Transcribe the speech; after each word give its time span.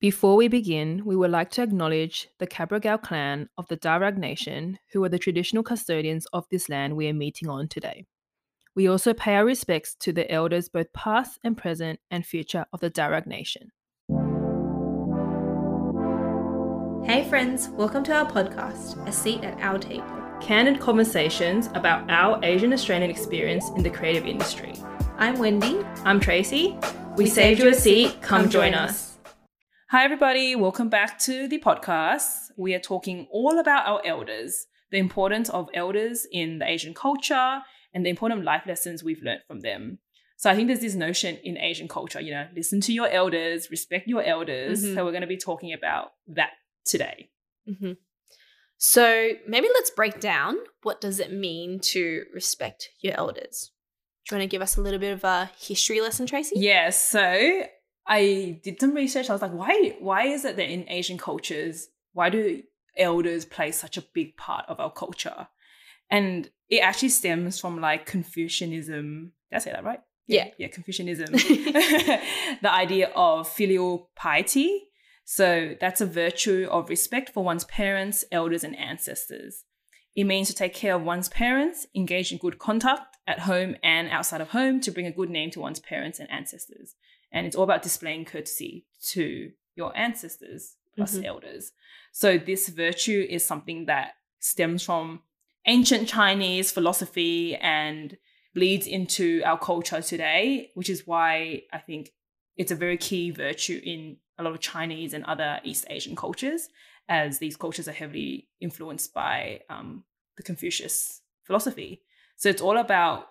Before 0.00 0.34
we 0.34 0.48
begin, 0.48 1.02
we 1.04 1.14
would 1.14 1.30
like 1.30 1.50
to 1.50 1.62
acknowledge 1.62 2.30
the 2.38 2.46
Cabrogal 2.46 3.02
clan 3.02 3.50
of 3.58 3.68
the 3.68 3.76
Darug 3.76 4.16
Nation, 4.16 4.78
who 4.94 5.04
are 5.04 5.10
the 5.10 5.18
traditional 5.18 5.62
custodians 5.62 6.24
of 6.32 6.46
this 6.50 6.70
land 6.70 6.96
we 6.96 7.06
are 7.08 7.12
meeting 7.12 7.50
on 7.50 7.68
today. 7.68 8.06
We 8.74 8.88
also 8.88 9.12
pay 9.12 9.34
our 9.34 9.44
respects 9.44 9.94
to 9.96 10.10
the 10.10 10.30
elders, 10.32 10.70
both 10.70 10.90
past 10.94 11.38
and 11.44 11.54
present 11.54 12.00
and 12.10 12.24
future, 12.24 12.64
of 12.72 12.80
the 12.80 12.90
Darug 12.90 13.26
Nation. 13.26 13.72
Hey, 17.04 17.28
friends, 17.28 17.68
welcome 17.68 18.02
to 18.04 18.14
our 18.14 18.26
podcast, 18.26 19.06
A 19.06 19.12
Seat 19.12 19.44
at 19.44 19.60
Our 19.60 19.78
Table. 19.78 20.06
Candid 20.40 20.80
conversations 20.80 21.66
about 21.74 22.10
our 22.10 22.42
Asian 22.42 22.72
Australian 22.72 23.10
experience 23.10 23.68
in 23.76 23.82
the 23.82 23.90
creative 23.90 24.26
industry. 24.26 24.72
I'm 25.18 25.38
Wendy. 25.38 25.84
I'm 26.06 26.20
Tracy. 26.20 26.78
We, 27.18 27.26
saved 27.26 27.60
you 27.60 27.68
a 27.68 27.74
seat. 27.74 28.22
Come, 28.22 28.48
join 28.48 28.72
us. 28.72 29.09
Hi, 29.90 30.04
everybody. 30.04 30.54
Welcome 30.54 30.88
back 30.88 31.18
to 31.22 31.48
the 31.48 31.58
podcast. 31.58 32.52
We 32.56 32.74
are 32.74 32.78
talking 32.78 33.26
all 33.32 33.58
about 33.58 33.88
our 33.88 34.00
elders, 34.06 34.68
the 34.92 34.98
importance 34.98 35.48
of 35.50 35.68
elders 35.74 36.28
in 36.30 36.60
the 36.60 36.70
Asian 36.70 36.94
culture, 36.94 37.58
and 37.92 38.06
the 38.06 38.10
important 38.10 38.44
life 38.44 38.62
lessons 38.68 39.02
we've 39.02 39.20
learned 39.20 39.40
from 39.48 39.62
them. 39.62 39.98
So 40.36 40.48
I 40.48 40.54
think 40.54 40.68
there's 40.68 40.78
this 40.78 40.94
notion 40.94 41.38
in 41.42 41.58
Asian 41.58 41.88
culture, 41.88 42.20
you 42.20 42.30
know, 42.30 42.46
listen 42.54 42.80
to 42.82 42.92
your 42.92 43.08
elders, 43.08 43.68
respect 43.68 44.06
your 44.06 44.22
elders. 44.22 44.84
Mhm. 44.84 44.94
So 44.94 45.04
we're 45.04 45.10
going 45.10 45.22
to 45.22 45.26
be 45.26 45.36
talking 45.36 45.72
about 45.72 46.12
that 46.28 46.50
today. 46.84 47.30
Mm-hmm. 47.68 47.94
So 48.78 49.30
maybe 49.48 49.68
let's 49.74 49.90
break 49.90 50.20
down 50.20 50.56
what 50.84 51.00
does 51.00 51.18
it 51.18 51.32
mean 51.32 51.80
to 51.94 52.26
respect 52.32 52.90
your 53.00 53.14
elders. 53.18 53.72
Do 54.28 54.36
you 54.36 54.38
want 54.38 54.48
to 54.48 54.54
give 54.54 54.62
us 54.62 54.76
a 54.76 54.82
little 54.82 55.00
bit 55.00 55.14
of 55.14 55.24
a 55.24 55.50
history 55.58 56.00
lesson, 56.00 56.26
Tracy? 56.26 56.60
Yeah, 56.60 56.90
so 56.90 57.64
I 58.10 58.58
did 58.64 58.80
some 58.80 58.92
research. 58.92 59.30
I 59.30 59.32
was 59.32 59.40
like, 59.40 59.52
why 59.52 59.94
why 60.00 60.26
is 60.26 60.44
it 60.44 60.56
that 60.56 60.68
in 60.68 60.84
Asian 60.88 61.16
cultures, 61.16 61.88
why 62.12 62.28
do 62.28 62.62
elders 62.96 63.44
play 63.44 63.70
such 63.70 63.96
a 63.96 64.02
big 64.02 64.36
part 64.36 64.66
of 64.68 64.80
our 64.80 64.90
culture? 64.92 65.46
And 66.10 66.50
it 66.68 66.80
actually 66.80 67.10
stems 67.10 67.60
from 67.60 67.80
like 67.80 68.06
Confucianism. 68.06 69.32
Did 69.50 69.56
I 69.56 69.60
say 69.60 69.70
that 69.70 69.84
right? 69.84 70.00
Yeah. 70.26 70.48
Yeah, 70.58 70.66
Confucianism. 70.68 71.32
the 71.32 72.70
idea 72.72 73.10
of 73.14 73.48
filial 73.48 74.10
piety. 74.16 74.88
So 75.24 75.76
that's 75.80 76.00
a 76.00 76.06
virtue 76.06 76.66
of 76.68 76.88
respect 76.88 77.30
for 77.30 77.44
one's 77.44 77.64
parents, 77.64 78.24
elders, 78.32 78.64
and 78.64 78.76
ancestors. 78.76 79.64
It 80.16 80.24
means 80.24 80.48
to 80.48 80.54
take 80.54 80.74
care 80.74 80.96
of 80.96 81.02
one's 81.02 81.28
parents, 81.28 81.86
engage 81.94 82.32
in 82.32 82.38
good 82.38 82.58
conduct 82.58 83.16
at 83.28 83.40
home 83.40 83.76
and 83.84 84.08
outside 84.10 84.40
of 84.40 84.48
home 84.48 84.80
to 84.80 84.90
bring 84.90 85.06
a 85.06 85.12
good 85.12 85.30
name 85.30 85.52
to 85.52 85.60
one's 85.60 85.78
parents 85.78 86.18
and 86.18 86.28
ancestors. 86.28 86.96
And 87.32 87.46
it's 87.46 87.56
all 87.56 87.64
about 87.64 87.82
displaying 87.82 88.24
courtesy 88.24 88.86
to 89.12 89.52
your 89.76 89.96
ancestors 89.96 90.76
plus 90.96 91.16
Mhm. 91.16 91.24
elders. 91.24 91.72
So 92.12 92.38
this 92.38 92.68
virtue 92.68 93.26
is 93.28 93.44
something 93.44 93.86
that 93.86 94.16
stems 94.40 94.82
from 94.82 95.22
ancient 95.66 96.08
Chinese 96.08 96.72
philosophy 96.72 97.56
and 97.56 98.16
bleeds 98.54 98.86
into 98.86 99.42
our 99.44 99.58
culture 99.58 100.02
today, 100.02 100.70
which 100.74 100.90
is 100.90 101.06
why 101.06 101.62
I 101.72 101.78
think 101.78 102.12
it's 102.56 102.72
a 102.72 102.74
very 102.76 102.96
key 102.96 103.30
virtue 103.30 103.80
in 103.84 104.18
a 104.38 104.42
lot 104.42 104.52
of 104.54 104.60
Chinese 104.60 105.14
and 105.14 105.24
other 105.24 105.60
East 105.62 105.84
Asian 105.88 106.16
cultures, 106.16 106.68
as 107.08 107.38
these 107.38 107.56
cultures 107.56 107.86
are 107.88 107.92
heavily 107.92 108.48
influenced 108.60 109.14
by 109.14 109.62
um, 109.68 110.04
the 110.36 110.42
Confucius 110.42 111.22
philosophy. 111.44 112.02
So 112.36 112.48
it's 112.48 112.62
all 112.62 112.78
about 112.78 113.28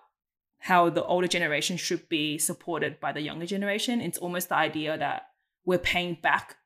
how 0.60 0.90
the 0.90 1.04
older 1.04 1.26
generation 1.26 1.76
should 1.76 2.08
be 2.08 2.38
supported 2.38 3.00
by 3.00 3.12
the 3.12 3.20
younger 3.22 3.46
generation. 3.46 4.00
It's 4.00 4.18
almost 4.18 4.48
the 4.50 4.56
idea 4.56 4.96
that 4.98 5.28
we're 5.64 5.78
paying 5.78 6.18
back 6.22 6.56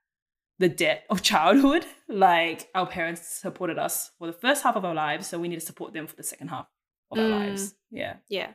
the 0.59 0.69
debt 0.69 1.05
of 1.11 1.23
childhood. 1.33 1.85
Like 2.09 2.69
our 2.75 2.87
parents 2.87 3.27
supported 3.41 3.79
us 3.79 4.11
for 4.19 4.27
the 4.27 4.33
first 4.33 4.63
half 4.63 4.77
of 4.77 4.85
our 4.85 4.95
lives, 4.95 5.29
so 5.29 5.39
we 5.39 5.49
need 5.49 5.61
to 5.61 5.67
support 5.67 5.93
them 5.93 6.07
for 6.07 6.17
the 6.17 6.23
second 6.23 6.49
half 6.49 6.67
of 7.11 7.19
our 7.19 7.25
Mm. 7.25 7.31
lives. 7.49 7.75
Yeah. 7.91 8.17
Yeah. 8.29 8.49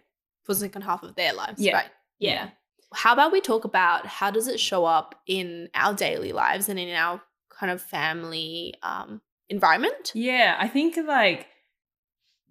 For 0.43 0.53
the 0.53 0.59
second 0.61 0.81
half 0.83 1.03
of 1.03 1.15
their 1.15 1.33
lives, 1.33 1.61
Yeah. 1.61 1.73
right? 1.75 1.89
Yeah. 2.19 2.49
How 2.93 3.13
about 3.13 3.31
we 3.31 3.39
talk 3.41 3.65
about 3.65 4.07
how 4.07 4.31
does 4.31 4.47
it 4.47 4.59
show 4.59 4.83
up 4.85 5.15
in 5.27 5.69
our 5.75 5.93
daily 5.93 6.31
lives 6.31 6.69
and 6.69 6.79
in 6.79 6.89
our 6.95 7.21
kind 7.49 7.71
of 7.71 7.81
family 7.81 8.73
um, 8.83 9.21
environment? 9.47 10.11
Yeah, 10.15 10.57
I 10.59 10.67
think 10.67 10.97
like 10.97 11.47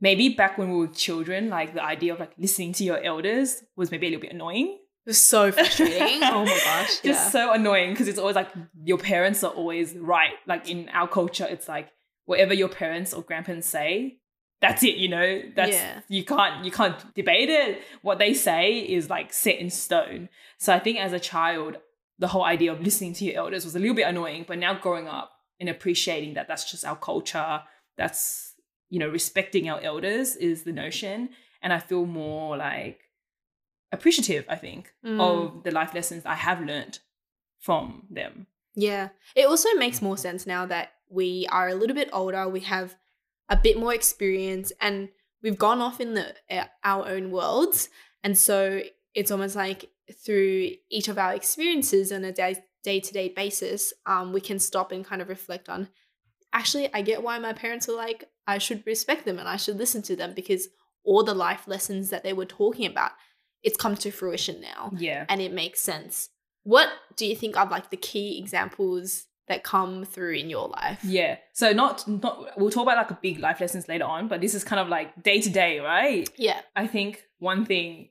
maybe 0.00 0.31
back 0.31 0.59
when 0.59 0.70
we 0.70 0.76
were 0.76 0.88
children, 0.88 1.48
like 1.48 1.75
the 1.75 1.82
idea 1.82 2.12
of 2.12 2.20
like 2.20 2.32
listening 2.38 2.72
to 2.75 2.84
your 2.84 3.03
elders 3.03 3.62
was 3.76 3.91
maybe 3.91 4.06
a 4.06 4.10
little 4.10 4.22
bit 4.22 4.32
annoying. 4.32 4.78
It 5.06 5.10
was 5.10 5.25
so 5.25 5.50
frustrating. 5.53 6.20
oh 6.22 6.44
my 6.44 6.60
gosh. 6.64 7.00
Just 7.00 7.04
yeah. 7.04 7.31
so 7.31 7.53
annoying 7.53 7.91
because 7.92 8.08
it's 8.08 8.19
always 8.19 8.37
like 8.37 8.50
your 8.84 8.98
parents 8.98 9.42
are 9.44 9.50
always 9.53 9.94
right. 9.97 10.32
Like 10.47 10.69
in 10.69 10.88
our 10.91 11.08
culture, 11.08 11.47
it's 11.48 11.69
like 11.69 11.88
whatever 12.26 12.54
your 12.54 12.69
parents 12.69 13.14
or 13.14 13.22
grandparents 13.22 13.69
say, 13.69 14.19
that's 14.60 14.82
it, 14.82 14.97
you 14.97 15.08
know? 15.08 15.41
That's 15.54 15.72
Yeah. 15.72 16.00
you 16.08 16.25
can't 16.25 16.64
you 16.64 16.70
can't 16.70 17.14
debate 17.14 17.48
it. 17.48 17.81
What 18.03 18.19
they 18.19 18.34
say 18.34 18.78
is 18.81 19.08
like 19.08 19.32
set 19.32 19.56
in 19.58 19.70
stone. 19.70 20.28
So 20.58 20.75
I 20.75 20.78
think 20.78 20.98
as 20.98 21.12
a 21.12 21.20
child, 21.20 21.78
the 22.19 22.28
whole 22.28 22.44
idea 22.44 22.72
of 22.72 22.81
listening 22.81 23.14
to 23.14 23.25
your 23.25 23.37
elders 23.37 23.64
was 23.64 23.76
a 23.76 23.78
little 23.78 23.94
bit 23.94 24.06
annoying, 24.06 24.44
but 24.47 24.58
now 24.58 24.75
growing 24.75 25.06
up 25.06 25.31
and 25.60 25.69
appreciating 25.69 26.34
that 26.34 26.48
that's 26.48 26.70
just 26.70 26.84
our 26.84 26.97
culture, 26.97 27.60
that's 27.97 28.54
you 28.91 28.99
know, 28.99 29.09
respecting 29.09 29.69
our 29.69 29.81
elders 29.81 30.37
is 30.37 30.62
the 30.62 30.72
notion. 30.72 31.31
And 31.62 31.72
I 31.72 31.78
feel 31.78 32.06
more 32.06 32.56
like 32.56 33.00
appreciative, 33.93 34.44
I 34.49 34.56
think, 34.56 34.93
Mm. 35.04 35.21
of 35.21 35.62
the 35.65 35.71
life 35.71 35.94
lessons 35.94 36.25
I 36.26 36.34
have 36.34 36.60
learned 36.65 36.99
from 37.59 38.06
them. 38.10 38.47
Yeah. 38.75 39.09
It 39.34 39.47
also 39.47 39.69
makes 39.75 40.00
more 40.03 40.16
sense 40.16 40.47
now 40.47 40.66
that 40.66 40.93
we 41.09 41.47
are 41.50 41.69
a 41.69 41.75
little 41.75 41.97
bit 41.97 42.10
older, 42.12 42.49
we 42.49 42.60
have 42.60 42.97
a 43.49 43.56
bit 43.56 43.78
more 43.78 43.94
experience 43.94 44.72
and 44.81 45.09
we've 45.43 45.59
gone 45.59 45.81
off 45.81 46.00
in 46.00 46.15
the 46.15 46.34
uh, 46.50 46.65
our 46.84 47.09
own 47.09 47.31
worlds. 47.31 47.88
And 48.22 48.37
so 48.37 48.82
it's 49.15 49.31
almost 49.31 49.56
like 49.56 49.91
through 50.25 50.72
each 50.91 51.09
of 51.09 51.19
our 51.19 51.34
experiences 51.34 52.12
on 52.12 52.25
a 52.25 52.32
day 52.32 52.62
day-to-day 52.84 53.31
basis, 53.31 53.93
um, 54.06 54.32
we 54.32 54.41
can 54.41 54.59
stop 54.59 54.93
and 54.93 55.05
kind 55.05 55.20
of 55.20 55.28
reflect 55.28 55.69
on 55.69 55.88
actually 56.53 56.93
I 56.94 57.03
get 57.03 57.22
why 57.22 57.38
my 57.38 57.53
parents 57.53 57.88
are 57.88 57.97
like 57.97 58.25
I 58.48 58.59
should 58.59 58.84
respect 58.86 59.25
them 59.26 59.38
and 59.38 59.48
I 59.48 59.56
should 59.56 59.76
listen 59.76 60.03
to 60.03 60.16
them 60.16 60.32
because 60.34 60.69
all 61.04 61.22
the 61.22 61.34
life 61.34 61.69
lessons 61.69 62.10
that 62.10 62.25
they 62.25 62.32
were 62.32 62.44
talking 62.47 62.86
about, 62.86 63.12
it's 63.62 63.76
come 63.76 63.94
to 63.97 64.10
fruition 64.10 64.60
now 64.60 64.91
Yeah. 64.97 65.25
and 65.28 65.41
it 65.41 65.53
makes 65.53 65.81
sense. 65.81 66.31
What 66.64 66.88
do 67.16 67.25
you 67.26 67.37
think 67.37 67.56
are 67.56 67.66
like 67.69 67.91
the 67.91 67.97
key 67.97 68.38
examples 68.38 69.26
that 69.48 69.64
come 69.64 70.04
through 70.04 70.34
in 70.34 70.50
your 70.50 70.69
life? 70.69 71.00
Yeah. 71.04 71.37
So 71.53 71.72
not 71.72 72.06
not 72.08 72.58
we'll 72.58 72.70
talk 72.70 72.82
about 72.82 72.97
like 72.98 73.10
a 73.10 73.19
big 73.22 73.38
life 73.38 73.60
lessons 73.60 73.88
later 73.88 74.04
on, 74.04 74.28
but 74.28 74.41
this 74.41 74.54
is 74.54 74.64
kind 74.64 74.81
of 74.81 74.88
like 74.88 75.22
day 75.22 75.41
to 75.41 75.50
day, 75.50 75.78
right? 75.81 76.28
Yeah. 76.37 76.60
I 76.76 76.87
think 76.87 77.22
one 77.38 77.64
thing 77.64 78.10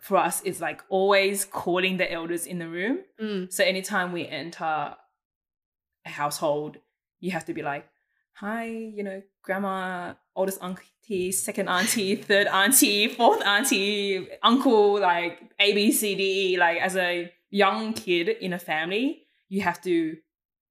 for 0.00 0.16
us 0.16 0.42
is 0.42 0.60
like 0.60 0.82
always 0.88 1.44
calling 1.44 1.96
the 1.98 2.10
elders 2.10 2.46
in 2.46 2.58
the 2.58 2.68
room. 2.68 2.98
Mm. 3.20 3.52
So 3.52 3.62
anytime 3.64 4.12
we 4.12 4.26
enter 4.26 4.64
a 4.64 6.08
household, 6.20 6.78
you 7.20 7.30
have 7.32 7.44
to 7.46 7.54
be 7.54 7.62
like, 7.62 7.86
"Hi, 8.34 8.66
you 8.66 9.02
know, 9.02 9.22
grandma, 9.42 10.14
oldest 10.34 10.62
auntie, 10.62 11.32
second 11.32 11.68
auntie, 11.68 12.14
third 12.30 12.46
auntie, 12.46 13.08
fourth 13.08 13.42
auntie, 13.42 14.28
uncle, 14.42 15.00
like 15.00 15.40
A 15.60 15.72
B 15.74 15.92
C 15.92 16.14
D 16.14 16.52
E." 16.54 16.58
Like 16.58 16.78
as 16.80 16.96
a 16.96 17.30
young 17.50 17.92
kid 17.92 18.28
in 18.28 18.52
a 18.52 18.58
family, 18.58 19.26
you 19.48 19.62
have 19.62 19.80
to 19.82 20.16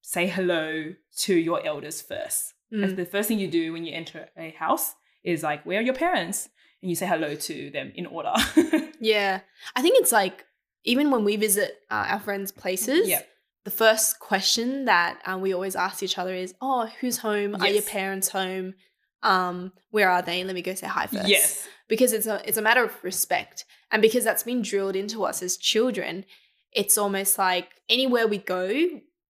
say 0.01 0.27
hello 0.27 0.93
to 1.17 1.33
your 1.35 1.65
elders 1.65 2.01
first. 2.01 2.53
That's 2.71 2.93
Mm. 2.93 2.95
the 2.95 3.05
first 3.05 3.27
thing 3.27 3.37
you 3.39 3.47
do 3.49 3.73
when 3.73 3.85
you 3.85 3.93
enter 3.93 4.29
a 4.37 4.51
house 4.51 4.95
is 5.23 5.43
like, 5.43 5.65
"Where 5.65 5.79
are 5.79 5.83
your 5.83 5.93
parents?" 5.93 6.49
And 6.81 6.89
you 6.89 6.95
say 6.95 7.05
hello 7.05 7.35
to 7.35 7.69
them 7.69 7.91
in 7.95 8.05
order. 8.07 8.33
Yeah. 8.99 9.41
I 9.75 9.81
think 9.81 9.99
it's 10.01 10.11
like 10.11 10.45
even 10.83 11.11
when 11.11 11.23
we 11.23 11.35
visit 11.35 11.71
uh, 11.91 12.05
our 12.11 12.19
friends' 12.19 12.51
places, 12.51 13.07
Yeah. 13.09 13.21
The 13.63 13.71
first 13.71 14.19
question 14.19 14.85
that 14.85 15.19
um, 15.25 15.41
we 15.41 15.53
always 15.53 15.75
ask 15.75 16.01
each 16.03 16.17
other 16.17 16.33
is, 16.33 16.53
"Oh, 16.61 16.89
who's 16.99 17.17
home? 17.17 17.55
Are 17.59 17.67
your 17.67 17.83
parents 17.83 18.29
home? 18.29 18.73
Um, 19.23 19.71
where 19.91 20.09
are 20.09 20.21
they? 20.23 20.43
Let 20.43 20.55
me 20.55 20.61
go 20.63 20.73
say 20.73 20.87
hi 20.87 21.05
first. 21.07 21.27
yes. 21.29 21.67
because 21.87 22.11
it's 22.13 22.25
a 22.25 22.41
it's 22.47 22.57
a 22.57 22.61
matter 22.61 22.83
of 22.83 22.91
respect 23.03 23.65
and 23.91 24.01
because 24.01 24.23
that's 24.23 24.41
been 24.43 24.61
drilled 24.63 24.95
into 24.95 25.23
us 25.23 25.43
as 25.43 25.57
children 25.57 26.25
it's 26.73 26.97
almost 26.97 27.37
like 27.37 27.67
anywhere 27.89 28.25
we 28.27 28.37
go 28.39 28.71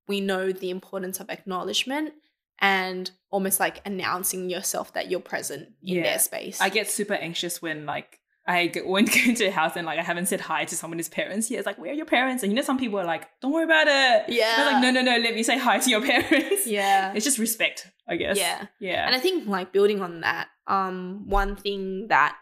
we 0.07 0.21
know 0.21 0.51
the 0.53 0.69
importance 0.69 1.19
of 1.19 1.29
acknowledgement 1.29 2.13
and 2.59 3.11
almost 3.31 3.59
like 3.59 3.81
announcing 3.85 4.49
yourself 4.49 4.93
that 4.93 5.09
you're 5.11 5.19
present 5.19 5.63
in 5.83 5.95
Yeah. 5.97 6.03
their 6.03 6.19
space 6.19 6.61
I 6.61 6.69
get 6.69 6.89
super 6.89 7.15
anxious 7.15 7.61
when 7.61 7.85
like 7.85 8.19
I 8.51 8.71
went 8.85 9.15
into 9.15 9.43
go 9.43 9.49
a 9.49 9.51
house 9.51 9.75
and 9.75 9.85
like 9.85 9.99
I 9.99 10.03
haven't 10.03 10.27
said 10.27 10.41
hi 10.41 10.65
to 10.65 10.75
someone's 10.75 11.09
parents. 11.09 11.49
Yeah, 11.49 11.59
it's 11.59 11.65
like, 11.65 11.77
where 11.77 11.91
are 11.91 11.95
your 11.95 12.05
parents? 12.05 12.43
And 12.43 12.51
you 12.51 12.55
know, 12.55 12.61
some 12.61 12.77
people 12.77 12.99
are 12.99 13.05
like, 13.05 13.27
don't 13.41 13.51
worry 13.51 13.63
about 13.63 13.87
it. 13.87 14.29
Yeah. 14.29 14.55
They're 14.57 14.73
like, 14.73 14.81
no, 14.81 14.91
no, 14.91 15.01
no, 15.01 15.17
let 15.17 15.35
me 15.35 15.43
say 15.43 15.57
hi 15.57 15.79
to 15.79 15.89
your 15.89 16.01
parents. 16.05 16.67
yeah 16.67 17.13
It's 17.15 17.25
just 17.25 17.37
respect, 17.39 17.87
I 18.07 18.15
guess. 18.17 18.37
Yeah. 18.37 18.65
Yeah. 18.79 19.05
And 19.05 19.15
I 19.15 19.19
think 19.19 19.47
like 19.47 19.71
building 19.71 20.01
on 20.01 20.21
that, 20.21 20.47
um, 20.67 21.27
one 21.27 21.55
thing 21.55 22.07
that 22.09 22.37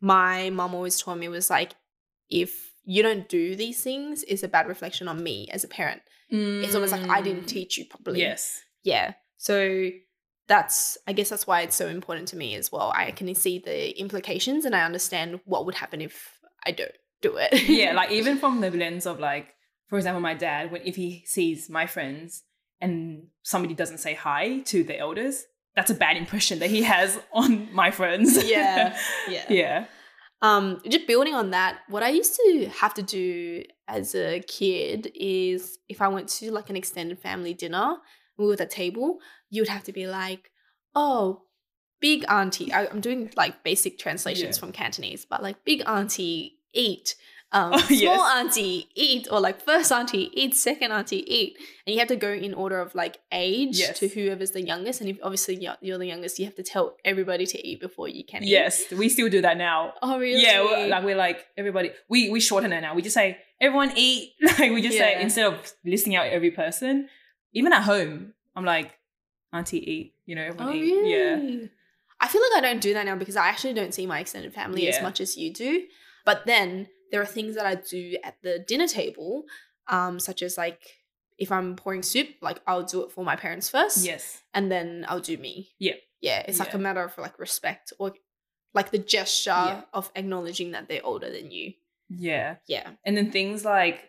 my 0.00 0.50
mom 0.50 0.74
always 0.74 1.00
told 1.00 1.18
me 1.18 1.28
was 1.28 1.50
like, 1.50 1.72
if 2.30 2.72
you 2.84 3.02
don't 3.02 3.28
do 3.28 3.56
these 3.56 3.82
things 3.82 4.24
it's 4.28 4.42
a 4.42 4.48
bad 4.48 4.66
reflection 4.68 5.08
on 5.08 5.22
me 5.22 5.48
as 5.52 5.64
a 5.64 5.68
parent. 5.68 6.02
It's 6.30 6.74
almost 6.74 6.90
like 6.90 7.08
I 7.08 7.22
didn't 7.22 7.44
teach 7.44 7.78
you 7.78 7.84
properly. 7.84 8.18
Mm. 8.18 8.22
Yes. 8.22 8.60
Yeah. 8.82 9.12
So 9.36 9.90
that's 10.46 10.98
I 11.06 11.12
guess 11.12 11.28
that's 11.28 11.46
why 11.46 11.62
it's 11.62 11.76
so 11.76 11.88
important 11.88 12.28
to 12.28 12.36
me 12.36 12.54
as 12.54 12.70
well. 12.70 12.92
I 12.94 13.10
can 13.10 13.34
see 13.34 13.58
the 13.58 13.98
implications 13.98 14.64
and 14.64 14.74
I 14.74 14.84
understand 14.84 15.40
what 15.44 15.66
would 15.66 15.74
happen 15.74 16.00
if 16.00 16.38
I 16.66 16.72
don't 16.72 16.92
do 17.22 17.36
it. 17.36 17.68
yeah, 17.68 17.92
like 17.92 18.10
even 18.20 18.38
from 18.38 18.60
the 18.60 18.70
lens 18.70 19.06
of 19.06 19.18
like, 19.18 19.48
for 19.88 19.96
example, 19.96 20.20
my 20.20 20.34
dad, 20.34 20.70
when 20.70 20.82
if 20.84 20.96
he 20.96 21.22
sees 21.26 21.68
my 21.70 21.86
friends 21.86 22.42
and 22.80 23.28
somebody 23.42 23.74
doesn't 23.74 23.98
say 23.98 24.14
hi 24.14 24.60
to 24.60 24.84
the 24.84 24.98
elders, 24.98 25.44
that's 25.74 25.90
a 25.90 25.94
bad 25.94 26.16
impression 26.16 26.58
that 26.60 26.70
he 26.70 26.82
has 26.82 27.18
on 27.32 27.68
my 27.72 27.90
friends. 27.90 28.48
Yeah, 28.48 28.96
yeah. 29.28 29.46
yeah. 29.48 29.86
Um, 30.42 30.82
just 30.86 31.06
building 31.06 31.34
on 31.34 31.50
that, 31.52 31.78
what 31.88 32.02
I 32.02 32.10
used 32.10 32.36
to 32.36 32.68
have 32.78 32.92
to 32.94 33.02
do 33.02 33.64
as 33.88 34.14
a 34.14 34.40
kid 34.40 35.10
is 35.14 35.78
if 35.88 36.02
I 36.02 36.08
went 36.08 36.28
to 36.30 36.52
like 36.52 36.68
an 36.68 36.76
extended 36.76 37.18
family 37.18 37.54
dinner, 37.54 37.96
we 38.36 38.46
were 38.46 38.52
at 38.52 38.58
the 38.58 38.66
table, 38.66 39.20
you 39.54 39.62
would 39.62 39.68
have 39.68 39.84
to 39.84 39.92
be 39.92 40.06
like, 40.06 40.50
oh, 40.94 41.42
big 42.00 42.24
auntie. 42.28 42.72
I, 42.72 42.86
I'm 42.86 43.00
doing 43.00 43.30
like 43.36 43.62
basic 43.64 43.98
translations 43.98 44.56
Yeah. 44.56 44.60
from 44.60 44.72
Cantonese, 44.72 45.24
but 45.28 45.42
like 45.42 45.64
big 45.64 45.82
auntie, 45.86 46.58
eat. 46.72 47.14
Um, 47.52 47.72
Oh, 47.74 47.78
small 47.78 47.98
yes. 48.00 48.36
auntie, 48.36 48.88
eat. 48.96 49.28
Or 49.30 49.38
like 49.40 49.60
first 49.64 49.92
auntie, 49.92 50.28
eat. 50.34 50.54
Second 50.56 50.90
auntie, 50.90 51.22
eat. 51.32 51.56
And 51.86 51.94
you 51.94 52.00
have 52.00 52.08
to 52.08 52.16
go 52.16 52.32
in 52.32 52.52
order 52.52 52.80
of 52.80 52.94
like 52.96 53.18
age 53.30 53.78
Yes. 53.78 53.98
to 54.00 54.08
whoever's 54.08 54.50
the 54.50 54.60
youngest. 54.62 55.00
And 55.00 55.08
if 55.08 55.18
obviously 55.22 55.54
you're, 55.62 55.76
you're 55.80 55.98
the 55.98 56.06
youngest, 56.06 56.38
you 56.40 56.46
have 56.46 56.56
to 56.56 56.64
tell 56.64 56.96
everybody 57.04 57.46
to 57.46 57.58
eat 57.68 57.80
before 57.80 58.08
you 58.08 58.24
can 58.24 58.42
eat. 58.42 58.48
Yes, 58.50 58.82
we 58.90 59.08
still 59.08 59.28
do 59.28 59.40
that 59.42 59.56
now. 59.56 59.94
Oh, 60.02 60.18
really? 60.18 60.42
Yeah, 60.42 60.62
we're, 60.64 60.88
like 60.88 61.04
we're 61.04 61.16
like 61.26 61.46
everybody. 61.56 61.92
We 62.08 62.28
we 62.28 62.40
shorten 62.40 62.72
it 62.72 62.80
now. 62.80 62.92
We 62.96 63.02
just 63.02 63.14
say 63.14 63.38
everyone 63.60 63.92
eat. 63.96 64.32
Like 64.58 64.72
we 64.72 64.82
just 64.82 64.98
say 64.98 65.22
instead 65.22 65.46
of 65.46 65.72
listing 65.84 66.16
out 66.16 66.26
every 66.26 66.50
person. 66.50 67.08
Even 67.52 67.72
at 67.72 67.84
home, 67.84 68.32
I'm 68.56 68.64
like, 68.64 68.98
Auntie 69.54 69.90
eat. 69.90 70.14
You 70.26 70.34
know, 70.36 70.42
everyone 70.42 70.68
Oh, 70.68 70.74
eat. 70.74 71.06
Yeah. 71.06 71.66
I 72.20 72.28
feel 72.28 72.42
like 72.42 72.58
I 72.64 72.66
don't 72.66 72.80
do 72.80 72.94
that 72.94 73.06
now 73.06 73.16
because 73.16 73.36
I 73.36 73.48
actually 73.48 73.74
don't 73.74 73.94
see 73.94 74.06
my 74.06 74.20
extended 74.20 74.52
family 74.54 74.88
as 74.88 75.00
much 75.02 75.20
as 75.20 75.36
you 75.36 75.52
do. 75.52 75.84
But 76.24 76.46
then 76.46 76.88
there 77.10 77.20
are 77.22 77.26
things 77.26 77.54
that 77.56 77.66
I 77.66 77.74
do 77.74 78.16
at 78.24 78.36
the 78.42 78.58
dinner 78.58 78.86
table, 78.88 79.44
um, 79.88 80.18
such 80.18 80.42
as 80.42 80.56
like 80.56 80.80
if 81.38 81.50
I'm 81.52 81.76
pouring 81.76 82.02
soup, 82.02 82.28
like 82.40 82.60
I'll 82.66 82.82
do 82.84 83.02
it 83.02 83.12
for 83.12 83.24
my 83.24 83.36
parents 83.36 83.68
first, 83.68 84.04
Yes. 84.04 84.42
and 84.54 84.70
then 84.72 85.04
I'll 85.08 85.20
do 85.20 85.36
me. 85.36 85.70
Yeah. 85.78 85.94
yeah. 86.20 86.44
It's 86.48 86.58
like 86.60 86.72
a 86.74 86.78
matter 86.78 87.02
of 87.02 87.16
like 87.18 87.38
respect 87.38 87.92
or 87.98 88.14
like 88.72 88.90
the 88.90 88.98
gesture 88.98 89.50
Yeah. 89.50 89.82
of 89.92 90.10
acknowledging 90.16 90.72
that 90.72 90.88
they're 90.88 91.04
older 91.04 91.30
than 91.30 91.50
you. 91.50 91.74
Yeah. 92.08 92.56
Yeah, 92.66 92.90
And 93.04 93.16
then 93.16 93.30
things 93.32 93.64
like, 93.64 94.08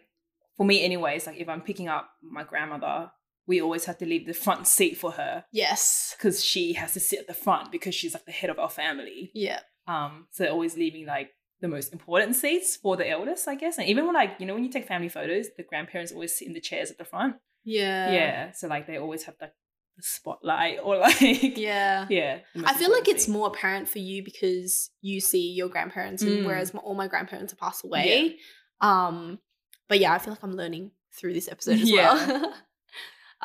for 0.57 0.65
me, 0.65 0.83
anyways, 0.83 1.27
like 1.27 1.37
if 1.37 1.49
I'm 1.49 1.61
picking 1.61 1.87
up 1.89 2.09
my 2.21 2.43
grandmother, 2.43 3.11
we 3.47 3.61
always 3.61 3.85
have 3.85 3.97
to 3.99 4.05
leave 4.05 4.25
the 4.25 4.33
front 4.33 4.67
seat 4.67 4.97
for 4.97 5.11
her 5.11 5.45
yes, 5.51 6.15
because 6.17 6.43
she 6.43 6.73
has 6.73 6.93
to 6.93 6.99
sit 6.99 7.19
at 7.19 7.27
the 7.27 7.33
front 7.33 7.71
because 7.71 7.93
she's 7.95 8.13
like 8.13 8.25
the 8.25 8.31
head 8.31 8.49
of 8.49 8.57
our 8.59 8.69
family. 8.69 9.31
yeah, 9.33 9.59
Um, 9.87 10.27
so 10.31 10.47
always 10.47 10.75
leaving 10.77 11.05
like 11.05 11.29
the 11.61 11.67
most 11.67 11.93
important 11.93 12.35
seats 12.35 12.75
for 12.75 12.97
the 12.97 13.09
eldest, 13.09 13.47
I 13.47 13.55
guess. 13.55 13.77
And 13.77 13.87
even 13.87 14.05
when 14.05 14.15
like 14.15 14.31
you 14.39 14.45
know 14.45 14.53
when 14.55 14.63
you 14.63 14.71
take 14.71 14.87
family 14.87 15.09
photos, 15.09 15.47
the 15.57 15.63
grandparents 15.63 16.11
always 16.11 16.35
sit 16.37 16.47
in 16.47 16.53
the 16.53 16.59
chairs 16.61 16.91
at 16.91 16.97
the 16.97 17.05
front. 17.05 17.35
yeah, 17.63 18.11
yeah. 18.11 18.51
So 18.51 18.67
like 18.67 18.87
they 18.87 18.97
always 18.97 19.23
have 19.23 19.35
like 19.39 19.53
the 19.97 20.03
spotlight 20.03 20.79
or 20.83 20.97
like 21.07 21.21
yeah, 21.57 22.05
yeah. 22.09 22.39
I 22.65 22.73
feel 22.73 22.91
like 22.91 23.07
it's 23.07 23.27
more 23.27 23.47
apparent 23.47 23.87
for 23.87 23.99
you 23.99 24.23
because 24.23 24.89
you 25.01 25.21
see 25.21 25.51
your 25.53 25.69
grandparents, 25.69 26.23
and 26.23 26.39
Mm. 26.39 26.45
whereas 26.45 26.73
my, 26.73 26.79
all 26.81 26.95
my 26.95 27.07
grandparents 27.07 27.53
have 27.53 27.59
passed 27.59 27.85
away. 27.85 28.37
Um, 28.81 29.39
but 29.87 29.99
yeah, 29.99 30.13
I 30.13 30.17
feel 30.17 30.33
like 30.33 30.43
I'm 30.43 30.55
learning 30.55 30.91
through 31.17 31.33
this 31.33 31.47
episode 31.47 31.79
as 31.79 31.91
well. 31.93 32.53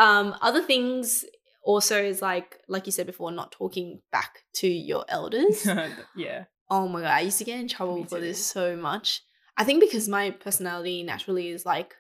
um, 0.00 0.35
other 0.41 0.62
things 0.62 1.25
also 1.62 2.02
is 2.02 2.23
like, 2.23 2.58
like 2.69 2.87
you 2.87 2.93
said 2.93 3.06
before, 3.06 3.31
not 3.31 3.52
talking 3.52 4.00
back 4.11 4.44
to 4.55 4.67
your 4.67 5.05
elders. 5.08 5.67
yeah. 6.17 6.44
oh 6.70 6.88
my 6.88 7.02
god, 7.02 7.11
I 7.11 7.20
used 7.20 7.38
to 7.38 7.44
get 7.44 7.61
in 7.61 7.69
trouble 7.69 8.05
for 8.05 8.19
this 8.19 8.44
so 8.44 8.76
much. 8.76 9.23
I 9.58 9.64
think 9.64 9.81
because 9.81 10.08
my 10.08 10.31
personality 10.31 11.02
naturally 11.02 11.50
is 11.50 11.67
like, 11.67 11.94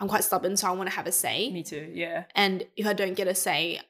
I'm 0.00 0.08
quite 0.08 0.24
stubborn, 0.24 0.56
so 0.56 0.66
I 0.66 0.70
want 0.70 0.88
to 0.88 0.96
have 0.96 1.06
a 1.06 1.12
say. 1.12 1.50
Me 1.50 1.62
too. 1.62 1.90
Yeah. 1.92 2.24
And 2.34 2.64
if 2.74 2.86
I 2.86 2.94
don't 2.94 3.12
get 3.12 3.28
a 3.28 3.34
say, 3.34 3.80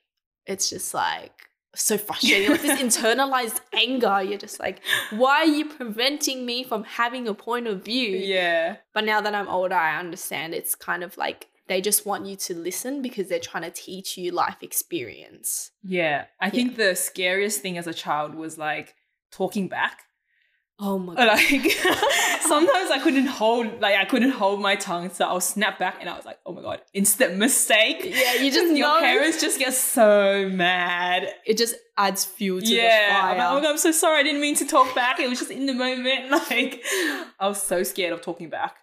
it's 0.44 0.68
just 0.68 0.92
like 0.92 1.32
so 1.76 1.96
frustrating. 1.98 2.50
like 2.50 2.62
this 2.62 2.80
internalized 2.80 3.60
anger. 3.72 4.20
You're 4.22 4.38
just 4.38 4.58
like, 4.58 4.80
why 5.10 5.36
are 5.36 5.46
you 5.46 5.66
preventing 5.66 6.44
me 6.44 6.64
from 6.64 6.82
having 6.82 7.28
a 7.28 7.34
point 7.34 7.68
of 7.68 7.84
view? 7.84 8.08
Yeah. 8.08 8.78
But 8.92 9.04
now 9.04 9.20
that 9.20 9.36
I'm 9.36 9.46
older, 9.46 9.76
I 9.76 10.00
understand 10.00 10.52
it's 10.52 10.74
kind 10.74 11.04
of 11.04 11.16
like 11.16 11.46
they 11.70 11.80
just 11.80 12.04
want 12.04 12.26
you 12.26 12.34
to 12.34 12.52
listen 12.52 13.00
because 13.00 13.28
they're 13.28 13.38
trying 13.38 13.62
to 13.62 13.70
teach 13.70 14.18
you 14.18 14.32
life 14.32 14.60
experience. 14.60 15.70
Yeah. 15.84 16.24
I 16.40 16.50
think 16.50 16.76
the 16.76 16.96
scariest 16.96 17.60
thing 17.60 17.78
as 17.78 17.86
a 17.86 17.94
child 17.94 18.34
was 18.34 18.58
like 18.58 18.96
talking 19.30 19.68
back. 19.68 20.00
Oh 20.80 20.98
my 20.98 21.14
god. 21.16 21.28
Like 21.28 21.70
sometimes 22.40 22.90
I 22.90 22.98
couldn't 23.00 23.26
hold 23.26 23.80
like 23.80 23.94
I 23.94 24.04
couldn't 24.04 24.32
hold 24.32 24.60
my 24.60 24.74
tongue, 24.74 25.10
so 25.10 25.24
I'll 25.26 25.40
snap 25.40 25.78
back 25.78 25.98
and 26.00 26.10
I 26.10 26.16
was 26.16 26.24
like, 26.24 26.38
oh 26.44 26.52
my 26.52 26.60
god, 26.60 26.80
instant 26.92 27.36
mistake. 27.36 28.00
Yeah, 28.02 28.42
you 28.42 28.50
just 28.50 28.74
your 28.76 28.88
know. 28.88 28.98
parents 28.98 29.40
just 29.40 29.60
get 29.60 29.72
so 29.72 30.48
mad. 30.48 31.28
It 31.46 31.56
just 31.56 31.76
adds 31.96 32.24
fuel 32.24 32.60
to 32.60 32.66
the 32.66 32.72
yeah, 32.72 33.20
fire. 33.20 33.30
I'm 33.30 33.38
like, 33.38 33.48
oh 33.48 33.54
my 33.54 33.60
god, 33.60 33.70
I'm 33.70 33.78
so 33.78 33.92
sorry. 33.92 34.18
I 34.18 34.22
didn't 34.24 34.40
mean 34.40 34.56
to 34.56 34.66
talk 34.66 34.92
back. 34.96 35.20
It 35.20 35.28
was 35.28 35.38
just 35.38 35.52
in 35.52 35.66
the 35.66 35.74
moment. 35.74 36.30
Like 36.50 36.82
I 37.38 37.46
was 37.46 37.62
so 37.62 37.84
scared 37.84 38.12
of 38.12 38.22
talking 38.22 38.50
back. 38.50 38.79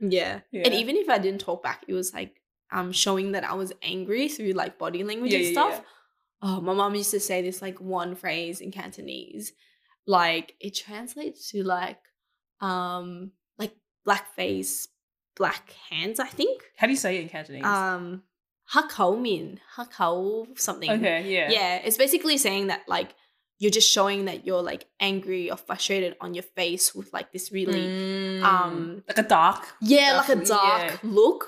Yeah. 0.00 0.40
Yeah. 0.50 0.62
And 0.64 0.74
even 0.74 0.96
if 0.96 1.08
I 1.08 1.18
didn't 1.18 1.40
talk 1.40 1.62
back, 1.62 1.84
it 1.86 1.94
was 1.94 2.12
like 2.12 2.40
um 2.72 2.92
showing 2.92 3.32
that 3.32 3.44
I 3.44 3.54
was 3.54 3.72
angry 3.82 4.28
through 4.28 4.52
like 4.52 4.78
body 4.78 5.04
language 5.04 5.32
Yeah, 5.32 5.40
and 5.40 5.48
stuff. 5.48 5.82
Oh, 6.42 6.60
my 6.60 6.72
mom 6.72 6.94
used 6.94 7.10
to 7.10 7.20
say 7.20 7.42
this 7.42 7.60
like 7.60 7.80
one 7.80 8.14
phrase 8.14 8.60
in 8.60 8.70
Cantonese. 8.72 9.52
Like 10.06 10.54
it 10.60 10.74
translates 10.74 11.50
to 11.50 11.62
like 11.62 11.98
um 12.60 13.32
like 13.58 13.74
black 14.04 14.34
face, 14.34 14.88
black 15.36 15.74
hands, 15.90 16.18
I 16.18 16.26
think. 16.26 16.62
How 16.76 16.86
do 16.86 16.92
you 16.92 16.98
say 16.98 17.18
it 17.18 17.22
in 17.22 17.28
Cantonese? 17.28 17.64
Um 17.64 18.22
hakao 18.72 19.20
min, 19.20 19.60
hakao 19.76 20.58
something. 20.58 20.90
okay, 20.90 21.30
yeah. 21.30 21.50
Yeah, 21.50 21.76
it's 21.84 21.96
basically 21.98 22.38
saying 22.38 22.68
that 22.68 22.82
like 22.88 23.14
you're 23.60 23.70
just 23.80 23.90
showing 23.90 24.24
that 24.24 24.44
you're 24.46 24.62
like 24.62 24.86
angry 24.98 25.50
or 25.52 25.56
frustrated 25.56 26.16
on 26.20 26.34
your 26.34 26.42
face 26.42 26.94
with 26.94 27.12
like 27.12 27.30
this 27.32 27.52
really 27.52 27.86
Mm, 27.88 28.42
um 28.42 29.02
like 29.06 29.18
a 29.18 29.22
dark. 29.38 29.62
yeah, 29.82 30.16
like 30.16 30.28
a 30.30 30.34
Dark- 30.36 30.46
dark 30.48 30.82
yeah. 30.92 30.96
look. 31.20 31.42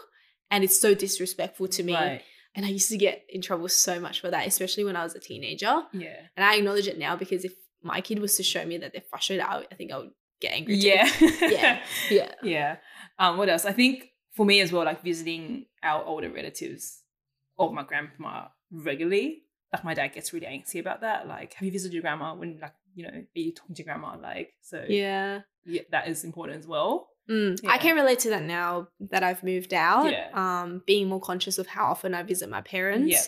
And 0.50 0.62
it's 0.64 0.78
so 0.78 0.94
disrespectful 0.94 1.66
to 1.68 1.82
me. 1.82 1.94
Right. 1.94 2.22
And 2.54 2.66
I 2.66 2.68
used 2.68 2.90
to 2.90 2.98
get 2.98 3.24
in 3.30 3.40
trouble 3.40 3.68
so 3.70 3.98
much 3.98 4.20
for 4.20 4.30
that, 4.30 4.46
especially 4.46 4.84
when 4.84 4.96
I 4.96 5.02
was 5.04 5.14
a 5.14 5.18
teenager. 5.20 5.74
Yeah. 5.94 6.20
And 6.36 6.44
I 6.44 6.56
acknowledge 6.56 6.86
it 6.86 6.98
now 6.98 7.16
because 7.16 7.42
if 7.46 7.54
my 7.82 8.02
kid 8.02 8.18
was 8.18 8.36
to 8.36 8.42
show 8.42 8.62
me 8.66 8.76
that 8.76 8.92
they're 8.92 9.08
frustrated, 9.08 9.42
I, 9.46 9.64
I 9.72 9.74
think 9.74 9.90
I 9.92 9.96
would 9.96 10.10
get 10.42 10.52
angry 10.52 10.78
too. 10.78 10.88
Yeah. 10.88 11.08
Yeah. 11.40 11.78
Yeah. 12.10 12.32
Yeah. 12.42 12.76
Um, 13.18 13.38
what 13.38 13.48
else? 13.48 13.64
I 13.64 13.72
think 13.72 14.04
for 14.36 14.44
me 14.44 14.60
as 14.60 14.70
well, 14.72 14.84
like 14.84 15.02
visiting 15.02 15.64
our 15.82 16.04
older 16.04 16.30
relatives 16.30 17.00
or 17.56 17.72
my 17.72 17.84
grandma 17.84 18.48
regularly. 18.70 19.44
Like 19.72 19.84
my 19.84 19.94
dad 19.94 20.08
gets 20.08 20.32
really 20.32 20.46
angsty 20.46 20.80
about 20.80 21.00
that. 21.00 21.26
Like, 21.26 21.54
have 21.54 21.64
you 21.66 21.72
visited 21.72 21.94
your 21.94 22.02
grandma 22.02 22.34
when 22.34 22.58
like, 22.60 22.74
you 22.94 23.04
know, 23.04 23.10
are 23.10 23.24
you 23.34 23.52
talking 23.52 23.74
to 23.74 23.82
your 23.82 23.86
grandma? 23.94 24.16
Like, 24.20 24.52
so 24.60 24.84
yeah, 24.88 25.40
Yeah. 25.64 25.82
that 25.90 26.08
is 26.08 26.24
important 26.24 26.58
as 26.58 26.66
well. 26.66 27.08
Mm, 27.30 27.58
Yeah. 27.62 27.70
I 27.70 27.78
can 27.78 27.94
relate 27.96 28.18
to 28.20 28.30
that 28.30 28.42
now 28.42 28.88
that 29.00 29.22
I've 29.22 29.42
moved 29.42 29.72
out. 29.72 30.10
Yeah. 30.10 30.28
Um, 30.34 30.82
being 30.86 31.08
more 31.08 31.20
conscious 31.20 31.56
of 31.58 31.68
how 31.68 31.86
often 31.86 32.14
I 32.14 32.22
visit 32.22 32.50
my 32.50 32.60
parents. 32.60 33.10
Yeah. 33.12 33.20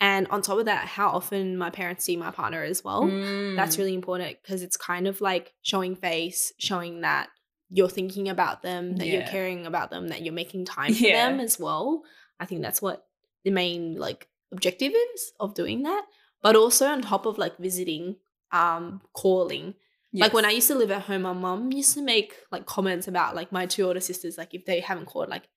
And 0.00 0.26
on 0.28 0.42
top 0.42 0.58
of 0.58 0.64
that, 0.66 0.86
how 0.86 1.08
often 1.08 1.56
my 1.56 1.70
parents 1.70 2.04
see 2.04 2.16
my 2.16 2.30
partner 2.30 2.62
as 2.62 2.82
well. 2.82 3.02
Mm. 3.04 3.56
That's 3.56 3.78
really 3.78 3.94
important 3.94 4.38
because 4.42 4.62
it's 4.62 4.76
kind 4.76 5.06
of 5.06 5.20
like 5.20 5.52
showing 5.62 5.96
face, 5.96 6.52
showing 6.58 7.02
that 7.02 7.28
you're 7.70 7.88
thinking 7.88 8.28
about 8.28 8.62
them, 8.62 8.96
that 8.96 9.06
you're 9.08 9.22
caring 9.22 9.66
about 9.66 9.90
them, 9.90 10.08
that 10.08 10.22
you're 10.22 10.34
making 10.34 10.64
time 10.64 10.94
for 10.94 11.04
Yeah. 11.04 11.28
them 11.30 11.40
as 11.40 11.58
well. 11.58 12.02
I 12.40 12.46
think 12.46 12.62
that's 12.62 12.80
what 12.82 13.04
the 13.44 13.50
main 13.50 13.96
like 13.96 14.28
objective 14.54 14.92
is 15.14 15.32
of 15.40 15.54
doing 15.54 15.82
that. 15.82 16.04
But 16.42 16.56
also 16.56 16.86
on 16.86 17.00
top 17.02 17.24
of 17.26 17.38
like 17.38 17.56
visiting, 17.58 18.16
um, 18.52 19.00
calling. 19.12 19.74
Like 20.16 20.32
when 20.32 20.44
I 20.44 20.50
used 20.50 20.68
to 20.68 20.76
live 20.76 20.92
at 20.92 21.02
home, 21.02 21.22
my 21.22 21.32
mum 21.32 21.72
used 21.72 21.94
to 21.94 22.02
make 22.02 22.30
like 22.52 22.66
comments 22.66 23.08
about 23.08 23.34
like 23.34 23.50
my 23.50 23.66
two 23.66 23.82
older 23.86 23.98
sisters, 24.00 24.38
like 24.38 24.54
if 24.54 24.64
they 24.64 24.78
haven't 24.80 25.06
called, 25.06 25.28
like, 25.28 25.48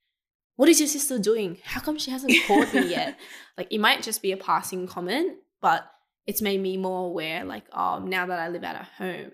what 0.56 0.68
is 0.68 0.80
your 0.80 0.88
sister 0.88 1.20
doing? 1.20 1.60
How 1.63 1.80
come 1.80 2.00
she 2.00 2.10
hasn't 2.10 2.34
called 2.48 2.74
me 2.74 2.88
yet? 2.89 3.20
Like 3.58 3.68
it 3.72 3.80
might 3.80 4.01
just 4.01 4.22
be 4.24 4.32
a 4.32 4.38
passing 4.38 4.88
comment, 4.88 5.38
but 5.62 5.86
it's 6.25 6.42
made 6.42 6.60
me 6.62 6.75
more 6.77 7.06
aware, 7.08 7.44
like, 7.46 7.66
oh, 7.72 8.00
now 8.00 8.25
that 8.25 8.39
I 8.39 8.48
live 8.50 8.63
out 8.63 8.75
of 8.82 8.88
home, 8.98 9.32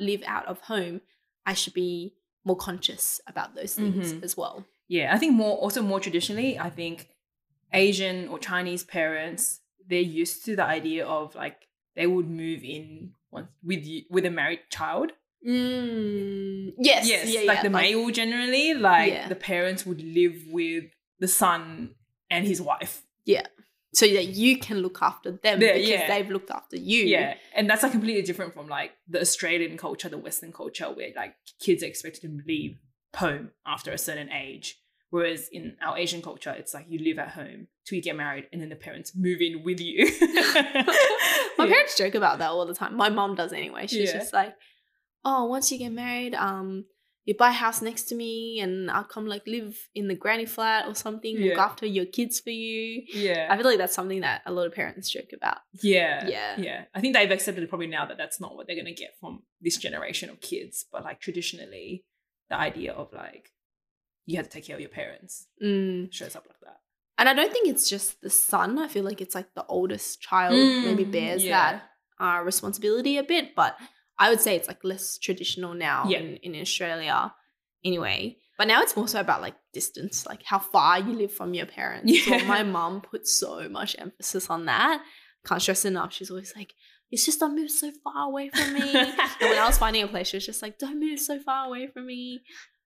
live 0.00 0.22
out 0.26 0.46
of 0.46 0.60
home, 0.60 1.00
I 1.46 1.54
should 1.54 1.74
be 1.74 2.14
more 2.44 2.56
conscious 2.56 3.20
about 3.26 3.54
those 3.54 3.74
things 3.74 4.12
Mhm. 4.12 4.22
as 4.24 4.36
well. 4.36 4.64
Yeah, 4.88 5.14
I 5.14 5.18
think 5.18 5.32
more 5.34 5.56
also 5.56 5.82
more 5.82 6.00
traditionally, 6.00 6.58
I 6.58 6.70
think 6.70 7.08
Asian 7.74 8.28
or 8.28 8.38
Chinese 8.38 8.84
parents 8.84 9.60
they're 9.86 10.00
used 10.00 10.44
to 10.46 10.56
the 10.56 10.64
idea 10.64 11.04
of 11.06 11.34
like 11.34 11.58
they 11.96 12.06
would 12.06 12.28
move 12.28 12.62
in 12.64 13.12
once 13.30 13.48
with 13.62 13.84
you 13.84 14.02
with 14.10 14.24
a 14.24 14.30
married 14.30 14.60
child 14.70 15.12
Mm, 15.46 16.72
yes. 16.78 17.06
yes, 17.06 17.28
Yeah, 17.28 17.40
like 17.42 17.56
yeah, 17.58 17.62
the 17.64 17.70
male 17.70 18.10
generally, 18.10 18.74
like 18.74 19.12
Yeah. 19.12 19.28
the 19.28 19.34
parents 19.34 19.84
would 19.84 20.02
live 20.02 20.36
with 20.50 20.84
the 21.18 21.28
son 21.28 21.94
and 22.30 22.46
his 22.46 22.60
wife. 22.62 23.02
Yeah. 23.24 23.46
So 23.92 24.06
that 24.06 24.28
you 24.28 24.58
can 24.58 24.78
look 24.78 24.98
after 25.02 25.32
them 25.32 25.60
Yeah, 25.60 25.74
because 25.74 25.88
yeah. 25.88 26.08
they've 26.08 26.30
looked 26.30 26.50
after 26.50 26.76
you. 26.76 27.04
Yeah, 27.04 27.34
and 27.54 27.68
that's 27.70 27.82
like 27.82 27.92
completely 27.92 28.22
different 28.22 28.54
from 28.54 28.68
like 28.68 28.92
the 29.06 29.20
Australian 29.20 29.76
culture, 29.76 30.08
the 30.08 30.18
Western 30.18 30.52
culture, 30.52 30.86
where 30.86 31.10
like 31.14 31.34
kids 31.60 31.82
are 31.82 31.86
expected 31.86 32.22
to 32.22 32.42
leave 32.46 32.78
home 33.14 33.50
after 33.66 33.92
a 33.92 33.98
certain 33.98 34.30
age. 34.32 34.80
Whereas 35.14 35.48
in 35.52 35.76
our 35.80 35.96
Asian 35.96 36.22
culture, 36.22 36.50
it's 36.50 36.74
like 36.74 36.86
you 36.88 36.98
live 37.08 37.20
at 37.20 37.28
home 37.28 37.68
till 37.86 37.94
you 37.96 38.02
get 38.02 38.16
married, 38.16 38.46
and 38.52 38.60
then 38.60 38.68
the 38.68 38.74
parents 38.86 39.12
move 39.14 39.40
in 39.40 39.62
with 39.62 39.78
you. 39.80 40.06
My 41.56 41.66
Yeah. 41.66 41.72
parents 41.74 41.96
joke 41.96 42.16
about 42.16 42.38
that 42.40 42.50
all 42.50 42.66
the 42.66 42.74
time. 42.74 42.96
My 42.96 43.10
mom 43.10 43.36
does 43.36 43.52
anyway. 43.52 43.86
She's 43.86 44.10
Yeah. 44.12 44.18
just 44.18 44.32
like, 44.32 44.54
"Oh, 45.24 45.44
once 45.44 45.70
you 45.70 45.78
get 45.78 45.92
married, 45.92 46.34
um, 46.34 46.86
you 47.24 47.34
buy 47.36 47.50
a 47.50 47.52
house 47.52 47.80
next 47.80 48.02
to 48.08 48.14
me, 48.16 48.58
and 48.60 48.90
I'll 48.90 49.04
come 49.04 49.26
like 49.26 49.46
live 49.46 49.88
in 49.94 50.08
the 50.08 50.16
granny 50.16 50.46
flat 50.46 50.86
or 50.88 50.94
something. 50.94 51.36
Look 51.38 51.58
after 51.58 51.86
your 51.86 52.06
kids 52.06 52.40
for 52.40 52.50
you." 52.50 53.04
yeah, 53.14 53.46
I 53.50 53.56
feel 53.56 53.66
like 53.66 53.78
that's 53.78 53.94
something 53.94 54.22
that 54.22 54.42
a 54.46 54.52
lot 54.52 54.66
of 54.66 54.74
parents 54.74 55.08
joke 55.10 55.32
about. 55.32 55.58
yeah, 55.80 56.26
Yeah. 56.28 56.60
yeah. 56.60 56.84
I 56.92 57.00
think 57.00 57.14
they've 57.14 57.30
accepted 57.30 57.68
probably 57.68 57.86
now 57.86 58.04
that 58.06 58.16
that's 58.18 58.40
not 58.40 58.56
what 58.56 58.66
they're 58.66 58.74
going 58.82 58.94
to 58.96 59.00
get 59.04 59.14
from 59.20 59.44
this 59.60 59.76
generation 59.76 60.28
of 60.28 60.40
kids. 60.40 60.86
But 60.90 61.04
like 61.04 61.20
traditionally, 61.20 62.04
the 62.50 62.56
idea 62.56 62.92
of 62.92 63.12
like 63.12 63.50
you 64.26 64.36
have 64.36 64.46
to 64.46 64.52
take 64.52 64.64
care 64.66 64.76
of 64.76 64.80
your 64.80 64.90
parents 64.90 65.46
Mm. 65.62 66.12
shows 66.12 66.34
up 66.36 66.46
like 66.48 66.60
that. 66.60 66.78
And 67.18 67.28
I 67.28 67.34
don't 67.34 67.52
think 67.52 67.68
it's 67.68 67.88
just 67.88 68.20
the 68.22 68.30
son. 68.30 68.78
I 68.78 68.88
feel 68.88 69.04
like 69.04 69.20
it's 69.20 69.34
like 69.34 69.54
the 69.54 69.64
oldest 69.66 70.20
child 70.20 70.54
maybe 70.84 71.04
Mm, 71.04 71.12
bears 71.12 71.44
yeah. 71.44 71.80
that 72.18 72.24
uh, 72.24 72.42
responsibility 72.42 73.18
a 73.18 73.22
bit, 73.22 73.54
but 73.54 73.76
I 74.18 74.30
would 74.30 74.40
say 74.40 74.56
it's 74.56 74.68
like 74.68 74.82
less 74.84 75.18
traditional 75.18 75.74
now 75.74 76.06
Yeah. 76.08 76.18
in, 76.18 76.36
in 76.36 76.60
Australia 76.60 77.32
anyway. 77.84 78.38
But 78.56 78.68
now 78.68 78.82
it's 78.82 78.96
more 78.96 79.08
so 79.08 79.18
about 79.20 79.40
like 79.42 79.56
distance, 79.72 80.26
like 80.26 80.42
how 80.44 80.58
far 80.60 81.00
you 81.00 81.12
live 81.12 81.32
from 81.32 81.54
your 81.54 81.66
parents. 81.66 82.12
Yeah. 82.26 82.38
So 82.38 82.44
my 82.46 82.62
mom 82.76 83.00
puts 83.00 83.32
so 83.32 83.68
much 83.68 83.96
emphasis 83.98 84.48
on 84.48 84.66
that. 84.66 85.02
Can't 85.44 85.60
stress 85.60 85.84
enough. 85.84 86.12
She's 86.12 86.30
always 86.30 86.52
like, 86.56 86.72
it's 87.10 87.26
just 87.26 87.40
don't 87.40 87.54
move 87.56 87.70
so 87.70 87.90
far 88.04 88.26
away 88.28 88.48
from 88.50 88.72
me. 88.74 88.80
and 88.94 89.14
when 89.40 89.58
I 89.58 89.66
was 89.66 89.78
finding 89.78 90.02
a 90.04 90.08
place, 90.08 90.28
she 90.28 90.36
was 90.36 90.46
just 90.46 90.62
like, 90.62 90.78
don't 90.78 91.00
move 91.00 91.18
so 91.18 91.38
far 91.40 91.66
away 91.66 91.88
from 91.92 92.06
me. 92.06 92.42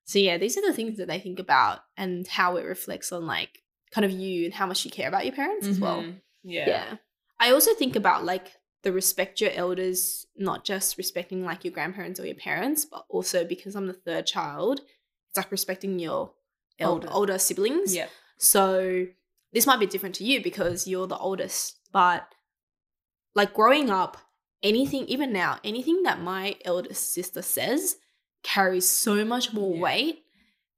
So 0.09 0.19
yeah, 0.19 0.38
these 0.38 0.57
are 0.57 0.62
the 0.67 0.73
things 0.73 0.97
that 0.97 1.07
they 1.07 1.19
think 1.19 1.38
about 1.38 1.81
and 1.95 2.27
how 2.27 2.57
it 2.57 2.65
reflects 2.65 3.12
on 3.12 3.27
like 3.27 3.62
kind 3.91 4.07
of 4.07 4.11
you 4.11 4.47
and 4.47 4.55
how 4.55 4.65
much 4.67 4.83
you 4.87 4.91
care 4.91 5.07
about 5.07 5.27
your 5.27 5.35
parents 5.35 5.67
as 5.67 5.79
well. 5.79 6.03
Mhm. 6.03 6.23
Yeah. 6.43 6.67
Yeah. 6.67 6.97
I 7.38 7.50
also 7.50 7.75
think 7.75 7.95
about 7.95 8.25
like 8.25 8.53
the 8.85 8.91
respect 8.91 9.38
your 9.43 9.50
elders, 9.50 10.25
not 10.35 10.65
just 10.65 10.97
respecting 10.97 11.45
like 11.45 11.62
your 11.62 11.75
grandparents 11.75 12.19
or 12.19 12.25
your 12.25 12.37
parents, 12.37 12.87
but 12.87 13.05
also 13.11 13.45
because 13.45 13.77
I'm 13.77 13.87
the 13.87 13.93
third 13.93 14.25
child, 14.25 14.81
it's 15.29 15.37
like 15.37 15.53
respecting 15.53 15.99
your 15.99 16.33
el- 16.79 16.93
Older. 16.93 17.09
older 17.11 17.38
siblings. 17.38 17.95
Yeah. 17.95 18.07
So 18.38 19.07
this 19.53 19.67
might 19.67 19.79
be 19.79 19.87
different 19.87 20.15
to 20.15 20.25
you 20.25 20.43
because 20.43 20.87
you're 20.88 21.07
the 21.07 21.19
oldest, 21.19 21.81
but 21.93 22.27
like 23.35 23.53
growing 23.53 23.91
up, 23.91 24.17
anything, 24.62 25.05
even 25.05 25.35
now, 25.35 25.59
anything 25.62 26.03
that 26.05 26.19
my 26.23 26.57
eldest 26.65 27.12
sister 27.12 27.43
says 27.43 27.97
carries 28.42 28.88
so 28.88 29.25
much 29.25 29.52
more 29.52 29.75
Yeah. 29.75 29.80
weight 29.83 30.25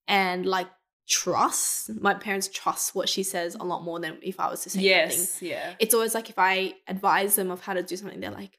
and 0.08 0.46
like 0.46 0.68
trust. 1.08 1.90
My 2.00 2.14
parents 2.14 2.48
trust 2.48 2.94
what 2.94 3.08
she 3.08 3.22
says 3.22 3.54
a 3.56 3.64
lot 3.64 3.82
more 3.82 3.98
than 4.00 4.18
if 4.22 4.38
I 4.40 4.48
was 4.48 4.62
to 4.62 4.70
say 4.70 4.74
something. 4.78 4.86
Yes. 4.86 5.42
Yeah. 5.42 5.74
It's 5.78 5.94
always 5.94 6.14
like 6.14 6.30
if 6.30 6.38
I 6.38 6.74
advise 6.86 7.34
them 7.36 7.50
of 7.50 7.60
how 7.62 7.74
to 7.74 7.82
do 7.82 7.96
something, 7.96 8.20
they're 8.20 8.30
like, 8.30 8.58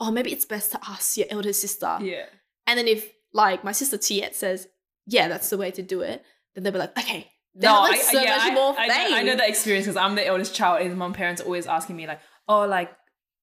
oh, 0.00 0.10
maybe 0.10 0.32
it's 0.32 0.44
best 0.44 0.70
to 0.72 0.80
ask 0.88 1.16
your 1.16 1.26
elder 1.30 1.52
sister. 1.52 1.98
Yeah. 2.00 2.26
And 2.66 2.78
then 2.78 2.86
if 2.88 3.10
like 3.32 3.64
my 3.64 3.72
sister 3.72 3.98
Tiet 3.98 4.34
says, 4.36 4.68
yeah, 5.06 5.28
that's 5.28 5.50
the 5.50 5.58
way 5.58 5.70
to 5.72 5.82
do 5.82 6.00
it, 6.02 6.22
then 6.54 6.64
they'll 6.64 6.72
be 6.72 6.78
like, 6.78 6.96
okay. 6.98 7.30
They 7.54 7.66
No, 7.66 7.80
like, 7.80 7.98
I, 7.98 8.02
so 8.02 8.20
yeah, 8.20 8.36
much 8.36 8.46
I, 8.52 8.54
more 8.54 8.74
I, 8.78 8.86
know- 8.86 9.16
I 9.16 9.22
know 9.22 9.36
that 9.36 9.48
experience 9.48 9.86
because 9.86 9.96
I'm 9.96 10.14
the 10.14 10.24
eldest 10.26 10.54
child, 10.54 10.80
and 10.82 10.96
my 10.96 11.10
parents 11.10 11.40
are 11.42 11.44
always 11.46 11.66
asking 11.66 11.96
me 11.96 12.06
like, 12.06 12.20
"Oh, 12.46 12.66
like 12.66 12.92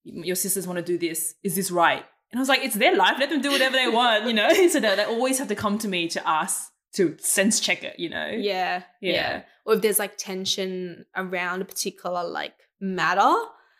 your 0.03 0.35
sisters 0.37 0.67
want 0.67 0.77
to 0.77 0.83
do 0.83 0.97
this. 0.97 1.33
Is 1.43 1.55
this 1.55 1.69
right?" 1.71 2.05
And 2.31 2.39
I 2.39 2.41
was 2.41 2.49
like, 2.49 2.63
"It's 2.63 2.75
their 2.75 2.95
life. 2.95 3.17
Let 3.19 3.29
them 3.29 3.41
do 3.41 3.51
whatever 3.51 3.75
they 3.75 3.87
want." 3.87 4.25
You 4.25 4.33
know. 4.33 4.49
so 4.69 4.79
they, 4.79 4.95
they 4.95 5.05
always 5.05 5.39
have 5.39 5.47
to 5.49 5.55
come 5.55 5.77
to 5.79 5.87
me 5.87 6.07
to 6.09 6.27
ask 6.27 6.71
to 6.93 7.15
sense 7.19 7.59
check 7.59 7.83
it. 7.83 7.99
You 7.99 8.09
know. 8.09 8.27
Yeah, 8.27 8.83
yeah. 9.01 9.13
Yeah. 9.13 9.41
Or 9.65 9.75
if 9.75 9.81
there's 9.81 9.99
like 9.99 10.17
tension 10.17 11.05
around 11.15 11.61
a 11.61 11.65
particular 11.65 12.23
like 12.23 12.53
matter, 12.79 13.33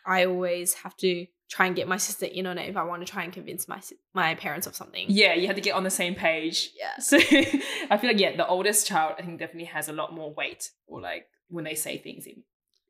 I 0.05 0.25
always 0.25 0.73
have 0.75 0.95
to 0.97 1.27
try 1.49 1.67
and 1.67 1.75
get 1.75 1.87
my 1.87 1.97
sister 1.97 2.25
in 2.25 2.47
on 2.47 2.57
it 2.57 2.69
if 2.69 2.75
I 2.75 2.83
want 2.83 3.05
to 3.05 3.11
try 3.11 3.23
and 3.23 3.31
convince 3.31 3.67
my 3.67 3.81
my 4.13 4.35
parents 4.35 4.67
of 4.67 4.75
something. 4.75 5.05
Yeah, 5.07 5.33
you 5.33 5.47
have 5.47 5.55
to 5.55 5.61
get 5.61 5.75
on 5.75 5.83
the 5.83 5.91
same 5.91 6.15
page. 6.15 6.71
Yeah. 6.77 6.99
So 6.99 7.17
I 7.89 7.97
feel 7.97 8.09
like 8.09 8.19
yeah, 8.19 8.35
the 8.35 8.47
oldest 8.47 8.87
child 8.87 9.15
I 9.17 9.21
think 9.21 9.39
definitely 9.39 9.65
has 9.65 9.87
a 9.89 9.93
lot 9.93 10.13
more 10.13 10.33
weight, 10.33 10.71
or 10.87 11.01
like 11.01 11.27
when 11.47 11.63
they 11.63 11.75
say 11.75 11.97
things, 11.97 12.27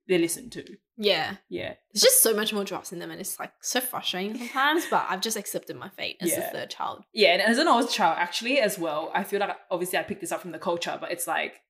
they 0.08 0.18
listen 0.18 0.50
to. 0.52 0.64
Yeah. 0.98 1.36
Yeah. 1.50 1.74
There's 1.94 2.04
just 2.04 2.22
so 2.24 2.34
much 2.34 2.54
more 2.54 2.64
drops 2.64 2.94
in 2.94 3.00
them 3.00 3.12
and 3.12 3.20
it's 3.20 3.40
like 3.40 3.52
so 3.62 3.82
frustrating 3.82 4.38
sometimes, 4.38 4.86
but 4.90 5.06
I've 5.10 5.22
just 5.22 5.36
accepted 5.38 5.76
my 5.76 5.90
fate 5.90 6.18
as 6.22 6.30
the 6.34 6.42
Yeah. 6.42 6.52
third 6.52 6.70
child. 6.70 7.04
Yeah, 7.14 7.30
and 7.34 7.42
as 7.42 7.58
an 7.58 7.68
oldest 7.68 7.94
child, 7.96 8.18
actually, 8.20 8.60
as 8.60 8.78
well, 8.80 9.12
I 9.14 9.24
feel 9.24 9.40
like 9.40 9.56
obviously 9.72 9.98
I 10.00 10.04
picked 10.04 10.22
this 10.22 10.32
up 10.32 10.42
from 10.42 10.52
the 10.52 10.60
culture, 10.60 10.98
but 11.02 11.12
it's 11.12 11.28
like 11.28 11.62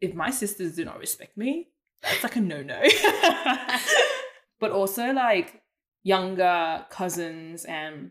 if 0.00 0.14
my 0.14 0.30
sisters 0.30 0.74
do 0.76 0.84
not 0.84 0.98
respect 0.98 1.36
me, 1.36 1.68
that's 2.02 2.22
like 2.22 2.36
a 2.36 2.40
no 2.40 2.62
no. 2.62 2.80
but 4.60 4.70
also 4.72 5.12
like 5.12 5.62
younger 6.02 6.84
cousins 6.90 7.64
and 7.64 8.10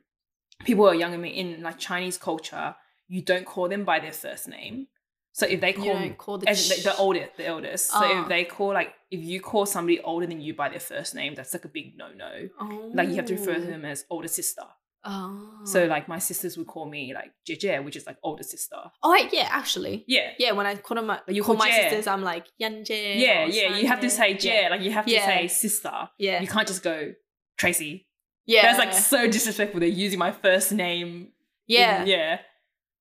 people 0.64 0.84
who 0.86 0.92
are 0.92 0.96
younger 0.96 1.14
than 1.16 1.22
me 1.22 1.30
in 1.30 1.62
like 1.62 1.78
Chinese 1.78 2.18
culture, 2.18 2.76
you 3.08 3.22
don't 3.22 3.46
call 3.46 3.68
them 3.70 3.84
by 3.84 4.00
their 4.00 4.12
first 4.12 4.48
name. 4.48 4.88
So 5.34 5.46
if 5.46 5.62
they 5.62 5.74
call 5.74 6.10
call 6.18 6.38
the, 6.40 6.50
as 6.50 6.70
in 6.78 6.84
the, 6.84 6.96
oldest, 6.98 7.38
the 7.38 7.48
eldest. 7.48 7.90
So 7.90 8.00
Ah. 8.02 8.22
if 8.24 8.28
they 8.30 8.44
call 8.44 8.74
like 8.74 8.94
if 9.10 9.22
you 9.24 9.40
call 9.42 9.66
somebody 9.66 10.00
older 10.02 10.26
than 10.28 10.42
you 10.42 10.54
by 10.54 10.70
their 10.70 10.80
first 10.80 11.16
name, 11.16 11.36
that's 11.36 11.54
like 11.54 11.66
a 11.66 11.70
big 11.70 11.98
no 11.98 12.08
no. 12.14 12.50
Like 12.94 13.10
you 13.10 13.16
have 13.16 13.26
to 13.26 13.36
refer 13.36 13.56
to 13.56 13.62
them 13.62 13.86
as 13.86 14.06
older 14.10 14.28
sister. 14.28 14.64
Oh. 15.04 15.62
So 15.66 15.86
like 15.86 16.08
my 16.08 16.20
sisters 16.20 16.58
would 16.58 16.68
call 16.68 16.86
me 16.88 17.14
like 17.14 17.32
Jeje, 17.48 17.84
which 17.84 17.96
is 17.96 18.06
like 18.06 18.18
older 18.22 18.44
sister. 18.44 18.76
Oh 19.02 19.12
wait, 19.12 19.30
yeah, 19.34 19.48
actually. 19.50 20.04
Yeah. 20.08 20.32
Yeah, 20.38 20.52
when 20.52 20.66
I 20.68 20.76
call 20.76 20.96
them 20.96 21.08
my, 21.08 21.20
you 21.28 21.42
call 21.44 21.56
call 21.56 21.66
my 21.66 21.72
sisters, 21.72 22.06
I'm 22.08 22.22
like 22.24 22.46
Yanjie. 22.62 23.20
Yeah, 23.20 23.46
yeah. 23.46 23.78
You 23.78 23.88
have 23.88 24.02
to 24.02 24.10
say. 24.10 24.36
Je, 24.36 24.70
like 24.70 24.82
you 24.82 24.92
have 24.92 25.06
to 25.06 25.12
Yeah. 25.12 25.26
say 25.26 25.48
sister. 25.48 26.10
Yeah. 26.20 26.42
You 26.42 26.48
can't 26.48 26.68
just 26.68 26.84
go 26.84 27.14
Tracy. 27.58 28.06
Yeah. 28.46 28.64
That's 28.64 28.80
like 28.80 28.94
so 28.94 29.28
disrespectful. 29.28 29.80
They're 29.80 29.90
using 29.90 30.20
my 30.20 30.32
first 30.32 30.72
name. 30.72 31.08
in- 31.08 31.28
yeah. 31.68 32.04
yeah. 32.04 32.40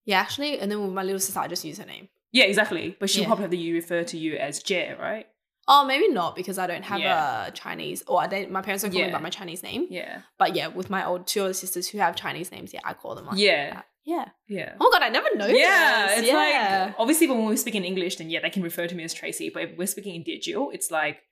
Yeah, 0.06 0.20
actually. 0.20 0.58
And 0.60 0.70
then 0.70 0.80
with 0.82 0.92
my 0.92 1.02
little 1.02 1.18
sister, 1.20 1.40
I 1.40 1.48
just 1.48 1.64
use 1.64 1.78
her 1.78 1.84
name. 1.86 2.08
Yeah, 2.32 2.44
exactly. 2.44 2.96
But 2.98 3.10
she'll 3.10 3.22
Yeah. 3.22 3.26
probably 3.28 3.44
have 3.44 3.54
you 3.54 3.74
refer 3.74 4.04
to 4.04 4.16
you 4.18 4.36
as 4.36 4.62
Je, 4.62 4.94
right? 4.98 5.26
Oh, 5.68 5.84
maybe 5.84 6.08
not 6.08 6.34
because 6.36 6.58
I 6.58 6.66
don't 6.66 6.82
have 6.84 7.00
Yeah. 7.00 7.46
a 7.46 7.50
Chinese, 7.52 8.02
or 8.06 8.20
I 8.20 8.26
don't, 8.26 8.50
my 8.50 8.62
parents 8.62 8.82
don't 8.82 8.92
call 8.92 9.00
me 9.00 9.06
Yeah. 9.06 9.12
by 9.12 9.20
my 9.20 9.30
Chinese 9.30 9.62
name. 9.62 9.86
Yeah. 9.90 10.22
But 10.38 10.54
yeah, 10.56 10.68
with 10.68 10.90
my 10.90 11.04
old 11.04 11.26
two 11.26 11.40
older 11.42 11.52
sisters 11.52 11.88
who 11.88 11.98
have 11.98 12.16
Chinese 12.16 12.50
names, 12.50 12.72
yeah, 12.74 12.80
I 12.84 12.94
call 12.94 13.14
them 13.14 13.26
like 13.26 13.38
Yeah. 13.38 13.74
that. 13.74 13.86
Yeah. 14.04 14.28
Yeah. 14.48 14.74
Oh 14.80 14.90
my 14.90 14.98
god, 14.98 15.04
I 15.04 15.10
never 15.10 15.28
know. 15.36 15.46
Yeah, 15.46 16.08
it's 16.18 16.26
yeah. 16.26 16.86
like 16.86 16.94
obviously 16.98 17.28
when 17.28 17.44
we're 17.44 17.56
speaking 17.56 17.84
English, 17.84 18.16
then 18.16 18.30
yeah, 18.30 18.40
they 18.40 18.50
can 18.50 18.62
refer 18.62 18.86
to 18.88 18.94
me 18.94 19.04
as 19.04 19.12
Tracy. 19.14 19.50
But 19.50 19.62
if 19.64 19.76
we're 19.78 19.86
speaking 19.86 20.14
in 20.16 20.22
digital, 20.24 20.70
it's 20.70 20.90
like 20.90 21.22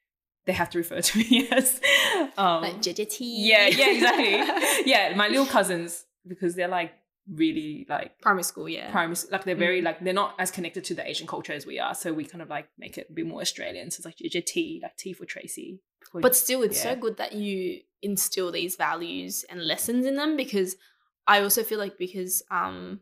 they 0.47 0.53
have 0.53 0.71
to 0.71 0.79
refer 0.79 1.01
to 1.01 1.19
me 1.31 1.49
as 1.51 1.81
um 2.37 2.63
like 2.63 2.77
JJT. 2.77 3.17
Yeah, 3.21 3.67
yeah, 3.69 3.91
exactly. 3.91 4.85
yeah, 4.91 5.15
my 5.17 5.29
little 5.29 5.47
cousins 5.47 6.05
because 6.27 6.55
they're 6.55 6.69
like 6.69 6.93
really 7.33 7.87
like 7.89 8.21
Primary 8.21 8.43
school, 8.43 8.69
yeah. 8.69 8.91
primary, 8.91 9.17
like 9.31 9.45
they're 9.45 9.55
very 9.55 9.81
Mm. 9.81 9.85
like 9.85 10.01
they're 10.01 10.13
not 10.15 10.35
as 10.39 10.51
connected 10.51 10.85
to 10.85 10.95
the 10.95 11.07
Asian 11.07 11.27
culture 11.27 11.53
as 11.53 11.67
we 11.67 11.79
are. 11.79 11.95
So 11.95 12.13
we 12.13 12.25
kind 12.25 12.43
of 12.43 12.49
like 12.49 12.69
make 12.79 12.97
it 12.99 13.09
a 13.11 13.13
bit 13.13 13.27
more 13.27 13.41
Australian. 13.41 13.91
So 13.91 13.99
it's 13.99 14.07
like 14.07 14.17
your 14.19 14.43
tea, 14.43 14.81
like 14.83 14.97
tea 14.97 15.13
for 15.13 15.25
Tracy. 15.27 15.81
But 16.15 16.35
still, 16.35 16.63
it's 16.63 16.81
so 16.83 16.97
good 16.97 17.19
that 17.19 17.35
you 17.35 17.81
instill 18.01 18.51
these 18.53 18.77
values 18.77 19.45
and 19.51 19.63
lessons 19.67 20.07
in 20.07 20.15
them 20.17 20.37
because 20.37 20.77
I 21.27 21.41
also 21.43 21.63
feel 21.63 21.79
like 21.79 21.99
because 21.99 22.43
um 22.51 23.01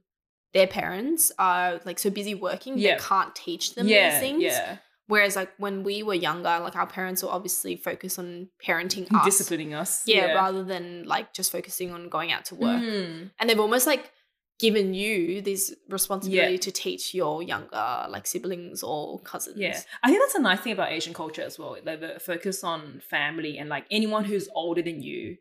their 0.53 0.67
parents 0.67 1.31
are 1.39 1.81
like 1.85 1.99
so 1.99 2.11
busy 2.11 2.35
working, 2.35 2.79
Yeah. 2.79 2.97
they 2.97 3.03
can't 3.03 3.35
teach 3.35 3.75
them 3.75 3.87
yeah, 3.87 4.11
these 4.13 4.21
things. 4.21 4.43
yeah, 4.43 4.79
Whereas 5.07 5.37
like 5.37 5.51
when 5.59 5.85
we 5.85 6.03
were 6.03 6.15
younger, 6.15 6.59
like 6.61 6.75
our 6.75 6.87
parents 6.87 7.23
will 7.23 7.29
obviously 7.31 7.77
focus 7.77 8.19
on 8.19 8.49
parenting 8.65 9.07
us. 9.15 9.25
disciplining 9.25 9.73
us. 9.75 10.03
Yeah, 10.07 10.33
rather 10.33 10.65
than 10.65 11.05
like 11.05 11.33
just 11.35 11.53
focusing 11.53 11.93
on 11.93 12.09
going 12.09 12.33
out 12.33 12.47
to 12.47 12.55
work. 12.57 12.83
Mm. 12.83 13.31
And 13.39 13.49
they've 13.51 13.61
almost 13.61 13.87
like 13.87 14.11
given 14.59 14.95
you 14.95 15.43
this 15.43 15.75
responsibility 15.89 16.57
to 16.59 16.71
teach 16.73 17.13
your 17.15 17.43
younger 17.43 18.07
like 18.09 18.27
siblings 18.27 18.83
or 18.83 19.21
cousins. 19.21 19.59
Yeah, 19.59 19.81
I 20.03 20.09
think 20.11 20.23
that's 20.23 20.35
a 20.35 20.41
nice 20.41 20.61
thing 20.61 20.73
about 20.73 20.93
Asian 20.93 21.13
culture 21.13 21.43
as 21.43 21.59
well. 21.59 21.77
Like 21.85 22.01
the 22.01 22.19
focus 22.21 22.65
on 22.65 23.01
family 23.09 23.59
and 23.59 23.69
like 23.69 23.85
anyone 23.91 24.25
who's 24.25 24.49
older 24.55 24.83
than 24.83 25.03
you, 25.03 25.37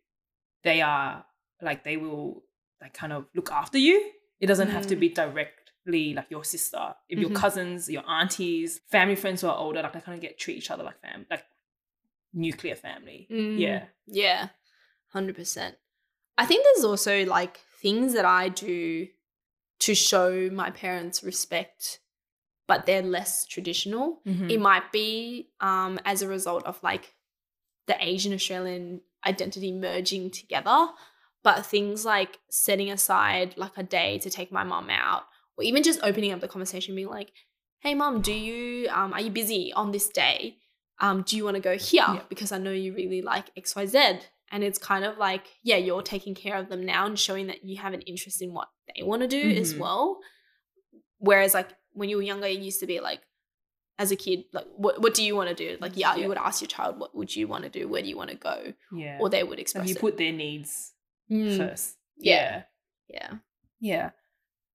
they 0.63 0.81
are 0.81 1.25
like 1.61 1.83
they 1.83 1.97
will 1.97 2.43
like 2.81 2.93
kind 2.93 3.13
of 3.13 3.25
look 3.35 3.51
after 3.51 3.77
you. 3.77 4.11
It 4.39 4.47
doesn't 4.47 4.67
have 4.69 4.85
to 4.87 4.95
Mm. 4.95 4.99
be 4.99 5.09
directly 5.09 6.13
like 6.13 6.29
your 6.29 6.43
sister. 6.43 6.93
If 7.07 7.19
your 7.19 7.29
Mhm. 7.29 7.35
cousins, 7.35 7.89
your 7.89 8.03
aunties, 8.09 8.81
family 8.91 9.15
friends 9.15 9.41
who 9.41 9.47
are 9.47 9.57
older, 9.57 9.81
like 9.81 9.93
they 9.93 10.01
kind 10.01 10.15
of 10.17 10.21
get 10.21 10.37
treat 10.37 10.57
each 10.57 10.69
other 10.71 10.83
like 10.83 10.99
fam, 11.01 11.25
like 11.29 11.45
nuclear 12.33 12.75
family. 12.75 13.27
Mm, 13.31 13.57
Yeah. 13.59 13.85
Yeah. 14.07 14.49
100%. 15.13 15.77
I 16.37 16.45
think 16.45 16.65
there's 16.65 16.83
also 16.83 17.23
like 17.25 17.61
things 17.85 18.13
that 18.17 18.25
I 18.25 18.43
do 18.49 19.07
to 19.85 19.93
show 20.09 20.49
my 20.61 20.69
parents 20.83 21.23
respect, 21.31 21.99
but 22.69 22.79
they're 22.87 23.01
less 23.17 23.45
traditional. 23.53 24.05
Mhm. 24.25 24.49
It 24.53 24.59
might 24.69 24.87
be 24.91 25.49
um, 25.69 25.93
as 26.11 26.21
a 26.21 26.27
result 26.27 26.63
of 26.65 26.75
like 26.89 27.05
the 27.89 27.95
Asian 28.11 28.33
Australian 28.33 29.01
identity 29.31 29.71
merging 29.87 30.31
together. 30.31 30.79
But 31.43 31.57
things 31.75 32.03
like 32.15 32.39
setting 32.49 32.89
aside 32.97 33.49
like 33.63 33.75
a 33.77 33.83
day 33.99 34.11
to 34.23 34.29
take 34.37 34.51
my 34.51 34.63
mom 34.63 34.89
out, 34.89 35.23
or 35.55 35.63
even 35.63 35.83
just 35.83 35.99
opening 36.09 36.31
up 36.33 36.39
the 36.41 36.47
conversation, 36.55 36.95
being 36.95 37.07
like, 37.19 37.31
"Hey, 37.83 37.93
mom, 37.93 38.21
do 38.29 38.33
you 38.33 38.89
um, 38.97 39.13
are 39.13 39.21
you 39.21 39.29
busy 39.41 39.63
on 39.81 39.91
this 39.91 40.07
day? 40.09 40.37
Um, 41.03 41.21
do 41.27 41.31
you 41.37 41.43
want 41.47 41.55
to 41.61 41.61
go 41.71 41.77
here 41.77 42.07
Yeah. 42.15 42.23
because 42.29 42.51
I 42.51 42.57
know 42.57 42.71
you 42.71 42.91
really 43.01 43.21
like 43.21 43.45
X 43.55 43.75
Y 43.75 43.85
Z?" 43.85 43.97
And 44.55 44.63
it's 44.63 44.79
kind 44.79 45.03
of 45.03 45.17
like, 45.17 45.45
yeah, 45.63 45.75
you're 45.75 46.01
taking 46.01 46.33
care 46.33 46.55
of 46.55 46.69
them 46.69 46.85
now 46.85 47.05
and 47.05 47.19
showing 47.19 47.47
that 47.47 47.65
you 47.65 47.75
have 47.77 47.91
an 47.93 48.01
interest 48.01 48.41
in 48.41 48.53
what 48.53 48.69
they 48.95 49.03
want 49.03 49.21
to 49.21 49.27
do 49.27 49.41
as 49.61 49.73
Mhm. 49.73 49.79
well. 49.79 50.19
Whereas 51.17 51.53
like 51.53 51.69
when 51.91 52.07
you 52.09 52.15
were 52.15 52.23
younger, 52.23 52.47
it 52.47 52.59
used 52.59 52.79
to 52.79 52.87
be 52.87 52.99
like 53.01 53.21
as 53.99 54.11
a 54.11 54.15
kid, 54.15 54.45
like 54.53 54.67
what 54.77 55.01
what 55.01 55.13
do 55.13 55.23
you 55.23 55.35
want 55.35 55.49
to 55.49 55.55
do? 55.55 55.77
Like 55.81 55.97
yeah, 55.97 56.15
Yeah. 56.15 56.21
you 56.23 56.27
would 56.29 56.37
ask 56.37 56.61
your 56.61 56.67
child 56.67 56.99
what 56.99 57.13
would 57.17 57.35
you 57.35 57.47
want 57.47 57.63
to 57.65 57.69
do, 57.69 57.87
where 57.89 58.01
do 58.01 58.07
you 58.07 58.17
want 58.17 58.29
to 58.29 58.35
go, 58.37 58.73
yeah. 58.93 59.17
or 59.19 59.29
they 59.29 59.43
would 59.43 59.59
express 59.59 59.87
you 59.89 59.95
it. 59.95 60.01
put 60.01 60.17
their 60.17 60.31
needs 60.33 60.93
Mm, 61.31 61.57
first. 61.57 61.97
Yeah. 62.17 62.63
yeah. 63.09 63.17
yeah. 63.17 63.31
Yeah. 63.79 64.09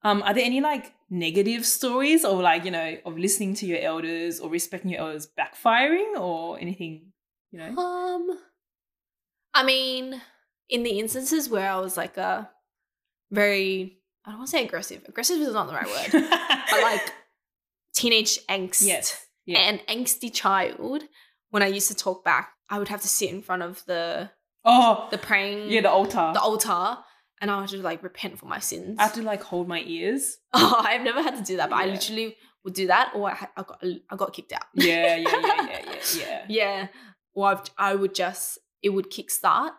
Um, 0.02 0.22
are 0.22 0.34
there 0.34 0.44
any 0.44 0.60
like 0.60 0.94
negative 1.10 1.64
stories 1.66 2.24
or 2.24 2.40
like, 2.42 2.64
you 2.64 2.70
know, 2.70 2.98
of 3.06 3.18
listening 3.18 3.54
to 3.60 3.66
your 3.66 3.78
elders 3.78 4.40
or 4.40 4.50
respecting 4.50 4.90
your 4.90 5.00
elders 5.00 5.28
backfiring 5.38 6.18
or 6.18 6.58
anything, 6.58 7.12
you 7.52 7.58
know? 7.60 7.76
Um, 7.76 8.26
I 9.54 9.64
mean, 9.64 10.20
in 10.68 10.82
the 10.82 10.98
instances 10.98 11.48
where 11.48 11.70
I 11.70 11.78
was 11.78 11.96
like 11.96 12.16
a 12.16 12.50
very, 13.30 13.98
I 14.24 14.30
don't 14.30 14.38
want 14.38 14.48
to 14.48 14.56
say 14.56 14.64
aggressive. 14.64 15.02
Aggressive 15.08 15.40
is 15.40 15.52
not 15.52 15.66
the 15.66 15.74
right 15.74 15.86
word. 15.86 16.28
but 16.70 16.82
like 16.82 17.12
teenage 17.94 18.38
angst 18.46 18.86
yes. 18.86 19.26
Yeah. 19.46 19.58
and 19.58 19.80
angsty 19.86 20.32
child, 20.32 21.04
when 21.50 21.62
I 21.62 21.66
used 21.66 21.88
to 21.88 21.94
talk 21.94 22.24
back, 22.24 22.52
I 22.68 22.78
would 22.78 22.88
have 22.88 23.02
to 23.02 23.08
sit 23.08 23.30
in 23.30 23.42
front 23.42 23.62
of 23.62 23.84
the 23.86 24.30
oh, 24.64 25.08
the 25.10 25.18
praying 25.18 25.70
yeah, 25.70 25.80
the 25.80 25.90
altar. 25.90 26.30
the 26.32 26.40
altar 26.40 26.98
and 27.40 27.50
I 27.50 27.60
would 27.60 27.68
just 27.68 27.82
like 27.82 28.02
repent 28.02 28.38
for 28.38 28.46
my 28.46 28.58
sins. 28.58 28.96
I 28.98 29.04
have 29.04 29.14
to 29.14 29.22
like 29.22 29.42
hold 29.42 29.66
my 29.66 29.82
ears. 29.86 30.38
oh, 30.52 30.82
I've 30.84 31.02
never 31.02 31.22
had 31.22 31.36
to 31.36 31.42
do 31.42 31.56
that, 31.56 31.70
but 31.70 31.76
I 31.76 31.86
literally 31.86 32.36
would 32.64 32.74
do 32.74 32.86
that, 32.88 33.12
or 33.14 33.30
I, 33.30 33.48
I 33.56 33.62
got 33.62 33.84
I 34.10 34.16
got 34.16 34.32
kicked 34.32 34.52
out. 34.52 34.64
Yeah, 34.74 35.16
yeah, 35.16 35.28
yeah, 35.28 35.40
yeah, 35.42 35.78
yeah, 35.86 35.98
yeah. 36.16 36.44
yeah. 36.48 36.88
Or 37.32 37.46
I've, 37.46 37.62
I 37.78 37.94
would 37.94 38.14
just 38.14 38.58
it 38.82 38.90
would 38.90 39.10
kickstart 39.10 39.72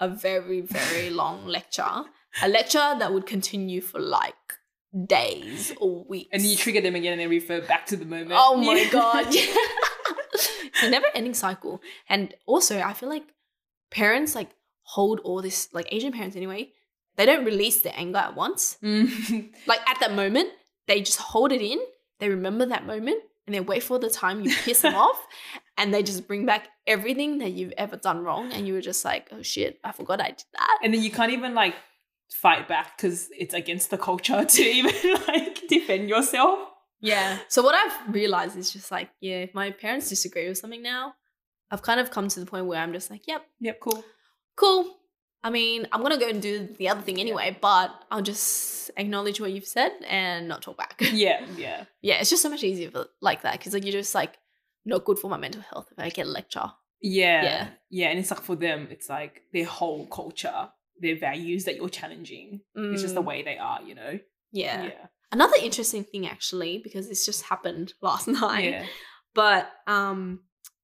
a 0.00 0.08
very 0.08 0.60
very 0.60 1.10
long 1.22 1.46
lecture, 1.46 2.04
a 2.42 2.48
lecture 2.48 2.96
that 2.98 3.12
would 3.12 3.26
continue 3.26 3.80
for 3.80 4.00
like 4.00 4.34
days 5.06 5.72
or 5.80 6.04
weeks. 6.04 6.30
And 6.32 6.42
you 6.42 6.56
trigger 6.56 6.80
them 6.80 6.94
again 6.94 7.12
and 7.12 7.20
then 7.20 7.30
refer 7.30 7.60
back 7.60 7.86
to 7.86 7.96
the 7.96 8.04
moment. 8.04 8.32
Oh 8.34 8.56
my 8.56 8.88
god. 8.92 9.26
it's 9.28 10.82
a 10.82 10.90
never 10.90 11.06
ending 11.14 11.34
cycle. 11.34 11.82
And 12.08 12.34
also 12.46 12.80
I 12.80 12.92
feel 12.94 13.08
like 13.08 13.24
parents 13.90 14.34
like 14.34 14.50
hold 14.82 15.20
all 15.20 15.42
this 15.42 15.68
like 15.72 15.88
Asian 15.92 16.12
parents 16.12 16.36
anyway, 16.36 16.72
they 17.16 17.26
don't 17.26 17.44
release 17.44 17.82
their 17.82 17.92
anger 17.96 18.18
at 18.18 18.36
once. 18.36 18.78
Mm. 18.82 19.50
Like 19.66 19.80
at 19.88 20.00
that 20.00 20.14
moment, 20.14 20.50
they 20.86 21.00
just 21.00 21.18
hold 21.18 21.52
it 21.52 21.60
in, 21.60 21.78
they 22.20 22.28
remember 22.28 22.64
that 22.66 22.86
moment, 22.86 23.22
and 23.46 23.54
they 23.54 23.60
wait 23.60 23.82
for 23.82 23.98
the 23.98 24.08
time 24.08 24.40
you 24.40 24.54
piss 24.64 24.82
them 24.82 24.94
off, 25.06 25.26
and 25.78 25.94
they 25.94 26.02
just 26.02 26.26
bring 26.26 26.44
back 26.44 26.68
everything 26.86 27.38
that 27.38 27.50
you've 27.52 27.72
ever 27.78 27.96
done 27.96 28.22
wrong. 28.24 28.52
And 28.52 28.66
you 28.66 28.74
were 28.74 28.80
just 28.82 29.04
like, 29.04 29.28
oh 29.32 29.42
shit, 29.42 29.78
I 29.84 29.92
forgot 29.92 30.20
I 30.20 30.28
did 30.32 30.44
that. 30.54 30.78
and 30.82 30.92
then 30.92 31.02
you 31.02 31.10
can't 31.10 31.32
even 31.32 31.54
like 31.54 31.74
fight 32.30 32.68
back 32.68 32.96
because 32.96 33.28
it's 33.38 33.54
against 33.54 33.90
the 33.90 33.96
culture 33.96 34.44
to 34.44 34.62
even 34.78 34.92
like 35.28 35.62
defend 35.68 36.08
yourself. 36.08 36.58
Yeah. 37.00 37.38
So 37.48 37.62
what 37.62 37.74
I've 37.74 38.12
realized 38.12 38.56
is 38.58 38.72
just 38.72 38.90
like, 38.90 39.08
yeah, 39.20 39.36
if 39.36 39.54
my 39.54 39.70
parents 39.70 40.08
disagree 40.08 40.48
with 40.48 40.58
something 40.58 40.82
now, 40.82 41.14
I've 41.70 41.82
kind 41.82 42.00
of 42.00 42.10
come 42.10 42.28
to 42.28 42.40
the 42.40 42.46
point 42.46 42.66
where 42.66 42.80
I'm 42.80 42.92
just 42.92 43.10
like, 43.10 43.22
yep, 43.26 43.44
Yep, 43.60 43.80
cool. 43.80 44.04
cool. 44.56 44.94
I 45.44 45.50
mean, 45.50 45.86
I'm 45.92 46.02
gonna 46.02 46.18
go 46.18 46.28
and 46.28 46.42
do 46.42 46.68
the 46.78 46.88
other 46.88 47.00
thing 47.02 47.20
anyway, 47.20 47.56
but 47.60 47.92
I'll 48.10 48.22
just 48.22 48.90
acknowledge 48.96 49.40
what 49.40 49.52
you've 49.52 49.66
said 49.66 49.92
and 50.08 50.48
not 50.48 50.62
talk 50.62 50.76
back. 50.76 50.96
Yeah, 51.12 51.44
yeah. 51.56 51.84
yeah, 52.02 52.16
it's 52.20 52.30
just 52.30 52.42
so 52.42 52.50
much 52.50 52.64
easier 52.64 52.90
for, 52.90 53.06
like 53.20 53.42
that 53.42 53.52
because 53.58 53.72
like 53.74 53.84
you're 53.84 53.92
just 53.92 54.14
like 54.16 54.36
not 54.84 55.04
good 55.04 55.18
for 55.18 55.28
my 55.30 55.36
mental 55.36 55.62
health 55.62 55.88
if 55.92 55.98
I 55.98 56.08
get 56.10 56.26
a 56.26 56.30
lecture. 56.30 56.70
Yeah. 57.00 57.42
Yeah. 57.44 57.68
Yeah. 57.90 58.08
And 58.10 58.18
it's 58.18 58.30
like 58.30 58.40
for 58.42 58.56
them, 58.56 58.88
it's 58.90 59.08
like 59.08 59.42
their 59.52 59.66
whole 59.66 60.06
culture, 60.06 60.70
their 61.00 61.16
values 61.18 61.64
that 61.64 61.76
you're 61.76 61.88
challenging. 61.88 62.60
It's 62.74 63.02
just 63.02 63.14
the 63.14 63.22
Mm, 63.22 63.26
way 63.26 63.42
they 63.42 63.58
are, 63.58 63.82
you 63.82 63.94
know? 63.94 64.18
Yeah. 64.52 64.84
Yeah. 64.84 65.06
Another 65.30 65.56
interesting 65.62 66.04
thing 66.04 66.26
actually, 66.26 66.78
because 66.78 67.08
this 67.08 67.24
just 67.26 67.42
happened 67.44 67.92
last 68.02 68.28
night, 68.28 68.70
Yeah. 68.70 68.86
but 69.34 69.70
um, 69.86 70.40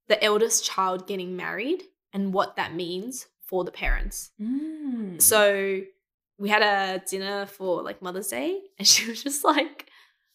the 0.08 0.22
eldest 0.22 0.64
child 0.64 1.06
getting 1.08 1.34
married 1.36 1.82
and 2.12 2.32
what 2.32 2.56
that 2.56 2.74
means 2.74 3.26
for 3.40 3.64
the 3.64 3.72
parents. 3.72 4.30
Mm. 4.40 5.20
So 5.20 5.80
we 6.38 6.48
had 6.48 6.62
a 6.62 7.02
dinner 7.08 7.46
for 7.46 7.82
like 7.82 8.02
Mother's 8.02 8.28
Day, 8.28 8.60
and 8.78 8.86
she 8.92 9.08
was 9.08 9.22
just 9.22 9.44
like, 9.44 9.86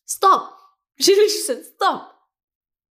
"Stop!" 0.05 0.55
She 0.99 1.11
literally 1.13 1.29
said, 1.29 1.63
"Stop." 1.65 2.15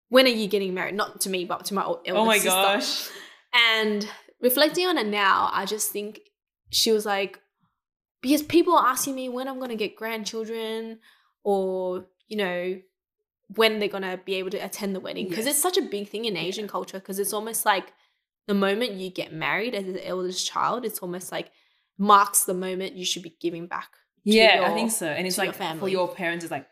When 0.08 0.24
are 0.26 0.30
you 0.30 0.46
getting 0.48 0.74
married? 0.74 0.94
Not 0.94 1.20
to 1.22 1.30
me, 1.30 1.44
but 1.44 1.64
to 1.66 1.74
my 1.74 1.82
o- 1.84 2.00
eldest 2.06 2.16
oh 2.16 2.24
my 2.24 2.36
sister. 2.38 2.50
gosh. 2.50 3.08
And 3.54 4.08
reflecting 4.40 4.86
on 4.86 4.98
it 4.98 5.06
now, 5.06 5.50
I 5.52 5.64
just 5.66 5.90
think 5.90 6.20
she 6.70 6.92
was 6.92 7.04
like, 7.06 7.38
because 8.22 8.42
people 8.42 8.74
are 8.76 8.86
asking 8.86 9.14
me 9.14 9.28
when 9.28 9.48
I'm 9.48 9.58
going 9.58 9.68
to 9.70 9.76
get 9.76 9.96
grandchildren 9.96 10.98
or, 11.44 12.06
you 12.26 12.36
know, 12.36 12.80
when 13.54 13.78
they're 13.78 13.88
going 13.88 14.02
to 14.02 14.20
be 14.24 14.34
able 14.36 14.50
to 14.50 14.58
attend 14.58 14.94
the 14.94 15.00
wedding. 15.00 15.28
Because 15.28 15.46
Yes. 15.46 15.54
it's 15.54 15.62
such 15.62 15.78
a 15.78 15.82
big 15.82 16.08
thing 16.08 16.24
in 16.24 16.36
Asian 16.36 16.64
Yeah. 16.64 16.70
culture 16.70 16.98
because 16.98 17.18
it's 17.18 17.32
almost 17.32 17.64
like 17.64 17.92
the 18.46 18.54
moment 18.54 18.92
you 18.92 19.10
get 19.10 19.32
married 19.32 19.74
as 19.74 19.84
the 19.84 20.06
eldest 20.06 20.46
child, 20.46 20.84
it's 20.84 20.98
almost 21.00 21.30
like 21.32 21.50
marks 21.98 22.44
the 22.44 22.54
moment 22.54 22.94
you 22.96 23.04
should 23.04 23.22
be 23.22 23.36
giving 23.40 23.66
back. 23.66 23.90
Yeah, 24.24 24.64
I 24.66 24.74
think 24.74 24.90
so. 24.90 25.06
And 25.06 25.26
it's 25.26 25.36
to 25.36 25.44
your 25.44 25.52
like 25.54 25.78
for 25.78 25.88
your 25.88 26.08
parents, 26.08 26.44
it's 26.44 26.50
like, 26.50 26.66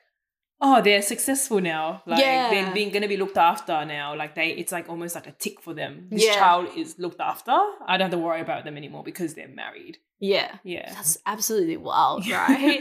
oh, 0.60 0.80
they're 0.82 1.02
successful 1.02 1.60
now. 1.60 2.02
Like 2.06 2.20
Yeah. 2.20 2.50
they're 2.50 2.72
being 2.74 2.90
gonna 2.90 3.08
be 3.08 3.16
looked 3.16 3.36
after 3.38 3.84
now. 3.84 4.14
Like 4.16 4.34
they, 4.34 4.48
it's 4.50 4.72
like 4.72 4.88
almost 4.88 5.14
like 5.14 5.26
a 5.26 5.32
tick 5.32 5.60
for 5.60 5.74
them. 5.74 6.08
This 6.10 6.24
Yeah. 6.24 6.34
child 6.34 6.68
is 6.76 6.98
looked 6.98 7.20
after. 7.20 7.52
I 7.86 7.96
don't 7.96 8.10
have 8.10 8.18
to 8.18 8.18
worry 8.18 8.40
about 8.40 8.64
them 8.64 8.76
anymore 8.76 9.04
because 9.04 9.34
they're 9.34 9.48
married. 9.48 9.98
Yeah. 10.18 10.58
Yeah. 10.64 10.92
That's 10.94 11.18
absolutely 11.26 11.76
wild, 11.76 12.26
right? 12.30 12.80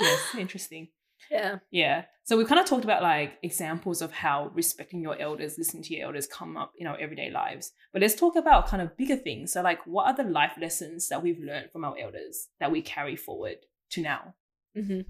yes, 0.00 0.34
interesting. 0.38 0.88
yeah. 1.30 1.58
Yeah. 1.70 2.04
So 2.24 2.36
we 2.38 2.44
kind 2.44 2.60
of 2.60 2.66
talked 2.66 2.84
about 2.84 3.02
like 3.02 3.38
examples 3.42 4.00
of 4.00 4.12
how 4.12 4.50
respecting 4.54 5.02
your 5.02 5.18
elders, 5.20 5.58
listening 5.58 5.82
to 5.84 5.94
your 5.94 6.06
elders 6.06 6.26
come 6.28 6.56
up 6.56 6.72
in 6.78 6.86
our 6.86 6.96
everyday 6.98 7.30
lives. 7.30 7.72
But 7.92 8.00
let's 8.00 8.14
talk 8.14 8.36
about 8.36 8.68
kind 8.68 8.80
of 8.80 8.96
bigger 8.96 9.16
things. 9.16 9.52
So 9.52 9.60
like 9.60 9.84
what 9.86 10.06
are 10.06 10.14
the 10.24 10.30
life 10.30 10.52
lessons 10.60 11.08
that 11.08 11.22
we've 11.22 11.40
learned 11.40 11.70
from 11.72 11.84
our 11.84 11.96
elders 11.98 12.48
that 12.60 12.70
we 12.70 12.80
carry 12.80 13.16
forward 13.16 13.56
to 13.90 14.00
now? 14.02 14.34
hmm 14.74 15.00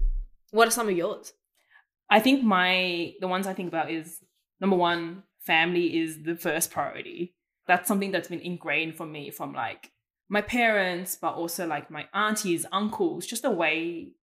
What 0.51 0.67
are 0.67 0.71
some 0.71 0.89
of 0.89 0.97
yours? 0.97 1.33
I 2.09 2.19
think 2.19 2.43
my 2.43 3.13
the 3.19 3.27
ones 3.27 3.47
I 3.47 3.53
think 3.53 3.67
about 3.67 3.91
is 3.91 4.19
number 4.59 4.75
one, 4.75 5.23
family 5.39 5.99
is 5.99 6.23
the 6.23 6.35
first 6.35 6.71
priority. 6.71 7.35
That's 7.67 7.87
something 7.87 8.11
that's 8.11 8.27
been 8.27 8.39
ingrained 8.39 8.95
for 8.95 9.05
me 9.05 9.31
from 9.31 9.53
like 9.53 9.91
my 10.29 10.41
parents, 10.41 11.17
but 11.19 11.35
also 11.35 11.67
like 11.67 11.89
my 11.89 12.07
aunties, 12.13 12.65
uncles, 12.71 13.25
just 13.25 13.43
the 13.43 13.51
way 13.51 14.13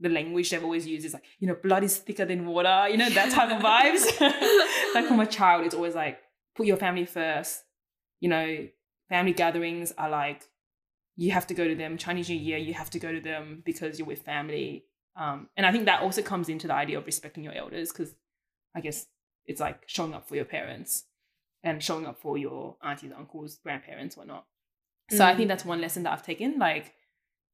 the 0.00 0.08
language 0.08 0.50
they've 0.50 0.64
always 0.64 0.86
used 0.86 1.04
is 1.04 1.12
like, 1.12 1.24
you 1.38 1.46
know, 1.46 1.56
blood 1.62 1.84
is 1.84 1.98
thicker 1.98 2.24
than 2.24 2.46
water, 2.46 2.88
you 2.88 2.96
know, 2.96 3.10
that 3.10 3.30
type 3.30 3.50
of 3.50 3.62
vibes. 3.62 4.20
like 4.94 5.06
from 5.06 5.20
a 5.20 5.26
child, 5.26 5.64
it's 5.64 5.74
always 5.74 5.94
like, 5.94 6.18
put 6.56 6.66
your 6.66 6.76
family 6.76 7.04
first. 7.04 7.62
You 8.20 8.30
know, 8.30 8.68
family 9.08 9.32
gatherings 9.32 9.92
are 9.98 10.08
like, 10.08 10.42
you 11.16 11.32
have 11.32 11.46
to 11.48 11.54
go 11.54 11.68
to 11.68 11.74
them. 11.74 11.98
Chinese 11.98 12.30
New 12.30 12.36
Year, 12.36 12.58
you 12.58 12.74
have 12.74 12.90
to 12.90 12.98
go 12.98 13.12
to 13.12 13.20
them 13.20 13.62
because 13.64 13.98
you're 13.98 14.08
with 14.08 14.22
family. 14.22 14.84
Um, 15.20 15.48
and 15.56 15.66
I 15.66 15.72
think 15.72 15.84
that 15.84 16.00
also 16.00 16.22
comes 16.22 16.48
into 16.48 16.66
the 16.66 16.72
idea 16.74 16.96
of 16.98 17.04
respecting 17.04 17.44
your 17.44 17.52
elders 17.52 17.92
because 17.92 18.14
I 18.74 18.80
guess 18.80 19.06
it's 19.44 19.60
like 19.60 19.82
showing 19.86 20.14
up 20.14 20.26
for 20.26 20.34
your 20.34 20.46
parents 20.46 21.04
and 21.62 21.82
showing 21.82 22.06
up 22.06 22.18
for 22.18 22.38
your 22.38 22.76
aunties, 22.82 23.12
uncles, 23.16 23.58
grandparents, 23.62 24.16
whatnot. 24.16 24.46
So 25.10 25.24
I 25.26 25.32
Mm. 25.32 25.36
think 25.36 25.48
that's 25.48 25.64
one 25.64 25.80
lesson 25.82 26.04
that 26.04 26.12
I've 26.14 26.22
taken. 26.24 26.58
Like 26.58 26.94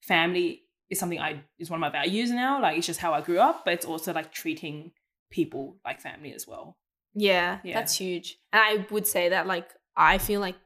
family 0.01 0.63
is 0.89 1.01
something 1.01 1.19
I 1.19 1.43
is 1.59 1.69
one 1.69 1.79
of 1.79 1.81
my 1.81 1.91
values 1.91 2.31
now. 2.31 2.63
Like 2.63 2.79
it's 2.79 2.87
just 2.87 3.01
how 3.01 3.13
I 3.13 3.21
grew 3.21 3.41
up, 3.41 3.65
but 3.65 3.75
it's 3.75 3.87
also 3.87 4.13
like 4.13 4.31
treating 4.33 4.93
people 5.31 5.79
like 5.85 6.01
family 6.01 6.33
as 6.33 6.47
well. 6.47 6.79
Yeah, 7.15 7.59
Yeah. 7.65 7.75
that's 7.75 7.97
huge. 7.99 8.39
And 8.53 8.63
I 8.63 8.87
would 8.93 9.09
say 9.09 9.31
that 9.31 9.49
like 9.49 9.69
I 9.97 10.19
feel 10.19 10.41
like 10.41 10.57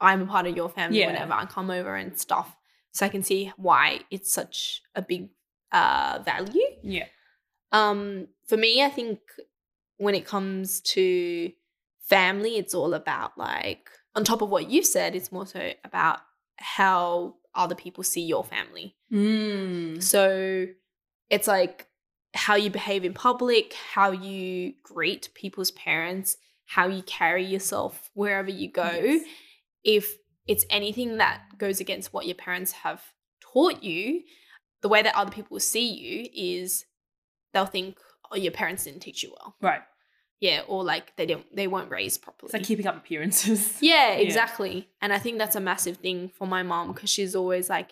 I'm 0.00 0.22
a 0.22 0.26
part 0.26 0.46
of 0.46 0.56
your 0.56 0.70
family 0.70 1.00
Yeah. 1.00 1.06
whenever 1.08 1.32
I 1.34 1.44
come 1.44 1.70
over 1.70 1.94
and 1.96 2.18
stuff. 2.18 2.56
So 2.92 3.04
I 3.04 3.10
can 3.10 3.22
see 3.22 3.52
why 3.56 4.00
it's 4.10 4.32
such 4.32 4.82
a 4.94 5.02
big 5.02 5.28
uh 5.74 6.22
value. 6.24 6.62
Yeah. 6.82 7.08
Um 7.72 8.28
for 8.46 8.56
me 8.56 8.82
I 8.82 8.88
think 8.88 9.18
when 9.98 10.14
it 10.14 10.24
comes 10.24 10.80
to 10.80 11.52
family 12.00 12.56
it's 12.56 12.74
all 12.74 12.94
about 12.94 13.36
like 13.36 13.90
on 14.14 14.24
top 14.24 14.42
of 14.42 14.48
what 14.48 14.70
you've 14.70 14.86
said 14.86 15.14
it's 15.14 15.32
more 15.32 15.46
so 15.46 15.72
about 15.84 16.20
how 16.56 17.34
other 17.54 17.74
people 17.74 18.04
see 18.04 18.22
your 18.22 18.44
family. 18.44 18.96
Mm. 19.12 20.02
So 20.02 20.66
it's 21.30 21.48
like 21.48 21.86
how 22.34 22.56
you 22.56 22.70
behave 22.70 23.04
in 23.04 23.14
public, 23.14 23.74
how 23.74 24.10
you 24.10 24.74
greet 24.82 25.28
people's 25.34 25.70
parents, 25.72 26.36
how 26.66 26.88
you 26.88 27.02
carry 27.02 27.44
yourself 27.44 28.10
wherever 28.14 28.50
you 28.50 28.70
go. 28.70 28.90
Yes. 28.90 29.24
If 29.84 30.16
it's 30.46 30.64
anything 30.70 31.18
that 31.18 31.42
goes 31.58 31.80
against 31.80 32.12
what 32.12 32.26
your 32.26 32.34
parents 32.34 32.72
have 32.72 33.02
taught 33.40 33.82
you, 33.82 34.22
the 34.84 34.88
way 34.94 35.00
that 35.02 35.16
other 35.16 35.30
people 35.30 35.58
see 35.58 35.88
you 36.04 36.28
is 36.34 36.84
they'll 37.54 37.64
think, 37.76 37.96
oh, 38.30 38.36
your 38.36 38.52
parents 38.52 38.84
didn't 38.84 39.00
teach 39.00 39.22
you 39.22 39.30
well. 39.36 39.56
Right. 39.62 39.80
Yeah, 40.40 40.60
or 40.68 40.84
like 40.84 41.16
they 41.16 41.24
didn't 41.24 41.46
they 41.56 41.66
weren't 41.66 41.90
raised 41.90 42.20
properly. 42.20 42.48
It's 42.48 42.52
like 42.52 42.64
keeping 42.64 42.86
up 42.86 42.96
appearances. 42.98 43.78
Yeah, 43.80 44.10
exactly. 44.26 44.88
And 45.00 45.10
I 45.10 45.18
think 45.18 45.38
that's 45.38 45.56
a 45.56 45.60
massive 45.60 45.96
thing 45.96 46.30
for 46.38 46.46
my 46.46 46.62
mom 46.62 46.92
because 46.92 47.08
she's 47.08 47.34
always 47.34 47.70
like, 47.70 47.90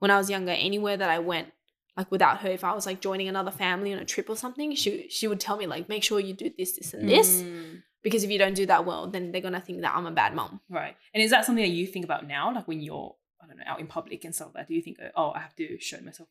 when 0.00 0.10
I 0.10 0.18
was 0.18 0.28
younger, 0.28 0.52
anywhere 0.52 0.98
that 0.98 1.08
I 1.08 1.20
went, 1.20 1.48
like 1.96 2.10
without 2.10 2.40
her, 2.42 2.50
if 2.50 2.64
I 2.64 2.74
was 2.74 2.84
like 2.84 3.00
joining 3.00 3.28
another 3.28 3.50
family 3.50 3.94
on 3.94 3.98
a 3.98 4.04
trip 4.04 4.28
or 4.28 4.36
something, 4.36 4.74
she 4.74 5.06
she 5.08 5.26
would 5.26 5.40
tell 5.40 5.56
me 5.56 5.66
like, 5.66 5.88
make 5.88 6.02
sure 6.04 6.20
you 6.20 6.34
do 6.34 6.50
this, 6.58 6.72
this, 6.76 6.92
and 6.92 7.08
this 7.08 7.30
Mm. 7.42 7.82
because 8.02 8.22
if 8.24 8.30
you 8.30 8.38
don't 8.38 8.54
do 8.62 8.66
that 8.66 8.84
well, 8.84 9.06
then 9.06 9.32
they're 9.32 9.40
gonna 9.40 9.60
think 9.66 9.80
that 9.80 9.96
I'm 9.96 10.04
a 10.06 10.10
bad 10.22 10.34
mom. 10.34 10.60
Right. 10.68 10.94
And 11.14 11.22
is 11.22 11.30
that 11.30 11.46
something 11.46 11.64
that 11.64 11.70
you 11.80 11.86
think 11.86 12.04
about 12.04 12.26
now? 12.26 12.52
Like 12.54 12.68
when 12.68 12.80
you're, 12.82 13.14
I 13.46 13.48
don't 13.48 13.58
know, 13.58 13.64
out 13.66 13.80
in 13.80 13.86
public 13.86 14.24
and 14.24 14.34
stuff 14.34 14.48
like 14.48 14.54
that, 14.64 14.68
do 14.68 14.74
you 14.74 14.82
think, 14.82 14.98
oh, 15.14 15.30
I 15.34 15.38
have 15.40 15.54
to 15.56 15.78
show 15.80 16.00
myself 16.00 16.28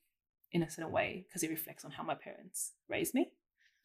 in 0.51 0.61
a 0.63 0.69
certain 0.69 0.91
way 0.91 1.25
because 1.27 1.43
it 1.43 1.49
reflects 1.49 1.83
on 1.85 1.91
how 1.91 2.03
my 2.03 2.15
parents 2.15 2.73
raised 2.89 3.13
me? 3.13 3.31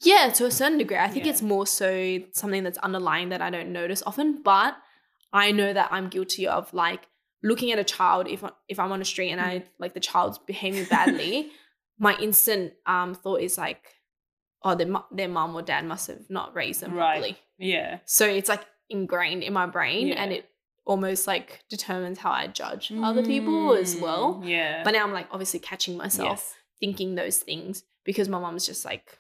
Yeah, 0.03 0.31
to 0.35 0.47
a 0.47 0.51
certain 0.51 0.79
degree, 0.79 0.97
I 0.97 1.09
think 1.09 1.27
Yeah. 1.27 1.33
it's 1.33 1.43
more 1.43 1.67
so 1.67 2.19
something 2.33 2.63
that's 2.65 2.79
underlying 2.79 3.29
that 3.31 3.43
I 3.43 3.51
don't 3.51 3.73
notice 3.73 4.03
often, 4.07 4.43
but 4.43 4.77
I 5.33 5.53
know 5.53 5.73
that 5.73 5.89
I'm 5.93 6.09
guilty 6.09 6.47
of 6.47 6.73
like 6.73 7.07
looking 7.43 7.71
at 7.73 7.79
a 7.79 7.85
child 7.85 8.27
if 8.29 8.43
if 8.69 8.79
I'm 8.79 8.93
on 8.93 9.01
a 9.01 9.05
street 9.05 9.31
and 9.31 9.41
I 9.41 9.65
like 9.79 9.95
the 9.95 10.01
child's 10.01 10.39
behaving 10.39 10.85
badly, 10.85 11.51
my 11.99 12.17
instant 12.19 12.73
um 12.87 13.15
thought 13.15 13.41
is 13.43 13.59
like, 13.59 13.89
oh, 14.63 14.75
their 14.75 14.89
their 15.13 15.29
mom 15.29 15.55
or 15.55 15.63
dad 15.63 15.85
must 15.85 16.07
have 16.09 16.29
not 16.31 16.55
raised 16.55 16.81
them 16.81 16.95
Right. 16.95 17.13
properly. 17.21 17.39
Yeah. 17.59 17.99
So 18.07 18.27
it's 18.27 18.49
like 18.49 18.65
ingrained 18.89 19.43
in 19.43 19.53
my 19.53 19.67
brain, 19.67 20.13
and 20.13 20.33
it 20.33 20.50
almost 20.85 21.27
like 21.27 21.63
determines 21.71 22.19
how 22.19 22.31
I 22.31 22.47
judge 22.49 22.93
other 22.97 23.23
people 23.23 23.75
as 23.75 23.97
well. 23.97 24.35
Mm, 24.43 24.49
Yeah. 24.49 24.83
But 24.85 24.93
now 24.93 25.05
I'm 25.05 25.13
like 25.13 25.29
obviously 25.31 25.61
catching 25.61 25.97
myself 25.97 26.29
yes. 26.29 26.55
thinking 26.81 27.15
those 27.15 27.39
things 27.39 27.85
because 28.05 28.29
my 28.29 28.39
mom's 28.39 28.67
just 28.67 28.85
like 28.85 29.19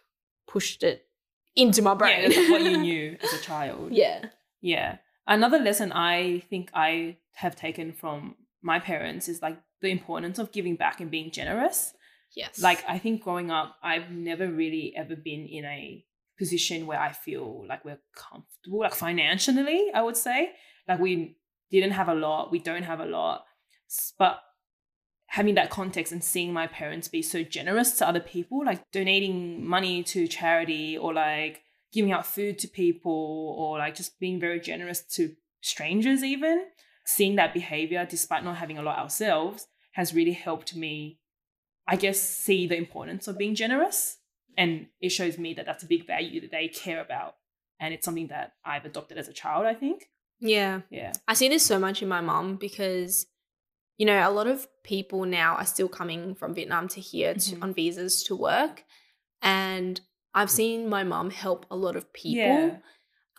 pushed 0.48 0.82
it 0.82 1.06
into 1.54 1.82
my 1.82 1.94
brain. 1.94 2.30
like 2.30 2.50
what 2.50 2.62
you 2.62 2.76
knew 2.88 3.16
as 3.22 3.32
a 3.32 3.38
child. 3.42 3.92
yeah. 3.92 4.26
Yeah. 4.60 4.96
Another 5.26 5.58
lesson 5.58 5.92
I 5.92 6.42
think 6.50 6.70
I 6.74 7.16
have 7.34 7.54
taken 7.56 7.92
from 7.92 8.34
my 8.62 8.78
parents 8.80 9.28
is 9.28 9.40
like 9.40 9.58
the 9.80 9.90
importance 9.90 10.38
of 10.38 10.52
giving 10.52 10.76
back 10.76 11.00
and 11.00 11.10
being 11.10 11.30
generous. 11.30 11.94
Yes. 12.36 12.60
Like 12.60 12.84
I 12.88 12.98
think 12.98 13.22
growing 13.22 13.50
up, 13.50 13.76
I've 13.82 14.10
never 14.10 14.48
really 14.50 14.92
ever 14.96 15.16
been 15.16 15.46
in 15.46 15.64
a 15.64 16.04
position 16.38 16.86
where 16.86 16.98
I 17.00 17.12
feel 17.12 17.64
like 17.68 17.84
we're 17.84 18.00
comfortable, 18.14 18.80
like 18.80 18.94
financially, 18.94 19.90
I 19.94 20.02
would 20.02 20.16
say. 20.16 20.50
Like 20.88 20.98
we 20.98 21.36
didn't 21.70 21.92
have 21.92 22.08
a 22.08 22.14
lot, 22.14 22.50
we 22.50 22.58
don't 22.58 22.82
have 22.82 23.00
a 23.00 23.06
lot. 23.06 23.44
But 24.18 24.40
having 25.26 25.54
that 25.54 25.70
context 25.70 26.12
and 26.12 26.24
seeing 26.24 26.52
my 26.52 26.66
parents 26.66 27.06
be 27.06 27.22
so 27.22 27.42
generous 27.42 27.98
to 27.98 28.08
other 28.08 28.20
people, 28.20 28.64
like 28.64 28.90
donating 28.90 29.64
money 29.64 30.02
to 30.02 30.26
charity 30.26 30.98
or 30.98 31.14
like 31.14 31.62
giving 31.92 32.12
out 32.12 32.26
food 32.26 32.58
to 32.58 32.68
people 32.68 33.54
or 33.58 33.78
like 33.78 33.94
just 33.94 34.18
being 34.18 34.40
very 34.40 34.60
generous 34.60 35.02
to 35.02 35.34
strangers 35.60 36.24
even, 36.24 36.64
seeing 37.04 37.36
that 37.36 37.54
behavior 37.54 38.06
despite 38.08 38.44
not 38.44 38.56
having 38.56 38.78
a 38.78 38.82
lot 38.82 38.98
ourselves 38.98 39.66
has 39.92 40.14
really 40.14 40.32
helped 40.32 40.74
me 40.74 41.20
I 41.90 41.96
guess, 41.96 42.20
see 42.20 42.68
the 42.68 42.76
importance 42.76 43.26
of 43.26 43.36
being 43.36 43.56
generous. 43.56 44.18
And 44.56 44.86
it 45.00 45.08
shows 45.08 45.38
me 45.38 45.54
that 45.54 45.66
that's 45.66 45.82
a 45.82 45.88
big 45.88 46.06
value 46.06 46.40
that 46.40 46.52
they 46.52 46.68
care 46.68 47.00
about. 47.00 47.34
And 47.80 47.92
it's 47.92 48.04
something 48.04 48.28
that 48.28 48.52
I've 48.64 48.84
adopted 48.84 49.18
as 49.18 49.26
a 49.26 49.32
child, 49.32 49.66
I 49.66 49.74
think. 49.74 50.08
Yeah. 50.40 50.80
Yeah. 50.90 51.12
I 51.28 51.34
see 51.34 51.48
this 51.48 51.64
so 51.64 51.78
much 51.78 52.02
in 52.02 52.08
my 52.08 52.20
mom 52.20 52.56
because, 52.56 53.26
you 53.98 54.06
know, 54.06 54.28
a 54.28 54.30
lot 54.32 54.46
of 54.46 54.66
people 54.82 55.24
now 55.24 55.54
are 55.56 55.66
still 55.66 55.88
coming 55.88 56.34
from 56.34 56.54
Vietnam 56.54 56.88
to 56.88 57.00
here 57.00 57.34
to, 57.34 57.56
Mhm. 57.56 57.62
on 57.62 57.74
visas 57.74 58.22
to 58.24 58.36
work. 58.36 58.84
And 59.42 60.00
I've 60.34 60.50
seen 60.50 60.88
my 60.88 61.04
mom 61.04 61.30
help 61.30 61.66
a 61.70 61.76
lot 61.76 61.96
of 61.96 62.12
people 62.12 62.42
Yeah. 62.44 62.76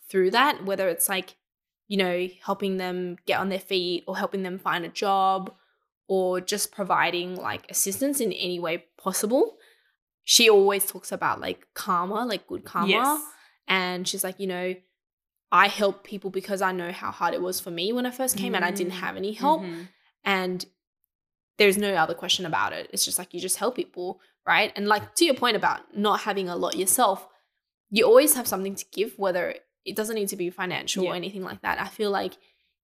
through 0.10 0.32
that, 0.32 0.66
whether 0.66 0.88
it's 0.90 1.08
like, 1.10 1.38
you 1.88 1.98
know, 1.98 2.28
helping 2.44 2.78
them 2.78 3.18
get 3.26 3.40
on 3.40 3.50
their 3.50 3.60
feet 3.60 4.04
or 4.08 4.18
helping 4.18 4.44
them 4.44 4.60
find 4.60 4.86
a 4.86 4.90
job 4.90 5.54
or 6.08 6.42
just 6.42 6.72
providing 6.72 7.36
like 7.36 7.70
assistance 7.72 8.20
in 8.20 8.32
any 8.34 8.60
way 8.60 8.86
possible. 8.98 9.58
She 10.24 10.50
always 10.50 10.86
talks 10.86 11.12
about 11.12 11.40
like 11.40 11.68
karma, 11.74 12.26
like 12.26 12.48
good 12.48 12.64
karma. 12.66 12.90
Yes. 12.90 13.24
And 13.68 14.08
she's 14.08 14.24
like, 14.24 14.40
you 14.40 14.48
know, 14.48 14.76
I 15.52 15.68
help 15.68 16.04
people 16.04 16.30
because 16.30 16.62
I 16.62 16.72
know 16.72 16.92
how 16.92 17.12
hard 17.12 17.34
it 17.34 17.42
was 17.42 17.60
for 17.60 17.72
me 17.72 17.92
when 17.92 18.06
I 18.06 18.12
first 18.12 18.38
came 18.38 18.56
and 18.56 18.64
I 18.64 18.72
didn't 18.72 18.94
have 18.94 19.18
any 19.18 19.34
help. 19.34 19.62
Mhm. 19.62 19.90
And 20.24 20.66
there's 21.58 21.78
no 21.78 21.94
other 21.94 22.14
question 22.14 22.46
about 22.46 22.74
it. 22.74 22.90
It's 22.94 23.04
just 23.06 23.20
like 23.20 23.34
you 23.34 23.40
just 23.40 23.58
help 23.58 23.76
people, 23.76 24.22
right? 24.48 24.72
And 24.76 24.88
like 24.88 25.16
to 25.16 25.26
your 25.26 25.36
point 25.36 25.58
about 25.58 25.96
not 25.96 26.22
having 26.22 26.48
a 26.50 26.56
lot 26.56 26.78
yourself, 26.78 27.28
you 27.90 28.06
always 28.06 28.34
have 28.36 28.48
something 28.48 28.76
to 28.76 28.86
give, 28.94 29.18
whether 29.20 29.56
it 29.84 29.96
doesn't 29.96 30.16
need 30.16 30.30
to 30.30 30.38
be 30.38 30.50
financial 30.50 31.06
or 31.06 31.16
anything 31.16 31.44
like 31.44 31.62
that. 31.64 31.80
I 31.82 31.88
feel 31.88 32.12
like 32.12 32.34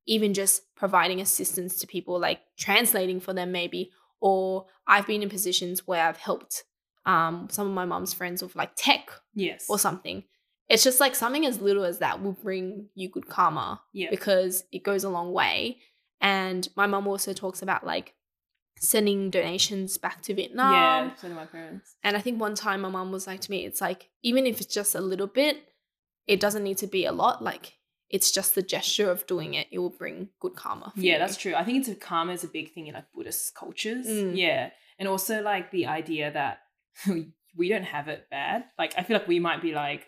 even 0.05 0.33
just 0.33 0.63
providing 0.75 1.21
assistance 1.21 1.79
to 1.79 1.87
people, 1.87 2.19
like 2.19 2.41
translating 2.57 3.19
for 3.19 3.33
them, 3.33 3.51
maybe, 3.51 3.91
or 4.19 4.65
I've 4.85 5.07
been 5.07 5.21
in 5.23 5.29
positions 5.29 5.87
where 5.87 6.05
I've 6.05 6.17
helped 6.17 6.63
um, 7.05 7.47
some 7.49 7.67
of 7.67 7.73
my 7.73 7.85
mom's 7.85 8.13
friends 8.13 8.41
with 8.43 8.55
like 8.55 8.71
tech 8.75 9.09
Yes. 9.33 9.65
or 9.69 9.79
something. 9.79 10.25
It's 10.69 10.83
just 10.83 10.99
like 10.99 11.15
something 11.15 11.45
as 11.45 11.61
little 11.61 11.85
as 11.85 11.99
that 11.99 12.21
will 12.21 12.33
bring 12.33 12.87
you 12.95 13.09
good 13.09 13.27
karma 13.27 13.81
Yeah. 13.93 14.09
because 14.09 14.65
it 14.71 14.83
goes 14.83 15.03
a 15.03 15.09
long 15.09 15.31
way. 15.31 15.79
And 16.19 16.67
my 16.75 16.87
mom 16.87 17.07
also 17.07 17.31
talks 17.33 17.61
about 17.61 17.85
like 17.85 18.13
sending 18.79 19.29
donations 19.29 19.97
back 19.97 20.21
to 20.23 20.33
Vietnam. 20.33 20.73
yeah. 20.73 21.15
So 21.15 21.29
my 21.29 21.45
parents. 21.45 21.95
And 22.03 22.15
I 22.15 22.21
think 22.21 22.39
one 22.39 22.55
time 22.55 22.81
my 22.81 22.89
mom 22.89 23.11
was 23.11 23.27
like 23.27 23.41
to 23.41 23.51
me, 23.51 23.65
it's 23.65 23.81
like, 23.81 24.09
even 24.23 24.45
if 24.45 24.61
it's 24.61 24.73
just 24.73 24.93
a 24.95 25.01
little 25.01 25.27
bit, 25.27 25.57
it 26.27 26.39
doesn't 26.39 26.63
need 26.63 26.77
to 26.79 26.87
be 26.87 27.05
a 27.05 27.11
lot. 27.11 27.41
Like, 27.43 27.73
it's 28.09 28.31
just 28.31 28.53
the 28.55 28.61
gesture 28.61 29.09
of 29.09 29.25
doing 29.27 29.53
it. 29.53 29.67
It 29.71 29.79
will 29.79 29.89
bring 29.89 30.29
good 30.39 30.55
karma. 30.55 30.93
Yeah, 30.95 31.13
you. 31.13 31.19
that's 31.19 31.37
true. 31.37 31.55
I 31.55 31.63
think 31.63 31.79
it's 31.79 31.89
a 31.89 31.95
karma 31.95 32.33
is 32.33 32.43
a 32.43 32.47
big 32.47 32.73
thing 32.73 32.87
in 32.87 32.93
like 32.93 33.11
Buddhist 33.13 33.55
cultures. 33.55 34.05
Mm. 34.07 34.35
Yeah. 34.37 34.69
And 34.99 35.07
also 35.07 35.41
like 35.41 35.71
the 35.71 35.87
idea 35.87 36.31
that 36.31 36.59
we 37.55 37.69
don't 37.69 37.83
have 37.83 38.07
it 38.09 38.27
bad. 38.29 38.65
Like 38.77 38.93
I 38.97 39.03
feel 39.03 39.17
like 39.17 39.27
we 39.27 39.39
might 39.39 39.61
be 39.61 39.73
like, 39.73 40.07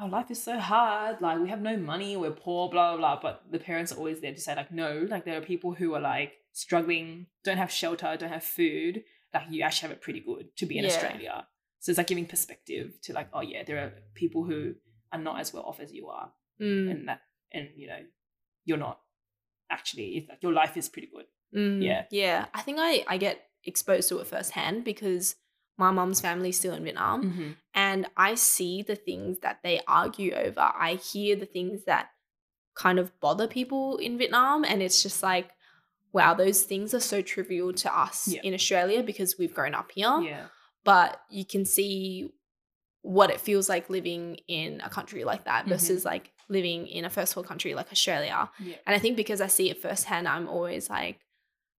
our 0.00 0.08
life 0.08 0.30
is 0.30 0.42
so 0.42 0.58
hard, 0.58 1.20
like 1.20 1.38
we 1.40 1.48
have 1.48 1.60
no 1.60 1.76
money, 1.76 2.16
we're 2.16 2.30
poor, 2.30 2.68
blah 2.68 2.96
blah 2.96 3.16
blah. 3.16 3.20
But 3.20 3.50
the 3.50 3.58
parents 3.58 3.92
are 3.92 3.96
always 3.96 4.20
there 4.20 4.32
to 4.32 4.40
say, 4.40 4.54
like, 4.54 4.70
no, 4.72 5.06
like 5.10 5.24
there 5.24 5.36
are 5.38 5.40
people 5.44 5.74
who 5.74 5.94
are 5.94 6.00
like 6.00 6.32
struggling, 6.52 7.26
don't 7.44 7.56
have 7.58 7.70
shelter, 7.70 8.16
don't 8.18 8.30
have 8.30 8.44
food. 8.44 9.04
Like 9.34 9.44
you 9.50 9.62
actually 9.62 9.88
have 9.88 9.96
it 9.96 10.02
pretty 10.02 10.20
good 10.20 10.56
to 10.56 10.66
be 10.66 10.78
in 10.78 10.84
Yeah. 10.84 10.90
Australia. 10.90 11.46
So 11.80 11.90
it's 11.90 11.98
like 11.98 12.06
giving 12.06 12.26
perspective 12.26 13.00
to 13.02 13.12
like, 13.12 13.28
oh 13.32 13.40
yeah, 13.40 13.62
there 13.64 13.78
are 13.78 13.92
people 14.14 14.44
who 14.44 14.74
are 15.12 15.18
not 15.18 15.40
as 15.40 15.52
well 15.52 15.62
off 15.64 15.80
as 15.80 15.92
you 15.92 16.08
are 16.08 16.32
Mm, 16.60 16.90
and 16.90 17.08
that 17.08 17.20
and 17.52 17.68
you 17.76 17.86
know 17.86 18.00
you're 18.64 18.78
not 18.78 18.98
actually 19.70 20.16
it's 20.16 20.28
like 20.28 20.42
your 20.42 20.52
life 20.52 20.76
is 20.76 20.88
pretty 20.88 21.08
good 21.14 21.26
mm, 21.54 21.80
yeah. 21.82 22.02
Yeah. 22.10 22.46
I 22.52 22.62
think 22.62 22.78
I, 22.80 23.04
I 23.06 23.16
get 23.16 23.40
exposed 23.64 24.08
to 24.08 24.18
it 24.18 24.26
firsthand 24.26 24.82
because 24.82 25.36
my 25.78 25.90
mom's 25.90 26.20
family's 26.20 26.58
still 26.58 26.74
in 26.74 26.82
Vietnam. 26.84 27.22
mm-hmm. 27.24 27.50
and 27.74 28.06
I 28.16 28.34
see 28.34 28.82
the 28.82 28.96
things 28.96 29.38
that 29.44 29.60
they 29.62 29.80
argue 29.86 30.32
over. 30.34 30.60
I 30.88 30.94
hear 30.94 31.36
the 31.36 31.46
things 31.46 31.84
that 31.84 32.08
kind 32.74 32.98
of 32.98 33.18
bother 33.20 33.46
people 33.48 33.96
in 33.98 34.18
Vietnam, 34.18 34.64
and 34.64 34.82
it's 34.82 35.02
just 35.02 35.22
like, 35.22 35.50
wow, 36.12 36.34
those 36.34 36.62
things 36.62 36.92
are 36.94 37.00
so 37.00 37.20
trivial 37.22 37.72
to 37.72 37.88
us 37.96 38.28
Yeah. 38.28 38.40
in 38.42 38.54
Australia 38.54 39.02
because 39.02 39.36
we've 39.38 39.54
grown 39.54 39.74
up 39.74 39.90
here. 39.94 40.18
yeah 40.22 40.46
But 40.84 41.20
you 41.30 41.44
can 41.44 41.64
see 41.64 42.30
what 43.02 43.30
it 43.30 43.40
feels 43.40 43.68
like 43.68 43.88
living 43.90 44.38
in 44.48 44.80
a 44.80 44.90
country 44.90 45.22
like 45.24 45.44
that 45.44 45.64
Mhm. 45.64 45.68
versus 45.68 46.04
like 46.04 46.32
living 46.48 46.86
in 46.88 47.04
a 47.04 47.10
first 47.10 47.36
world 47.36 47.46
country 47.46 47.74
like 47.74 47.90
Australia. 47.92 48.50
yeah 48.58 48.76
And 48.86 48.96
I 48.96 48.98
think 48.98 49.16
because 49.16 49.40
I 49.40 49.46
see 49.48 49.70
it 49.70 49.80
firsthand, 49.82 50.26
I'm 50.26 50.48
always 50.48 50.88
like, 50.90 51.20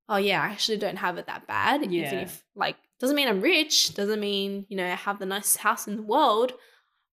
oh 0.08 0.18
yeah, 0.18 0.42
I 0.42 0.48
actually 0.48 0.78
don't 0.78 0.98
have 0.98 1.18
it 1.18 1.26
that 1.28 1.48
bad. 1.48 1.84
Even 1.84 2.20
if 2.20 2.44
like 2.56 2.78
doesn't 3.00 3.16
mean 3.16 3.28
I'm 3.28 3.42
rich, 3.42 3.94
doesn't 3.96 4.20
mean, 4.20 4.66
you 4.70 4.78
know, 4.78 4.86
I 4.86 4.96
have 4.96 5.20
the 5.20 5.26
nicest 5.26 5.58
house 5.58 5.88
in 5.88 5.96
the 5.96 6.02
world, 6.02 6.54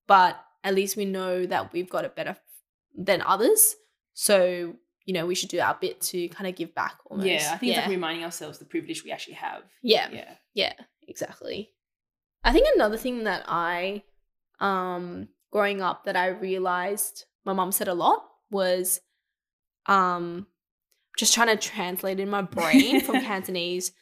but 0.07 0.39
at 0.65 0.75
least 0.75 0.97
we 0.97 1.05
know 1.05 1.47
that 1.47 1.73
we've 1.73 1.89
got 1.89 2.05
it 2.05 2.17
better 2.17 2.37
than 2.97 3.23
others. 3.23 3.77
So, 4.15 4.75
you 5.05 5.15
know, 5.15 5.27
we 5.27 5.35
should 5.35 5.49
do 5.51 5.61
our 5.61 5.77
bit 5.81 6.01
to 6.01 6.29
kind 6.31 6.49
of 6.49 6.57
give 6.57 6.75
back 6.75 6.99
almost. 7.07 7.29
yeah 7.29 7.51
i 7.53 7.57
think 7.57 7.73
it's 7.73 7.83
like 7.83 7.91
reminding 7.91 8.25
ourselves 8.25 8.59
the 8.59 8.65
privilege 8.65 9.05
we 9.05 9.13
actually 9.13 9.35
have 9.35 9.63
yeah. 9.83 10.09
yeah 10.13 10.35
Yeah, 10.55 10.73
exactly. 11.07 11.71
I 12.43 12.53
think 12.53 12.67
another 12.75 12.97
thing 12.97 13.25
that 13.25 13.45
I, 13.47 14.03
um, 14.61 15.29
growing 15.53 15.83
up, 15.83 16.05
that 16.05 16.17
I 16.17 16.29
realized 16.29 17.25
my 17.45 17.53
mom 17.53 17.71
said 17.73 17.89
a 17.89 17.95
lot 17.95 18.25
was, 18.51 19.01
um, 19.87 20.47
just 21.17 21.35
trying 21.35 21.49
to 21.49 21.57
translate 21.57 22.21
in 22.21 22.29
my 22.29 22.43
brain 22.43 23.01
from 23.01 23.21
Cantonese. 23.31 23.93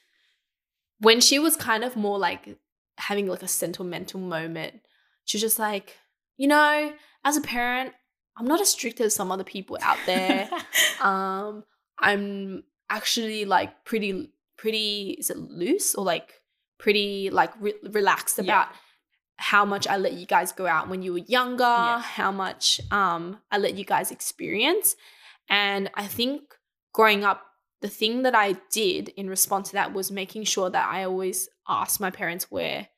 When 1.05 1.21
she 1.21 1.39
was 1.39 1.57
kind 1.57 1.85
of 1.85 1.97
more 1.97 2.19
like 2.19 2.59
having 2.99 3.27
like 3.27 3.43
a 3.43 3.49
sentimental 3.49 4.21
moment, 4.21 4.81
she 5.25 5.37
was 5.37 5.43
just 5.43 5.59
like, 5.59 5.97
you 6.37 6.49
know, 6.49 6.93
as 7.25 7.37
a 7.37 7.41
parent, 7.41 7.93
I'm 8.37 8.47
not 8.47 8.61
as 8.61 8.71
strict 8.71 9.01
as 9.01 9.15
some 9.15 9.31
other 9.31 9.45
people 9.45 9.79
out 9.83 9.99
there. 10.07 10.49
um, 11.01 11.65
I'm 11.99 12.65
actually 12.91 13.45
like 13.45 13.85
pretty, 13.85 14.31
pretty, 14.57 15.17
is 15.19 15.31
it 15.31 15.37
loose 15.39 15.95
or 15.95 16.05
like 16.05 16.33
pretty 16.79 17.31
like 17.31 17.53
re- 17.61 17.75
relaxed 17.91 18.39
Yeah. 18.39 18.45
about 18.45 18.69
how 19.37 19.65
much 19.65 19.87
I 19.87 19.97
let 19.97 20.13
you 20.15 20.27
guys 20.27 20.53
go 20.53 20.67
out 20.67 20.89
when 20.89 21.03
you 21.03 21.13
were 21.13 21.19
younger, 21.27 21.63
Yeah. 21.65 22.01
how 22.01 22.31
much 22.33 22.81
um 22.91 23.39
I 23.51 23.59
let 23.59 23.75
you 23.77 23.85
guys 23.85 24.11
experience. 24.11 24.97
And 25.49 25.91
I 25.95 26.07
think 26.07 26.43
growing 26.93 27.25
up, 27.25 27.43
the 27.85 27.91
thing 27.91 28.23
that 28.23 28.35
I 28.35 28.53
did 28.73 29.11
in 29.11 29.29
response 29.29 29.69
to 29.69 29.75
that 29.75 29.93
was 29.93 30.11
making 30.11 30.45
sure 30.45 30.71
that 30.71 30.89
I 30.89 31.05
always 31.05 31.51
asked 31.69 32.01
my 32.01 32.09
parents 32.09 32.51
where, 32.51 32.89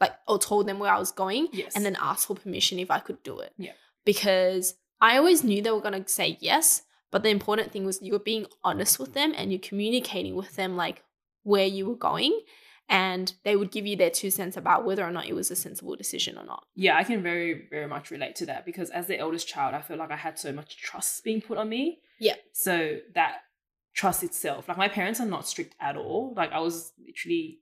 like, 0.00 0.14
or 0.26 0.38
told 0.38 0.66
them 0.66 0.78
where 0.78 0.90
I 0.90 0.98
was 0.98 1.12
going, 1.12 1.48
yes. 1.52 1.76
and 1.76 1.84
then 1.84 1.98
asked 2.00 2.28
for 2.28 2.34
permission 2.34 2.78
if 2.78 2.90
I 2.90 2.98
could 2.98 3.22
do 3.22 3.40
it. 3.40 3.52
Yeah. 3.58 3.72
Because 4.06 4.72
I 5.02 5.18
always 5.18 5.44
knew 5.44 5.60
they 5.60 5.70
were 5.70 5.82
going 5.82 6.02
to 6.02 6.08
say 6.08 6.38
yes, 6.40 6.80
but 7.10 7.22
the 7.22 7.28
important 7.28 7.72
thing 7.72 7.84
was 7.84 8.00
you 8.00 8.14
were 8.14 8.18
being 8.18 8.46
honest 8.64 8.98
with 8.98 9.12
them 9.12 9.34
and 9.36 9.52
you're 9.52 9.60
communicating 9.60 10.34
with 10.34 10.56
them, 10.56 10.78
like, 10.78 11.04
where 11.42 11.66
you 11.66 11.84
were 11.84 11.94
going. 11.94 12.40
And 12.88 13.34
they 13.44 13.54
would 13.54 13.70
give 13.70 13.86
you 13.86 13.96
their 13.96 14.08
two 14.08 14.30
cents 14.30 14.56
about 14.56 14.86
whether 14.86 15.04
or 15.04 15.10
not 15.10 15.26
it 15.26 15.34
was 15.34 15.50
a 15.50 15.56
sensible 15.56 15.94
decision 15.94 16.38
or 16.38 16.44
not. 16.46 16.64
yeah, 16.74 16.96
I 16.96 17.04
can 17.04 17.22
very, 17.22 17.68
very 17.68 17.86
much 17.86 18.10
relate 18.10 18.34
to 18.36 18.46
that 18.46 18.64
because 18.64 18.88
as 18.88 19.08
the 19.08 19.18
eldest 19.18 19.46
child, 19.46 19.74
I 19.74 19.82
feel 19.82 19.98
like 19.98 20.10
I 20.10 20.16
had 20.16 20.38
so 20.38 20.54
much 20.54 20.78
trust 20.78 21.22
being 21.22 21.42
put 21.42 21.58
on 21.58 21.68
me. 21.68 21.98
Yeah. 22.18 22.36
So 22.52 22.96
that 23.14 23.42
trust 23.94 24.22
itself, 24.22 24.68
like 24.68 24.78
my 24.78 24.88
parents 24.88 25.20
are 25.20 25.26
not 25.26 25.46
strict 25.46 25.74
at 25.80 25.96
all. 25.96 26.34
Like 26.36 26.52
I 26.52 26.60
was 26.60 26.92
literally 27.04 27.60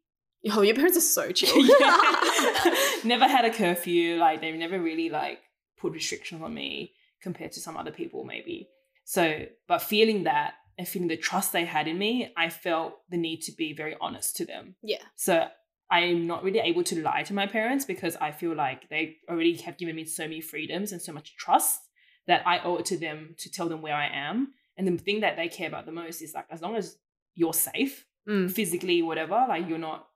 Oh, 0.53 0.63
your 0.63 0.75
parents 0.75 0.97
are 0.97 1.03
so 1.03 1.33
chill. 1.33 1.55
Never 3.05 3.29
had 3.29 3.45
a 3.45 3.53
curfew. 3.53 4.17
Like 4.17 4.41
they've 4.41 4.55
never 4.55 4.81
really 4.81 5.11
like 5.11 5.39
put 5.79 5.93
restrictions 5.93 6.43
on 6.43 6.55
me 6.55 6.95
compared 7.21 7.53
to 7.53 7.61
some 7.61 7.77
other 7.77 7.91
people 7.91 8.25
maybe. 8.25 8.69
So, 9.05 9.45
but 9.69 9.83
feeling 9.83 10.25
that 10.25 10.55
and 10.79 10.89
feeling 10.89 11.09
the 11.09 11.17
trust 11.17 11.53
they 11.53 11.67
had 11.67 11.89
in 11.89 11.99
me, 11.99 12.33
I 12.37 12.49
felt 12.49 12.95
the 13.11 13.19
need 13.19 13.43
to 13.43 13.53
be 13.53 13.75
very 13.75 13.97
honest 14.01 14.37
to 14.37 14.47
them. 14.47 14.77
yeah. 14.83 15.03
So 15.17 15.47
I'm 15.91 16.27
not 16.27 16.45
really 16.45 16.61
able 16.61 16.85
to 16.85 17.03
lie 17.03 17.25
to 17.25 17.35
my 17.35 17.47
parents 17.47 17.85
because 17.85 18.17
I 18.17 18.31
feel 18.31 18.55
like 18.55 18.89
they 18.89 19.17
already 19.29 19.57
have 19.57 19.77
given 19.77 19.97
me 19.97 20.05
so 20.05 20.23
many 20.23 20.41
freedoms 20.41 20.93
and 20.93 21.03
so 21.03 21.13
much 21.13 21.37
trust 21.37 21.81
that 22.29 22.47
I 22.47 22.61
owe 22.61 22.77
it 22.77 22.87
to 22.87 22.97
them 22.97 23.35
to 23.39 23.51
tell 23.51 23.69
them 23.69 23.83
where 23.83 23.97
I 23.97 24.07
am. 24.07 24.55
And 24.77 24.87
the 24.87 24.97
thing 25.03 25.21
that 25.21 25.37
they 25.37 25.49
care 25.49 25.69
about 25.69 25.87
the 25.87 25.93
most 25.93 26.23
is 26.23 26.35
like 26.35 26.47
as 26.51 26.63
long 26.63 26.77
as 26.77 26.97
you're 27.35 27.55
safe, 27.55 28.07
Mm. 28.29 28.51
physically, 28.53 29.01
whatever, 29.01 29.47
like 29.49 29.67
you're 29.67 29.79
not, 29.79 30.07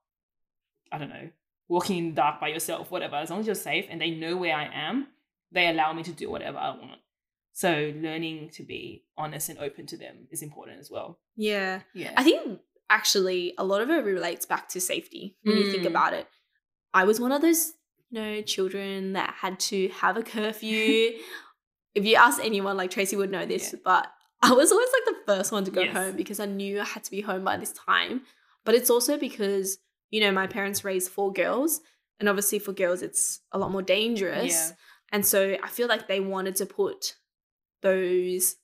I 0.93 0.99
don't 0.99 1.09
know, 1.09 1.31
walking 1.69 1.97
in 1.99 2.09
the 2.11 2.15
dark 2.17 2.39
by 2.39 2.49
yourself, 2.49 2.91
whatever, 2.91 3.17
as 3.17 3.31
long 3.31 3.41
as 3.41 3.47
you're 3.47 3.55
safe 3.55 3.87
and 3.89 3.99
they 4.01 4.11
know 4.11 4.37
where 4.37 4.55
I 4.55 4.69
am, 4.73 5.09
they 5.51 5.69
allow 5.69 5.93
me 5.95 6.03
to 6.03 6.13
do 6.13 6.31
whatever 6.31 6.59
I 6.59 6.71
want. 6.71 7.01
So 7.53 7.93
learning 7.97 8.51
to 8.51 8.63
be 8.63 9.05
honest 9.17 9.49
and 9.49 9.59
open 9.59 9.87
to 9.87 9.97
them 9.97 10.29
is 10.31 10.43
important 10.43 10.81
as 10.81 10.91
well. 10.91 11.19
Yeah. 11.35 11.81
Yeah. 11.95 12.13
I 12.17 12.23
think 12.25 12.61
actually 12.91 13.55
a 13.57 13.65
lot 13.65 13.81
of 13.81 13.89
it 13.89 14.05
relates 14.05 14.45
back 14.45 14.69
to 14.71 14.81
safety 14.81 15.37
when 15.43 15.57
you 15.57 15.71
think 15.71 15.85
Mm. 15.85 15.89
about 15.89 16.13
it. 16.13 16.29
I 16.93 17.05
was 17.05 17.19
one 17.21 17.33
of 17.33 17.41
those, 17.41 17.73
you 18.11 18.21
know, 18.21 18.43
children 18.43 19.15
that 19.15 19.35
had 19.39 19.59
to 19.71 19.89
have 19.89 20.19
a 20.19 20.23
curfew. 20.23 21.19
if 21.95 22.05
you 22.05 22.17
ask 22.17 22.45
anyone, 22.45 22.77
like 22.77 22.91
Tracy 22.91 23.17
would 23.17 23.31
know 23.31 23.47
this, 23.47 23.73
Yeah. 23.73 23.79
but 23.83 24.14
I 24.45 24.53
was 24.53 24.71
always 24.71 24.89
like 24.93 25.15
the 25.17 25.33
first 25.33 25.53
one 25.53 25.65
to 25.65 25.71
go 25.71 25.81
Yes. 25.83 25.95
home 25.97 26.17
because 26.17 26.39
I 26.39 26.47
knew 26.47 26.81
I 26.81 26.85
had 26.85 27.03
to 27.05 27.11
be 27.11 27.23
home 27.23 27.45
by 27.45 27.57
this 27.57 27.73
time. 27.73 28.23
But 28.65 28.75
it's 28.75 28.91
also 28.91 29.19
because, 29.19 29.79
you 30.11 30.21
know, 30.21 30.33
my 30.33 30.47
parents 30.47 30.85
raised 30.85 31.11
four 31.11 31.33
girls. 31.33 31.81
And 32.21 32.29
obviously 32.29 32.59
for 32.59 32.73
girls, 32.73 33.03
it's 33.03 33.41
a 33.53 33.59
lot 33.59 33.71
more 33.73 33.83
dangerous. 33.83 34.53
Yeah. 34.55 34.77
And 35.13 35.25
so 35.27 35.57
I 35.63 35.69
feel 35.69 35.89
like 35.89 36.09
they 36.09 36.21
wanted 36.21 36.57
to 36.57 36.67
put 36.67 37.15
those 37.83 38.57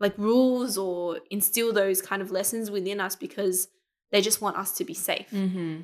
like 0.00 0.16
rules 0.18 0.76
or 0.76 1.20
instill 1.30 1.72
those 1.72 2.02
kind 2.02 2.20
of 2.20 2.30
lessons 2.30 2.70
within 2.70 3.00
us 3.00 3.16
because 3.16 3.68
they 4.10 4.20
just 4.20 4.40
want 4.40 4.56
us 4.56 4.72
to 4.76 4.84
be 4.84 4.94
safe. 4.94 5.30
Mm-hmm. 5.30 5.82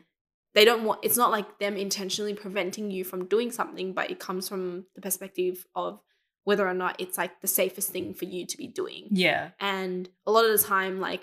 They 0.55 0.64
don't 0.64 0.85
want 0.85 1.00
it's 1.03 1.16
not 1.16 1.31
like 1.31 1.59
them 1.61 1.76
intentionally 1.76 2.35
preventing 2.35 2.90
you 2.90 3.05
from 3.05 3.26
doing 3.26 3.50
something, 3.53 3.92
but 3.92 4.11
it 4.11 4.18
comes 4.18 4.48
from 4.48 4.87
the 4.94 5.00
perspective 5.00 5.64
of 5.74 6.00
whether 6.44 6.66
or 6.66 6.74
not 6.74 6.96
it's 6.98 7.18
like 7.18 7.40
the 7.40 7.46
safest 7.46 7.90
thing 7.90 8.14
for 8.14 8.24
you 8.24 8.46
to 8.46 8.57
be 8.57 8.66
doing. 8.66 9.09
Yeah. 9.11 9.50
And 9.61 10.09
a 10.26 10.31
lot 10.33 10.44
of 10.44 10.59
the 10.59 10.66
time, 10.66 11.00
like 11.00 11.22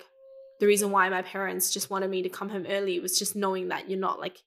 the 0.60 0.66
reason 0.66 0.90
why 0.90 1.08
my 1.08 1.22
parents 1.22 1.72
just 1.72 1.90
wanted 1.90 2.10
me 2.10 2.22
to 2.22 2.28
come 2.28 2.48
home 2.48 2.66
early 2.68 2.98
was 3.00 3.18
just 3.18 3.36
knowing 3.36 3.68
that 3.68 3.88
you're 3.90 3.98
not 3.98 4.20
like 4.20 4.38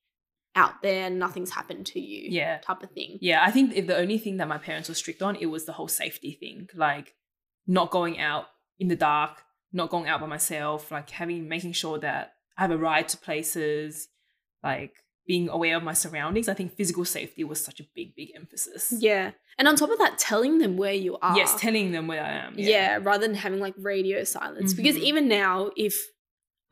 out 0.55 0.81
there 0.81 1.05
and 1.07 1.17
nothing's 1.19 1.51
happened 1.51 1.85
to 1.87 1.99
you 1.99 2.27
Yeah. 2.29 2.57
type 2.59 2.83
of 2.83 2.91
thing. 2.91 3.17
Yeah, 3.21 3.41
I 3.45 3.51
think 3.51 3.73
if 3.73 3.87
the 3.87 3.95
only 3.97 4.17
thing 4.17 4.37
that 4.37 4.47
my 4.49 4.57
parents 4.57 4.89
were 4.89 4.95
strict 4.95 5.21
on, 5.21 5.35
it 5.37 5.45
was 5.45 5.65
the 5.65 5.71
whole 5.73 5.87
safety 5.87 6.33
thing, 6.39 6.67
like 6.75 7.13
not 7.65 7.89
going 7.91 8.19
out 8.19 8.47
in 8.77 8.87
the 8.89 8.95
dark, 8.97 9.43
not 9.71 9.89
going 9.89 10.09
out 10.09 10.19
by 10.19 10.27
myself, 10.27 10.91
like 10.91 11.09
having 11.11 11.47
making 11.47 11.71
sure 11.71 11.97
that 11.99 12.33
I 12.57 12.63
have 12.63 12.71
a 12.71 12.77
ride 12.77 13.07
to 13.09 13.17
places, 13.17 14.09
like 14.61 14.93
being 15.31 15.47
aware 15.57 15.75
of 15.79 15.83
my 15.91 15.95
surroundings. 16.03 16.47
I 16.53 16.55
think 16.59 16.69
physical 16.79 17.05
safety 17.05 17.43
was 17.51 17.59
such 17.69 17.79
a 17.79 17.85
big, 17.97 18.09
big 18.19 18.29
emphasis. 18.41 18.83
Yeah. 19.09 19.31
And 19.57 19.65
on 19.69 19.75
top 19.81 19.91
of 19.95 19.99
that, 20.03 20.13
telling 20.17 20.53
them 20.63 20.73
where 20.83 20.93
you 21.05 21.13
are. 21.21 21.35
Yes, 21.41 21.49
telling 21.65 21.87
them 21.95 22.05
where 22.11 22.23
I 22.23 22.33
am. 22.45 22.53
yeah. 22.57 22.99
rather 23.09 23.25
than 23.27 23.35
having 23.45 23.59
like 23.67 23.75
radio 23.93 24.23
silence. 24.35 24.73
Because 24.79 24.95
Mhm. 24.97 25.03
even 25.09 25.23
now, 25.43 25.71
if 25.87 25.95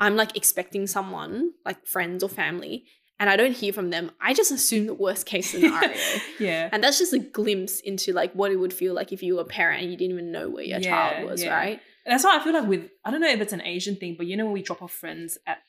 I'm 0.03 0.15
like 0.21 0.35
expecting 0.41 0.87
someone, 0.87 1.33
like 1.69 1.79
friends 1.95 2.23
or 2.25 2.29
family, 2.43 2.75
and 3.21 3.29
I 3.29 3.35
don't 3.41 3.55
hear 3.63 3.73
from 3.73 3.89
them, 3.95 4.05
I 4.27 4.33
just 4.39 4.51
assume 4.57 4.85
the 4.87 4.93
worst 5.05 5.25
case 5.25 5.47
scenario. 5.51 5.97
yeah. 6.39 6.69
and 6.71 6.79
that's 6.83 6.97
just 7.03 7.13
a 7.13 7.19
glimpse 7.19 7.75
into 7.89 8.11
like 8.21 8.31
what 8.39 8.51
it 8.51 8.57
would 8.57 8.73
feel 8.81 8.93
like 8.99 9.11
if 9.15 9.21
you 9.25 9.35
were 9.35 9.41
a 9.41 9.51
parent 9.59 9.81
and 9.81 9.91
you 9.91 9.97
didn't 9.97 10.13
even 10.17 10.31
know 10.35 10.47
where 10.49 10.63
your 10.71 10.79
Yeah, 10.79 10.89
child 10.93 11.29
was, 11.29 11.43
yeah. 11.43 11.55
right? 11.55 11.79
And 12.05 12.09
that's 12.13 12.23
why 12.25 12.33
I 12.37 12.43
feel 12.43 12.53
like 12.59 12.67
with 12.73 12.83
I 13.05 13.11
don't 13.11 13.21
know 13.25 13.29
if 13.37 13.41
it's 13.45 13.53
an 13.59 13.61
Asian 13.75 13.95
thing, 14.01 14.15
but 14.17 14.25
you 14.27 14.35
know 14.37 14.45
when 14.45 14.53
we 14.59 14.63
drop 14.69 14.81
off 14.81 14.91
friends 15.03 15.37
at 15.51 15.59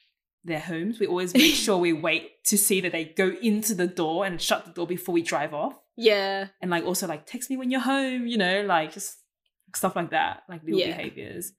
their 0.44 0.60
homes, 0.60 0.98
we 0.98 1.06
always 1.06 1.34
make 1.34 1.54
sure 1.66 1.76
we 1.78 1.92
wait 1.92 2.42
to 2.44 2.56
see 2.56 2.80
that 2.80 2.92
they 2.92 3.04
go 3.04 3.28
into 3.42 3.74
the 3.74 3.86
door 3.86 4.24
and 4.24 4.40
shut 4.40 4.64
the 4.64 4.72
door 4.72 4.86
before 4.86 5.12
we 5.12 5.22
drive 5.22 5.52
off. 5.54 5.74
Yeah. 5.96 6.46
and 6.62 6.70
like 6.70 6.84
also 6.84 7.06
like 7.06 7.26
text 7.26 7.50
me 7.50 7.56
when 7.58 7.70
you're 7.70 7.80
home, 7.80 8.26
you 8.26 8.38
know, 8.38 8.62
like 8.62 8.92
just 8.94 9.18
stuff 9.74 9.94
like 9.96 10.10
that, 10.10 10.44
like 10.48 10.62
little 10.64 10.80
Yeah. 10.80 10.96
behaviors. 10.96 11.52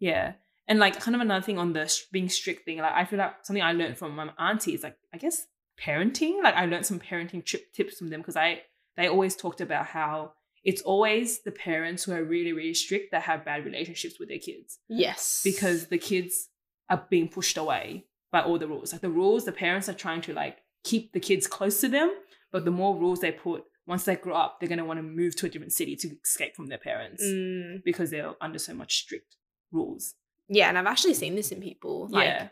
Yeah. 0.00 0.32
And 0.66 0.78
like 0.80 0.98
kind 0.98 1.14
of 1.14 1.20
another 1.20 1.44
thing 1.44 1.58
on 1.58 1.74
the 1.74 1.86
sh- 1.86 2.02
being 2.10 2.28
strict 2.28 2.64
thing, 2.64 2.78
like 2.78 2.92
I 2.92 3.04
feel 3.04 3.18
like 3.20 3.44
something 3.44 3.62
I 3.62 3.72
learned 3.72 3.96
from 3.98 4.16
my 4.16 4.30
auntie 4.38 4.74
is 4.74 4.82
like 4.82 4.96
I 5.12 5.18
guess 5.18 5.46
parenting. 5.80 6.42
Like 6.42 6.54
I 6.56 6.66
learned 6.66 6.86
some 6.86 6.98
parenting 6.98 7.44
trip 7.44 7.72
tips 7.72 7.98
from 7.98 8.08
them 8.08 8.20
because 8.20 8.36
I 8.36 8.62
they 8.96 9.06
always 9.08 9.36
talked 9.36 9.60
about 9.60 9.86
how 9.86 10.32
it's 10.64 10.82
always 10.82 11.42
the 11.42 11.50
parents 11.52 12.04
who 12.04 12.12
are 12.12 12.24
really 12.24 12.52
really 12.52 12.74
strict 12.74 13.12
that 13.12 13.22
have 13.22 13.44
bad 13.44 13.64
relationships 13.64 14.18
with 14.18 14.28
their 14.28 14.38
kids 14.38 14.78
Yes. 14.88 15.40
because 15.44 15.86
the 15.86 15.98
kids 15.98 16.48
are 16.88 17.04
being 17.10 17.28
pushed 17.28 17.56
away 17.58 18.06
by 18.34 18.42
all 18.42 18.58
the 18.58 18.68
rules. 18.68 18.92
Like 18.92 19.00
the 19.08 19.10
rules, 19.22 19.44
the 19.44 19.52
parents 19.64 19.88
are 19.88 19.94
trying 20.04 20.20
to 20.26 20.32
like 20.42 20.56
keep 20.90 21.12
the 21.12 21.20
kids 21.28 21.46
close 21.56 21.80
to 21.82 21.88
them, 21.88 22.10
but 22.52 22.64
the 22.64 22.70
more 22.80 22.92
rules 23.04 23.20
they 23.20 23.32
put, 23.32 23.62
once 23.86 24.04
they 24.04 24.16
grow 24.16 24.34
up, 24.44 24.50
they're 24.58 24.68
gonna 24.68 24.84
want 24.90 24.98
to 24.98 25.02
move 25.20 25.32
to 25.36 25.46
a 25.46 25.48
different 25.48 25.72
city 25.80 25.94
to 26.02 26.08
escape 26.24 26.54
from 26.56 26.66
their 26.70 26.82
parents 26.90 27.22
Mm. 27.24 27.82
because 27.84 28.10
they're 28.10 28.34
under 28.46 28.58
so 28.58 28.74
much 28.74 28.92
strict 29.02 29.36
rules. 29.72 30.14
Yeah, 30.48 30.68
and 30.68 30.76
I've 30.78 30.86
actually 30.94 31.14
seen 31.14 31.34
this 31.36 31.50
in 31.52 31.60
people. 31.60 32.08
Like 32.10 32.26
yeah, 32.26 32.48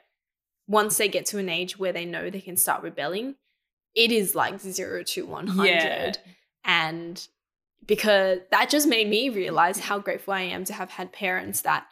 once 0.81 0.97
they 0.99 1.09
get 1.09 1.27
to 1.27 1.39
an 1.39 1.49
age 1.49 1.79
where 1.79 1.93
they 1.93 2.07
know 2.07 2.31
they 2.31 2.41
can 2.49 2.57
start 2.57 2.83
rebelling, 2.83 3.35
it 3.95 4.11
is 4.13 4.35
like 4.43 4.61
zero 4.61 5.03
to 5.13 5.27
one 5.27 5.47
hundred. 5.49 5.69
yeah, 5.69 6.13
And 6.65 7.17
because 7.85 8.39
that 8.51 8.71
just 8.71 8.87
made 8.87 9.09
me 9.09 9.29
realize 9.29 9.79
how 9.89 9.99
grateful 9.99 10.35
I 10.35 10.43
am 10.43 10.65
to 10.65 10.73
have 10.73 10.91
had 10.91 11.13
parents 11.13 11.63
that 11.63 11.87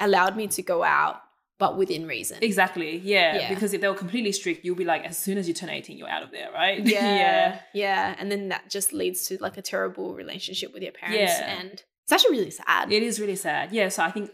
allowed 0.00 0.34
me 0.36 0.46
to 0.56 0.62
go 0.62 0.82
out, 0.82 1.16
but 1.58 1.76
within 1.76 2.06
reason. 2.06 2.38
exactly. 2.40 2.98
Yeah. 2.98 3.36
Yeah. 3.36 3.48
because 3.48 3.72
if 3.74 3.80
they 3.80 3.88
were 3.88 3.94
completely 3.94 4.32
strict, 4.32 4.64
you'll 4.64 4.76
be 4.76 4.84
like, 4.84 5.04
as 5.04 5.18
soon 5.18 5.38
as 5.38 5.48
you 5.48 5.54
turn 5.54 5.70
eighteen, 5.70 5.98
you're 5.98 6.08
out 6.08 6.22
of 6.22 6.30
there, 6.30 6.50
right? 6.52 6.84
Yeah, 6.86 7.16
yeah. 7.16 7.60
yeah. 7.74 8.16
And 8.18 8.30
then 8.30 8.48
that 8.48 8.70
just 8.70 8.92
leads 8.92 9.26
to 9.26 9.38
like 9.40 9.56
a 9.56 9.62
terrible 9.62 10.14
relationship 10.14 10.72
with 10.72 10.82
your 10.82 10.92
parents. 10.92 11.18
Yeah. 11.38 11.58
And 11.58 11.82
it's 12.04 12.12
actually 12.12 12.38
really 12.38 12.50
sad. 12.50 12.92
It 12.92 13.02
is 13.02 13.20
really 13.20 13.36
sad. 13.36 13.72
Yeah. 13.72 13.88
So 13.88 14.02
I 14.02 14.10
think 14.10 14.30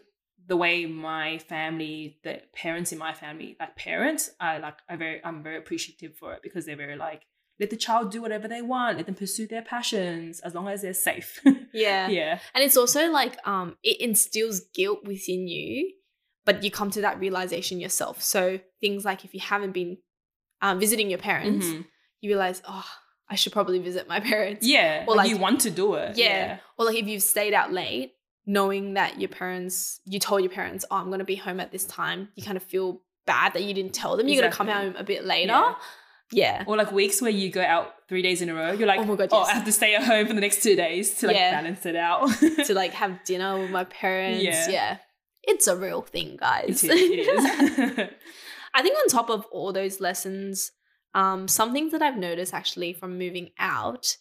the 0.47 0.57
way 0.57 0.87
my 0.87 1.39
family, 1.39 2.19
the 2.23 2.43
parents 2.55 2.93
in 2.93 2.99
my 2.99 3.15
family, 3.15 3.57
like 3.59 3.77
parents, 3.77 4.31
I 4.39 4.59
like 4.59 4.79
I 4.89 4.97
very 4.97 5.21
I'm 5.25 5.43
very 5.43 5.57
appreciative 5.57 6.17
for 6.17 6.35
it 6.35 6.41
because 6.43 6.67
they're 6.67 6.77
very 6.77 6.97
like, 6.97 7.23
let 7.59 7.71
the 7.71 7.77
child 7.77 8.11
do 8.11 8.21
whatever 8.21 8.49
they 8.49 8.63
want, 8.63 8.97
let 8.99 9.07
them 9.07 9.15
pursue 9.15 9.47
their 9.47 9.63
passions 9.63 10.41
as 10.41 10.55
long 10.55 10.69
as 10.69 10.83
they're 10.83 10.93
safe. 10.93 11.41
yeah. 11.73 12.09
yeah. 12.09 12.39
And 12.55 12.63
it's 12.63 12.77
also 12.77 13.11
like 13.11 13.37
um 13.47 13.77
it 13.83 14.01
instills 14.01 14.61
guilt 14.75 15.01
within 15.05 15.49
you, 15.49 15.93
but 16.45 16.63
you 16.63 16.71
come 16.71 16.91
to 16.91 17.01
that 17.03 17.19
realization 17.19 17.81
yourself. 17.81 18.23
So 18.23 18.61
things 18.81 19.05
like 19.05 19.25
if 19.25 19.35
you 19.35 19.41
haven't 19.41 19.73
been 19.73 19.99
um, 20.63 20.79
visiting 20.81 21.11
your 21.11 21.19
parents, 21.19 21.67
Mhm. 21.67 21.85
you 22.21 22.31
realize, 22.31 22.63
oh, 22.67 22.87
I 23.29 23.35
should 23.37 23.53
probably 23.53 23.79
visit 23.79 24.09
my 24.09 24.21
parents. 24.33 24.67
Yeah. 24.67 25.05
Or 25.07 25.15
like, 25.17 25.25
like- 25.25 25.31
you 25.31 25.39
want 25.39 25.61
to 25.63 25.71
do 25.71 25.95
it. 25.95 26.17
Yeah. 26.17 26.59
Or 26.79 26.87
like 26.87 26.97
if 26.97 27.07
you've 27.07 27.23
stayed 27.23 27.55
out 27.55 27.73
late 27.73 28.13
knowing 28.47 28.95
that 28.95 29.19
your 29.21 29.29
parents, 29.31 30.01
you 30.05 30.19
told 30.19 30.43
your 30.43 30.51
parents, 30.51 30.85
oh, 30.91 30.97
I'm 30.97 31.07
going 31.07 31.19
to 31.21 31.25
be 31.25 31.37
home 31.37 31.61
at 31.61 31.73
this 31.73 31.85
time, 31.87 32.29
you 32.35 32.43
kind 32.43 32.57
of 32.59 32.63
feel 32.63 33.01
bad 33.27 33.55
that 33.55 33.63
you 33.63 33.73
didn't 33.73 33.95
tell 33.95 34.17
them 34.19 34.29
you're 34.29 34.41
going 34.41 34.51
to 34.51 34.57
come 34.57 34.69
home 34.69 34.95
a 34.99 35.05
bit 35.05 35.25
later. 35.25 35.53
Yeah. 35.53 35.75
Yeah. 36.31 36.65
Or 36.67 36.77
like 36.77 36.93
weeks 36.93 37.23
where 37.23 37.31
you 37.31 37.51
go 37.51 37.63
out 37.63 37.95
three 38.09 38.21
days 38.23 38.43
in 38.43 38.49
a 38.51 38.55
row. 38.55 38.73
You're 38.73 38.89
like, 38.89 39.01
Oh 39.01 39.05
my 39.05 39.17
God, 39.17 39.29
oh. 39.33 39.43
I 39.43 39.53
have 39.53 39.65
to 39.65 39.73
stay 39.73 39.95
at 39.95 40.03
home 40.05 40.27
for 40.27 40.33
the 40.35 40.41
next 40.41 40.63
two 40.63 40.75
days 40.77 41.15
to 41.21 41.27
like 41.29 41.37
Yeah. 41.37 41.53
balance 41.53 41.85
it 41.87 41.97
out. 41.97 42.29
to 42.67 42.75
like 42.75 42.93
have 43.03 43.23
dinner 43.25 43.59
with 43.59 43.71
my 43.71 43.85
parents. 43.85 44.43
Yeah. 44.43 44.69
Yeah. 44.71 44.97
It's 45.47 45.67
a 45.67 45.77
real 45.77 46.03
thing, 46.03 46.37
guys. 46.39 46.83
it 46.85 46.91
is. 46.93 47.01
It 47.01 47.99
is. 47.99 48.09
I 48.75 48.83
think 48.83 48.97
on 48.99 49.09
top 49.09 49.31
of 49.31 49.45
all 49.53 49.73
those 49.73 50.01
lessons, 50.01 50.73
um, 51.15 51.47
some 51.49 51.73
things 51.73 51.93
that 51.93 52.03
I've 52.03 52.17
noticed 52.17 52.53
actually 52.55 52.93
from 52.93 53.19
moving 53.19 53.51
out 53.59 54.17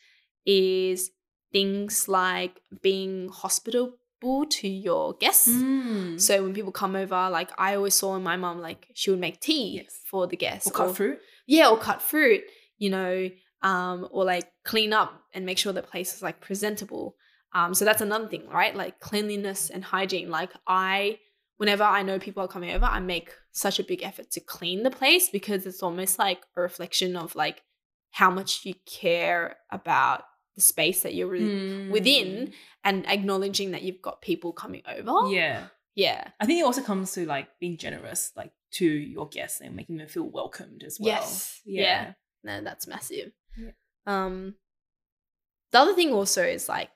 is 0.45 1.11
things 1.51 2.07
like 2.07 2.59
being 2.81 3.29
hospitable 3.29 4.45
to 4.49 4.67
your 4.67 5.13
guests. 5.15 5.49
Mm. 5.49 6.19
So 6.19 6.43
when 6.43 6.53
people 6.53 6.71
come 6.71 6.95
over, 6.95 7.29
like 7.29 7.49
I 7.57 7.75
always 7.75 7.93
saw 7.95 8.15
in 8.15 8.23
my 8.23 8.37
mom, 8.37 8.59
like 8.61 8.87
she 8.93 9.09
would 9.09 9.19
make 9.19 9.39
tea 9.39 9.81
Yes. 9.83 9.99
for 10.05 10.27
the 10.27 10.37
guests. 10.37 10.67
or 10.67 10.71
cut 10.71 10.95
fruit. 10.95 11.19
Yeah, 11.47 11.69
or 11.69 11.77
cut 11.77 12.01
fruit, 12.01 12.41
you 12.77 12.89
know, 12.89 13.29
um, 13.61 14.07
or 14.11 14.23
like 14.25 14.47
clean 14.63 14.93
up 14.93 15.13
and 15.33 15.45
make 15.45 15.57
sure 15.57 15.73
the 15.73 15.81
place 15.81 16.15
is 16.15 16.21
like 16.21 16.41
presentable. 16.41 17.15
Um, 17.53 17.73
so 17.73 17.85
that's 17.85 18.01
another 18.01 18.27
thing, 18.27 18.47
right? 18.49 18.75
Like 18.75 18.99
cleanliness 18.99 19.69
and 19.69 19.83
hygiene. 19.83 20.29
Like 20.29 20.51
I, 20.67 21.19
whenever 21.57 21.83
I 21.83 22.01
know 22.01 22.19
people 22.19 22.43
are 22.43 22.47
coming 22.47 22.71
over, 22.71 22.85
I 22.85 22.99
make 22.99 23.31
such 23.51 23.79
a 23.79 23.83
big 23.83 24.01
effort 24.03 24.31
to 24.31 24.39
clean 24.39 24.83
the 24.83 24.91
place 24.91 25.29
because 25.29 25.65
it's 25.65 25.83
almost 25.83 26.17
like 26.17 26.41
a 26.57 26.61
reflection 26.61 27.15
of 27.15 27.35
like 27.35 27.61
how 28.11 28.31
much 28.31 28.65
you 28.65 28.73
care 28.85 29.57
about 29.71 30.23
the 30.55 30.61
space 30.61 31.01
that 31.01 31.15
you're 31.15 31.27
re- 31.27 31.89
within 31.89 32.53
and 32.83 33.07
acknowledging 33.07 33.71
that 33.71 33.81
you've 33.81 34.01
got 34.01 34.21
people 34.21 34.53
coming 34.53 34.83
over. 34.87 35.09
Mm. 35.09 35.33
Yeah. 35.33 35.63
Yeah. 35.95 36.27
I 36.39 36.45
think 36.45 36.59
it 36.59 36.65
also 36.65 36.81
comes 36.81 37.11
to 37.13 37.25
like 37.25 37.47
being 37.59 37.77
generous, 37.77 38.31
like 38.35 38.51
to 38.73 38.85
your 38.85 39.27
guests 39.27 39.61
and 39.61 39.75
making 39.75 39.97
them 39.97 40.07
feel 40.07 40.29
welcomed 40.29 40.83
as 40.83 40.99
well. 40.99 41.07
Yes. 41.07 41.61
Yeah. 41.65 42.13
No, 42.43 42.61
that's 42.61 42.87
massive. 42.87 43.31
Um, 44.05 44.55
the 45.71 45.79
other 45.79 45.93
thing 45.93 46.11
also 46.11 46.43
is 46.43 46.67
like 46.67 46.89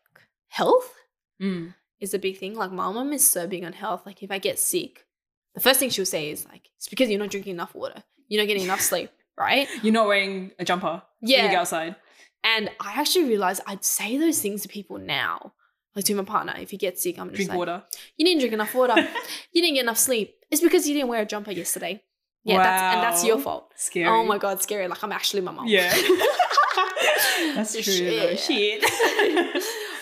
health 0.48 0.94
Mm. 1.42 1.74
is 2.00 2.14
a 2.14 2.20
big 2.20 2.38
thing. 2.40 2.56
Like 2.56 2.72
my 2.72 2.92
mom 2.92 3.14
is 3.14 3.26
so 3.26 3.46
big 3.48 3.64
on 3.64 3.74
health. 3.74 4.04
Like 4.06 4.24
if 4.24 4.32
I 4.32 4.40
get 4.40 4.58
sick, 4.60 5.06
the 5.54 5.60
first 5.62 5.80
thing 5.80 5.90
she'll 5.90 6.06
say 6.06 6.32
is 6.32 6.46
like, 6.46 6.70
"It's 6.78 6.88
because 6.88 7.10
you're 7.10 7.20
not 7.20 7.30
drinking 7.30 7.54
enough 7.54 7.76
water. 7.76 8.04
You're 8.28 8.42
not 8.42 8.48
getting 8.48 8.64
enough 8.64 8.82
sleep." 8.82 9.10
Right? 9.40 9.68
You're 9.84 9.94
not 9.94 10.08
wearing 10.08 10.50
a 10.58 10.66
jumper. 10.66 11.04
when 11.20 11.30
You 11.30 11.38
go 11.38 11.44
Yeah. 11.44 11.60
outside. 11.62 11.96
And 12.44 12.72
I 12.80 12.94
actually 13.00 13.26
realized 13.26 13.62
I'd 13.68 13.86
say 13.86 14.18
those 14.18 14.42
things 14.42 14.64
to 14.64 14.68
people 14.68 14.98
now. 14.98 15.54
Like 15.96 16.06
to 16.06 16.16
my 16.16 16.24
partner, 16.24 16.56
if 16.60 16.72
he 16.72 16.78
gets 16.78 17.04
sick, 17.04 17.20
I'm 17.20 17.28
just 17.28 17.36
Drink 17.36 17.50
like, 17.50 17.58
water. 17.60 17.84
"You 18.18 18.26
didn't 18.26 18.40
drink 18.40 18.54
enough 18.54 18.74
water. 18.74 18.96
you 19.52 19.62
didn't 19.62 19.76
get 19.76 19.82
enough 19.84 20.00
sleep. 20.00 20.38
It's 20.50 20.62
because 20.62 20.88
you 20.88 20.96
didn't 20.96 21.10
wear 21.10 21.22
a 21.22 21.26
jumper 21.28 21.52
yesterday." 21.52 22.04
Yeah, 22.44 22.58
that's 22.64 22.96
and 22.96 23.04
that's 23.04 23.24
your 23.26 23.38
fault. 23.38 23.74
Scary. 23.76 24.08
Oh 24.08 24.24
my 24.24 24.40
god, 24.40 24.60
scary! 24.62 24.88
Like 24.88 25.04
I'm 25.04 25.12
actually 25.12 25.42
my 25.42 25.52
mom. 25.52 25.68
Yeah. 25.68 25.94
That's 27.56 27.74
true. 27.84 28.10
though. 28.20 28.36
Shit. 28.36 28.84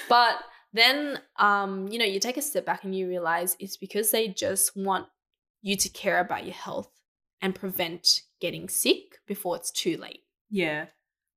But 0.10 0.38
then 0.74 1.20
um 1.38 1.88
you 1.88 1.98
know 1.98 2.06
you 2.06 2.20
take 2.20 2.38
a 2.38 2.42
step 2.42 2.66
back 2.66 2.84
and 2.84 2.94
you 2.96 3.08
realize 3.08 3.56
it's 3.60 3.78
because 3.78 4.12
they 4.12 4.28
just 4.28 4.76
want 4.76 5.08
you 5.62 5.76
to 5.78 5.90
care 5.90 6.20
about 6.20 6.44
your 6.46 6.54
health 6.54 6.92
and 7.42 7.56
prevent 7.56 8.22
getting 8.42 8.68
sick 8.68 9.20
before 9.26 9.56
it's 9.56 9.72
too 9.72 9.96
late 9.98 10.20
yeah. 10.50 10.88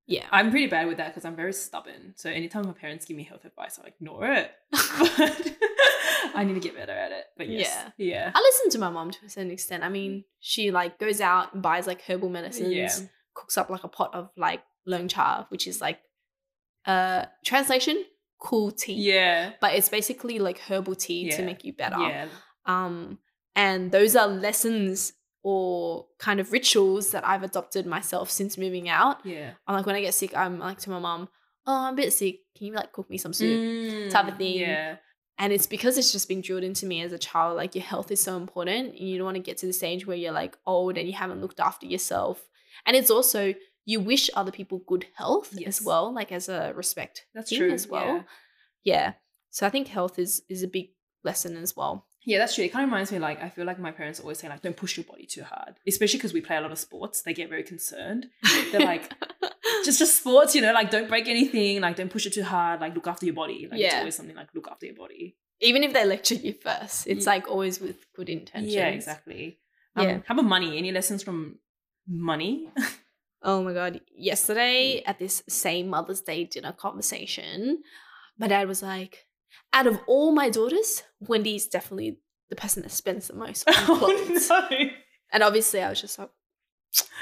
yeah 0.06 0.26
I'm 0.32 0.50
pretty 0.50 0.66
bad 0.66 0.88
with 0.88 0.96
that 0.98 1.08
because 1.08 1.24
I'm 1.24 1.36
very 1.36 1.52
stubborn. 1.52 2.14
So 2.16 2.28
anytime 2.30 2.66
my 2.66 2.72
parents 2.72 3.04
give 3.06 3.16
me 3.16 3.22
health 3.24 3.44
advice, 3.44 3.78
I 3.82 3.88
ignore 3.88 4.26
it. 4.26 4.50
But 4.72 5.54
I 6.34 6.44
need 6.44 6.54
to 6.54 6.60
get 6.60 6.76
better 6.76 6.92
at 6.92 7.10
it. 7.12 7.24
But 7.36 7.48
yes. 7.48 7.90
Yeah. 7.96 8.30
i 8.34 8.40
listen 8.40 8.70
to 8.70 8.78
my 8.78 8.90
mom 8.90 9.10
to 9.12 9.18
a 9.24 9.28
certain 9.30 9.50
extent 9.50 9.82
i 9.84 9.88
mean 9.88 10.24
she 10.40 10.70
like 10.70 10.98
goes 10.98 11.20
out 11.20 11.54
and 11.54 11.62
buys 11.62 11.86
like 11.86 12.02
herbal 12.02 12.28
medicines 12.28 12.74
Yeah. 12.74 13.06
cooks 13.34 13.56
up 13.56 13.70
like 13.70 13.84
a 13.84 13.88
pot 13.88 14.14
of 14.14 14.30
like 14.36 14.62
long 14.84 15.06
cha 15.08 15.46
which 15.48 15.66
is 15.66 15.80
like 15.80 16.00
uh 16.86 17.26
translation 17.44 18.04
cool 18.40 18.70
tea 18.70 18.94
Yeah. 18.94 19.52
but 19.60 19.74
it's 19.74 19.88
basically 19.88 20.38
like 20.38 20.58
herbal 20.58 20.94
tea 20.94 21.30
to 21.32 21.42
make 21.42 21.64
you 21.64 21.72
better 21.72 21.98
Yeah. 21.98 22.28
um 22.66 23.18
and 23.56 23.90
those 23.92 24.14
are 24.14 24.28
lessons 24.28 25.12
or 25.42 26.06
kind 26.18 26.40
of 26.40 26.52
rituals 26.52 27.10
that 27.12 27.26
I've 27.26 27.42
adopted 27.42 27.86
myself 27.86 28.30
since 28.30 28.58
moving 28.58 28.88
out. 28.88 29.24
Yeah. 29.24 29.52
I'm 29.66 29.74
like 29.76 29.86
when 29.86 29.94
I 29.96 30.00
get 30.00 30.14
sick, 30.14 30.36
I'm 30.36 30.58
like 30.58 30.78
to 30.80 30.90
my 30.90 30.98
mom, 30.98 31.28
"Oh, 31.66 31.86
I'm 31.86 31.94
a 31.94 31.96
bit 31.96 32.12
sick. 32.12 32.40
Can 32.56 32.66
you 32.66 32.74
like 32.74 32.92
cook 32.92 33.08
me 33.08 33.18
some 33.18 33.32
soup?" 33.32 33.48
Mm, 33.48 34.10
type 34.10 34.28
of 34.28 34.36
thing. 34.36 34.58
Yeah. 34.58 34.96
And 35.38 35.52
it's 35.52 35.66
because 35.66 35.96
it's 35.96 36.10
just 36.12 36.28
been 36.28 36.40
drilled 36.40 36.64
into 36.64 36.86
me 36.86 37.02
as 37.02 37.12
a 37.12 37.18
child. 37.18 37.56
Like 37.56 37.74
your 37.76 37.84
health 37.84 38.10
is 38.10 38.20
so 38.20 38.36
important, 38.36 38.94
and 38.98 39.08
you 39.08 39.16
don't 39.16 39.24
want 39.24 39.36
to 39.36 39.42
get 39.42 39.58
to 39.58 39.66
the 39.66 39.72
stage 39.72 40.06
where 40.06 40.16
you're 40.16 40.32
like 40.32 40.56
old 40.66 40.98
and 40.98 41.06
you 41.08 41.14
haven't 41.14 41.40
looked 41.40 41.60
after 41.60 41.86
yourself. 41.86 42.46
And 42.84 42.96
it's 42.96 43.10
also 43.10 43.54
you 43.92 43.98
wish 44.12 44.24
other 44.40 44.52
people 44.58 44.78
good 44.92 45.04
health 45.20 45.50
Yes. 45.52 45.68
as 45.68 45.78
well, 45.88 46.04
like 46.18 46.30
as 46.38 46.48
a 46.48 46.60
respect 46.82 47.14
That's 47.34 47.48
thing 47.50 47.58
true. 47.60 47.72
as 47.78 47.84
well. 47.94 48.12
Yeah. 48.16 48.94
yeah. 48.94 49.12
So 49.56 49.66
I 49.66 49.70
think 49.74 49.88
health 49.98 50.18
is 50.24 50.32
is 50.54 50.62
a 50.62 50.68
big 50.76 50.86
lesson 51.28 51.52
as 51.64 51.70
well. 51.78 51.94
Yeah, 52.30 52.38
that's 52.40 52.54
true. 52.54 52.64
It 52.66 52.72
kind 52.74 52.84
of 52.84 52.90
reminds 52.90 53.10
me 53.12 53.18
like 53.28 53.38
I 53.46 53.48
feel 53.54 53.64
like 53.70 53.78
my 53.88 53.92
parents 54.00 54.20
always 54.20 54.38
say 54.40 54.48
like 54.52 54.62
don't 54.66 54.76
push 54.82 54.96
your 54.98 55.04
body 55.12 55.26
too 55.34 55.44
hard, 55.52 55.72
especially 55.92 56.18
because 56.18 56.34
we 56.36 56.42
play 56.48 56.56
a 56.58 56.60
lot 56.66 56.72
of 56.76 56.78
sports. 56.88 57.22
They 57.22 57.32
get 57.40 57.48
very 57.54 57.62
concerned. 57.72 58.22
They're 58.70 58.88
like 58.94 59.04
just 59.86 59.98
just 60.02 60.14
sports, 60.20 60.54
you 60.54 60.60
know, 60.64 60.74
like 60.80 60.90
don't 60.96 61.08
break 61.08 61.26
anything, 61.36 61.80
like 61.86 61.96
don't 62.00 62.12
push 62.16 62.26
it 62.26 62.34
too 62.38 62.44
hard, 62.56 62.80
like 62.84 62.94
look 62.98 63.06
after 63.12 63.24
your 63.28 63.34
body. 63.42 63.60
Like 63.70 63.80
it's 63.80 63.94
always 63.94 64.16
something 64.20 64.36
like 64.42 64.50
look 64.54 64.68
after 64.72 64.86
your 64.90 64.96
body. 65.04 65.24
even 65.70 65.82
if 65.86 65.92
they 65.94 66.04
lecture 66.04 66.34
you 66.46 66.52
first, 66.52 67.06
it's 67.12 67.24
Ye- 67.24 67.32
like 67.32 67.44
always 67.54 67.80
with 67.84 67.96
good 68.18 68.28
intentions. 68.28 68.74
Yeah, 68.78 68.88
exactly. 68.98 69.44
Um, 69.96 70.04
Yeah. 70.06 70.16
How 70.26 70.34
about 70.34 70.44
money? 70.56 70.70
Any 70.82 70.92
lessons 70.98 71.22
from 71.26 71.38
money? 72.06 72.54
Oh 73.42 73.62
my 73.62 73.72
god! 73.72 74.00
Yesterday 74.16 75.02
at 75.06 75.18
this 75.18 75.42
same 75.48 75.88
Mother's 75.88 76.20
Day 76.20 76.44
dinner 76.44 76.72
conversation, 76.72 77.82
my 78.38 78.48
dad 78.48 78.66
was 78.68 78.82
like, 78.82 79.26
"Out 79.72 79.86
of 79.86 79.98
all 80.06 80.32
my 80.32 80.50
daughters, 80.50 81.02
Wendy 81.20 81.54
is 81.56 81.66
definitely 81.68 82.18
the 82.50 82.56
person 82.56 82.82
that 82.82 82.90
spends 82.90 83.28
the 83.28 83.34
most 83.34 83.68
on 83.68 83.74
clothes." 83.98 84.48
oh 84.50 84.66
no. 84.70 84.88
And 85.32 85.42
obviously, 85.42 85.80
I 85.82 85.88
was 85.90 86.00
just 86.00 86.18
like 86.18 86.30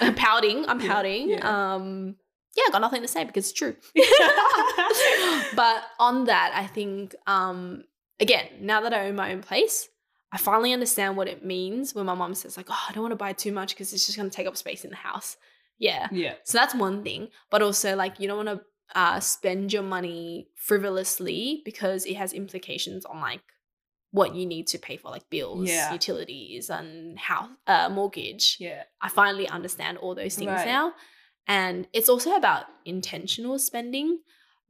pouting. 0.16 0.66
I'm 0.68 0.80
Yeah, 0.80 0.88
pouting. 0.94 1.28
yeah. 1.30 1.74
Um, 1.74 2.16
yeah, 2.56 2.64
I 2.68 2.70
got 2.72 2.80
nothing 2.80 3.02
to 3.02 3.08
say 3.08 3.24
because 3.24 3.50
it's 3.50 3.52
true. 3.58 3.76
but 5.54 5.82
on 5.98 6.24
that, 6.24 6.52
I 6.54 6.66
think 6.66 7.14
um, 7.26 7.84
again, 8.20 8.46
now 8.60 8.80
that 8.80 8.94
I 8.94 9.08
own 9.08 9.16
my 9.16 9.32
own 9.32 9.42
place, 9.42 9.88
I 10.32 10.38
finally 10.38 10.72
understand 10.72 11.16
what 11.16 11.28
it 11.28 11.44
means 11.44 11.94
when 11.94 12.06
my 12.06 12.14
mom 12.14 12.34
says 12.34 12.56
like, 12.56 12.66
"Oh, 12.70 12.84
I 12.88 12.92
don't 12.92 13.02
want 13.02 13.12
to 13.12 13.16
buy 13.16 13.32
too 13.32 13.52
much 13.52 13.74
because 13.74 13.92
it's 13.92 14.06
just 14.06 14.16
going 14.16 14.30
to 14.30 14.34
take 14.34 14.46
up 14.46 14.56
space 14.56 14.84
in 14.84 14.90
the 14.90 14.96
house." 14.96 15.36
Yeah. 15.78 16.08
yeah. 16.12 16.34
So 16.44 16.58
that's 16.58 16.74
one 16.74 17.02
thing, 17.02 17.28
but 17.50 17.62
also 17.62 17.96
like 17.96 18.18
you 18.20 18.28
don't 18.28 18.44
want 18.46 18.58
to 18.60 18.98
uh, 18.98 19.20
spend 19.20 19.72
your 19.72 19.82
money 19.82 20.48
frivolously 20.54 21.62
because 21.64 22.06
it 22.06 22.14
has 22.16 22.32
implications 22.32 23.04
on 23.04 23.20
like 23.20 23.42
what 24.12 24.34
you 24.34 24.46
need 24.46 24.66
to 24.68 24.78
pay 24.78 24.96
for, 24.96 25.10
like 25.10 25.28
bills, 25.28 25.68
Yeah. 25.68 25.92
utilities, 25.92 26.70
and 26.70 27.18
house 27.18 27.50
uh, 27.66 27.88
mortgage. 27.90 28.56
Yeah. 28.58 28.84
I 29.02 29.08
finally 29.08 29.48
understand 29.48 29.98
all 29.98 30.14
those 30.14 30.36
things 30.36 30.48
Right. 30.50 30.66
now. 30.66 30.92
And 31.46 31.86
it's 31.92 32.08
also 32.08 32.34
about 32.34 32.64
intentional 32.84 33.58
spending 33.58 34.20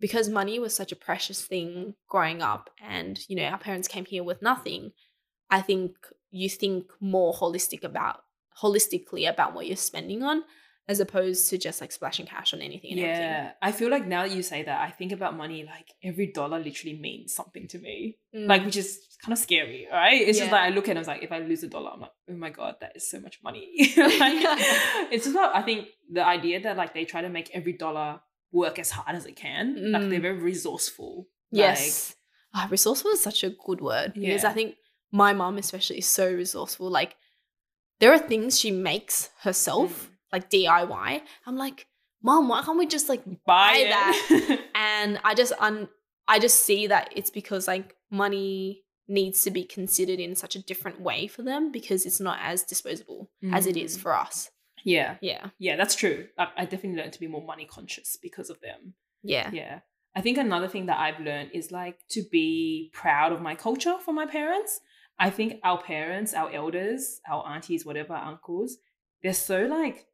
because 0.00 0.28
money 0.28 0.58
was 0.58 0.74
such 0.74 0.92
a 0.92 0.96
precious 0.96 1.42
thing 1.44 1.94
growing 2.08 2.42
up. 2.42 2.70
And, 2.82 3.18
you 3.28 3.36
know, 3.36 3.44
our 3.44 3.58
parents 3.58 3.88
came 3.88 4.04
here 4.04 4.24
with 4.24 4.42
nothing. 4.42 4.92
I 5.50 5.60
think 5.62 5.92
you 6.30 6.50
think 6.50 6.90
more 7.00 7.32
holistic 7.32 7.84
about 7.84 8.22
holistically 8.62 9.28
about 9.28 9.54
what 9.54 9.66
you're 9.66 9.76
spending 9.76 10.22
on 10.22 10.42
as 10.88 11.01
opposed 11.01 11.51
to 11.51 11.59
just 11.59 11.81
like 11.81 11.90
splashing 11.90 12.27
cash 12.27 12.55
on 12.55 12.61
anything 12.61 12.92
and 12.92 13.01
everything. 13.01 13.22
Yeah. 13.22 13.53
I 13.61 13.72
feel 13.72 13.90
like 13.90 14.07
now 14.07 14.22
that 14.27 14.35
you 14.37 14.42
say 14.42 14.62
that, 14.62 14.81
I 14.81 14.90
think 14.90 15.11
about 15.12 15.37
money 15.37 15.64
like 15.64 15.88
every 16.03 16.29
dollar 16.29 16.59
literally 16.61 16.96
means 16.99 17.35
something 17.35 17.66
to 17.68 17.79
me. 17.79 18.18
Mm. 18.35 18.46
Like, 18.46 18.64
which 18.64 18.77
is 18.77 19.01
kind 19.22 19.33
of 19.33 19.38
scary, 19.38 19.88
right? 19.90 20.20
It's 20.20 20.38
just 20.38 20.53
like 20.53 20.61
I 20.62 20.68
look 20.68 20.85
at 20.88 20.92
it, 20.92 20.96
I 20.99 21.01
was 21.01 21.09
like, 21.09 21.25
if 21.25 21.33
I 21.33 21.40
lose 21.40 21.62
a 21.64 21.68
dollar, 21.68 21.90
I'm 21.92 22.01
like, 22.03 22.12
oh 22.31 22.35
my 22.37 22.51
God, 22.51 22.77
that 22.83 22.92
is 22.94 23.11
so 23.11 23.18
much 23.20 23.40
money. 23.42 23.68
like, 23.96 23.96
it's 25.11 25.25
just 25.25 25.35
about, 25.37 25.57
I 25.57 25.62
think 25.62 25.88
the 26.12 26.25
idea 26.25 26.61
that 26.62 26.77
like 26.77 26.94
they 26.94 27.05
try 27.05 27.20
to 27.22 27.28
make 27.28 27.51
every 27.53 27.72
dollar 27.72 28.20
work 28.53 28.78
as 28.78 28.91
hard 28.93 29.16
as 29.16 29.26
it 29.26 29.34
can. 29.37 29.93
Like 29.93 30.03
Mm. 30.03 30.11
they're 30.11 30.20
very 30.20 30.39
resourceful. 30.39 31.26
Yes. 31.51 32.14
Ah, 32.55 32.68
resourceful 32.70 33.11
is 33.11 33.20
such 33.22 33.43
a 33.45 33.51
good 33.51 33.80
word 33.80 34.14
because 34.14 34.45
Yeah. 34.45 34.51
I 34.51 34.53
think 34.53 34.76
my 35.11 35.32
mom, 35.32 35.59
especially, 35.59 35.99
is 35.99 36.07
so 36.07 36.30
resourceful. 36.32 36.89
Like, 36.91 37.16
there 37.99 38.12
are 38.12 38.18
things 38.18 38.59
she 38.61 38.70
makes 38.70 39.30
herself, 39.41 40.07
Mm. 40.11 40.15
Like 40.33 40.51
DIY. 40.51 41.20
I'm 41.47 41.57
like, 41.57 41.87
Mom, 42.22 42.49
why 42.49 42.62
can't 42.62 42.79
we 42.79 42.87
just 42.87 43.09
like 43.09 43.24
Buy 43.24 43.35
buy 43.47 43.85
that? 43.89 44.61
and 44.74 45.18
I 45.24 45.35
just 45.35 45.53
un 45.59 45.89
I 46.29 46.39
just 46.39 46.64
see 46.64 46.87
that 46.89 47.12
it's 47.14 47.31
because 47.31 47.68
like 47.68 47.95
money 48.11 48.83
needs 49.09 49.43
to 49.43 49.51
be 49.53 49.62
considered 49.62 50.18
in 50.18 50.35
such 50.35 50.57
a 50.57 50.62
different 50.62 51.01
way 51.01 51.29
for 51.29 51.43
them 51.43 51.70
because 51.70 52.05
it's 52.05 52.18
not 52.20 52.39
as 52.43 52.64
disposable 52.64 53.31
as 53.53 53.66
it 53.66 53.77
is 53.77 53.97
Mm. 53.97 54.01
for 54.01 54.14
us. 54.16 54.51
yeah. 54.85 55.16
Yeah. 55.20 55.51
Yeah, 55.59 55.77
that's 55.77 55.95
true. 55.95 56.27
I, 56.39 56.49
I 56.57 56.64
definitely 56.64 56.99
learned 57.01 57.12
to 57.12 57.20
be 57.20 57.29
more 57.29 57.45
money 57.45 57.64
conscious 57.66 58.16
because 58.20 58.51
of 58.51 58.61
them. 58.61 58.95
Yeah. 59.22 59.51
Yeah. 59.53 59.81
I 60.16 60.20
think 60.22 60.39
another 60.39 60.66
thing 60.66 60.87
that 60.87 60.99
I've 60.99 61.20
learned 61.20 61.51
is 61.53 61.70
like 61.70 61.99
to 62.11 62.22
be 62.33 62.91
proud 62.93 63.31
of 63.33 63.41
my 63.41 63.55
culture 63.55 63.97
from 64.05 64.16
my 64.16 64.27
parents. 64.27 64.81
I 65.18 65.31
think 65.31 65.61
our 65.62 65.81
parents, 65.81 66.35
our 66.35 66.51
elders, 66.51 67.20
our 67.31 67.47
aunties, 67.47 67.87
whatever, 67.87 68.14
uncles, 68.14 68.79
they're 69.22 69.33
so 69.35 69.66
like, 69.66 70.07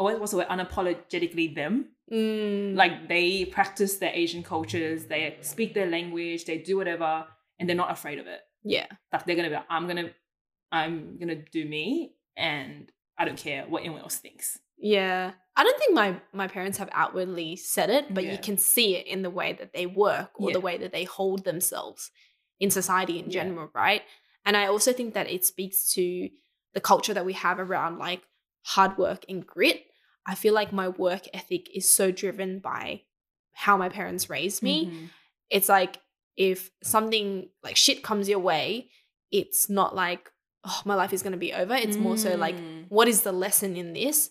oh, 0.00 0.18
what's 0.18 0.32
the 0.32 0.38
word? 0.38 0.48
Unapologetically 0.48 1.54
them. 1.54 1.90
Mm. 2.12 2.74
Like 2.74 3.08
they 3.08 3.44
practice 3.44 3.98
their 3.98 4.10
Asian 4.12 4.42
cultures, 4.42 5.06
they 5.06 5.36
speak 5.42 5.74
their 5.74 5.86
language, 5.88 6.44
they 6.46 6.58
do 6.58 6.76
whatever, 6.76 7.24
and 7.58 7.68
they're 7.68 7.76
not 7.76 7.92
afraid 7.92 8.18
of 8.18 8.26
it. 8.26 8.40
yeah. 8.64 8.86
Like 9.12 9.26
they're 9.26 9.36
gonna 9.36 9.48
be 9.50 9.54
like, 9.54 9.66
I'm 9.70 9.86
gonna, 9.86 10.10
I'm 10.72 11.18
gonna 11.18 11.36
do 11.36 11.64
me, 11.64 12.14
and 12.36 12.90
I 13.16 13.24
don't 13.26 13.38
care 13.38 13.64
what 13.68 13.80
anyone 13.82 14.00
else 14.02 14.16
thinks. 14.16 14.58
Yeah. 14.76 15.32
I 15.56 15.62
don't 15.64 15.78
think 15.78 15.94
my 15.94 16.20
my 16.32 16.48
parents 16.48 16.78
have 16.78 16.88
outwardly 16.92 17.54
said 17.56 17.90
it, 17.90 18.12
but 18.14 18.24
Yeah. 18.24 18.32
you 18.32 18.38
can 18.38 18.56
see 18.58 18.96
it 18.96 19.06
in 19.06 19.22
the 19.22 19.30
way 19.30 19.52
that 19.52 19.72
they 19.72 19.86
work 19.86 20.30
or 20.40 20.48
Yeah. 20.50 20.54
the 20.54 20.60
way 20.60 20.78
that 20.78 20.92
they 20.92 21.04
hold 21.04 21.44
themselves 21.44 22.10
in 22.58 22.70
society 22.70 23.18
in 23.18 23.26
Yeah. 23.26 23.42
general, 23.42 23.70
right? 23.74 24.02
And 24.46 24.56
I 24.56 24.66
also 24.66 24.92
think 24.92 25.14
that 25.14 25.28
it 25.30 25.44
speaks 25.44 25.92
to 25.94 26.30
the 26.72 26.80
culture 26.80 27.12
that 27.14 27.26
we 27.26 27.34
have 27.34 27.58
around 27.60 27.98
like 27.98 28.22
hard 28.64 28.96
work 28.98 29.24
and 29.28 29.46
grit. 29.46 29.84
I 30.30 30.34
feel 30.36 30.54
like 30.54 30.72
my 30.72 30.88
work 30.88 31.24
ethic 31.34 31.64
is 31.74 31.90
so 31.90 32.10
driven 32.12 32.60
by 32.60 33.02
how 33.52 33.76
my 33.76 33.88
parents 33.88 34.30
raised 34.30 34.62
me. 34.62 34.76
Mhm. 34.86 35.08
It's 35.50 35.68
like 35.68 35.98
if 36.36 36.70
something 36.82 37.48
like 37.64 37.76
shit 37.76 38.02
comes 38.08 38.28
your 38.28 38.38
way, 38.38 38.90
it's 39.30 39.68
not 39.68 39.94
like, 39.94 40.30
oh, 40.64 40.80
my 40.84 40.94
life 40.94 41.12
is 41.12 41.22
going 41.24 41.32
to 41.38 41.46
be 41.48 41.52
over. 41.52 41.74
It's 41.74 41.96
more 41.96 42.16
so 42.16 42.36
like, 42.36 42.56
Mm. 42.56 42.86
what 42.88 43.08
is 43.08 43.22
the 43.22 43.32
lesson 43.32 43.76
in 43.76 43.92
this? 43.92 44.30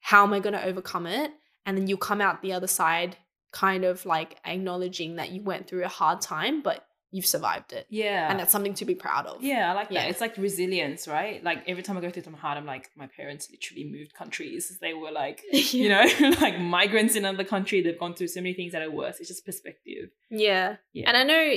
How 0.00 0.22
am 0.24 0.32
I 0.32 0.40
going 0.40 0.52
to 0.60 0.64
overcome 0.64 1.06
it? 1.06 1.32
And 1.66 1.76
then 1.76 1.86
you 1.88 1.96
come 1.96 2.20
out 2.20 2.40
the 2.42 2.52
other 2.52 2.66
side 2.68 3.16
kind 3.52 3.84
of 3.84 4.06
like 4.06 4.38
acknowledging 4.46 5.16
that 5.16 5.30
you 5.30 5.42
went 5.42 5.66
through 5.66 5.84
a 5.84 5.88
hard 5.88 6.20
time, 6.20 6.62
but 6.62 6.86
you've 7.12 7.26
survived 7.26 7.72
it. 7.72 7.86
yeah, 7.90 8.28
And 8.30 8.40
that's 8.40 8.50
something 8.50 8.74
to 8.74 8.84
be 8.84 8.94
proud 8.96 9.26
of. 9.26 9.42
Yeah, 9.42 9.70
I 9.70 9.74
like 9.74 9.88
that. 9.90 9.94
Yeah. 9.94 10.04
It's 10.06 10.20
like 10.20 10.36
resilience, 10.38 11.06
right? 11.06 11.44
Like 11.44 11.62
every 11.68 11.82
time 11.82 11.96
I 11.98 12.00
go 12.00 12.10
through 12.10 12.22
something 12.24 12.40
hard, 12.40 12.56
I'm 12.58 12.66
like, 12.66 12.90
my 12.96 13.06
parents 13.06 13.48
literally 13.50 13.84
moved 13.84 14.14
countries. 14.14 14.76
They 14.80 14.94
were 14.94 15.10
like, 15.12 15.42
you 15.52 15.88
know, 15.90 16.04
like 16.40 16.58
migrants 16.58 17.14
in 17.14 17.24
another 17.24 17.44
country. 17.44 17.82
They've 17.82 17.98
gone 18.00 18.14
through 18.14 18.28
so 18.28 18.40
many 18.40 18.54
things 18.54 18.72
that 18.72 18.82
are 18.82 18.90
worse. 18.90 19.20
It's 19.20 19.28
just 19.28 19.44
perspective. 19.46 20.08
Yeah. 20.30 20.76
Yeah. 20.92 21.04
And 21.08 21.16
I 21.16 21.22
know, 21.22 21.52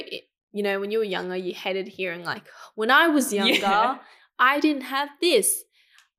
you 0.51 0.61
know, 0.63 0.79
when 0.79 0.91
you 0.91 0.97
were 0.99 1.03
younger, 1.05 1.35
you 1.37 1.53
hated 1.53 1.87
hearing 1.87 2.23
like, 2.23 2.43
when 2.75 2.91
I 2.91 3.07
was 3.07 3.31
younger, 3.41 3.53
Yeah. 3.53 3.97
I 4.37 4.59
didn't 4.59 4.83
have 4.83 5.09
this. 5.21 5.63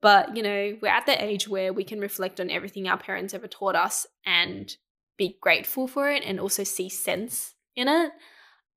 But, 0.00 0.36
you 0.36 0.42
know, 0.42 0.76
we're 0.80 0.88
at 0.88 1.06
the 1.06 1.22
age 1.22 1.48
where 1.48 1.72
we 1.72 1.84
can 1.84 2.00
reflect 2.00 2.40
on 2.40 2.50
everything 2.50 2.88
our 2.88 2.98
parents 2.98 3.34
ever 3.34 3.48
taught 3.48 3.74
us 3.74 4.06
and 4.24 4.74
be 5.18 5.36
grateful 5.40 5.86
for 5.88 6.10
it 6.10 6.22
and 6.24 6.38
also 6.38 6.64
see 6.64 6.88
sense 6.88 7.54
in 7.74 7.88
it. 7.88 8.12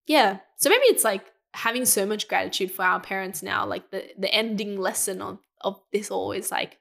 Yeah. 0.09 0.39
So 0.57 0.69
maybe 0.69 0.83
it's 0.85 1.03
like 1.05 1.23
having 1.53 1.85
so 1.85 2.05
much 2.05 2.27
gratitude 2.27 2.71
for 2.71 2.83
our 2.83 2.99
parents 2.99 3.41
now, 3.41 3.65
like 3.65 3.91
the, 3.91 4.03
the 4.17 4.33
ending 4.33 4.77
lesson 4.77 5.21
of, 5.21 5.39
of 5.61 5.79
this 5.93 6.11
all 6.11 6.31
is 6.33 6.51
like 6.51 6.77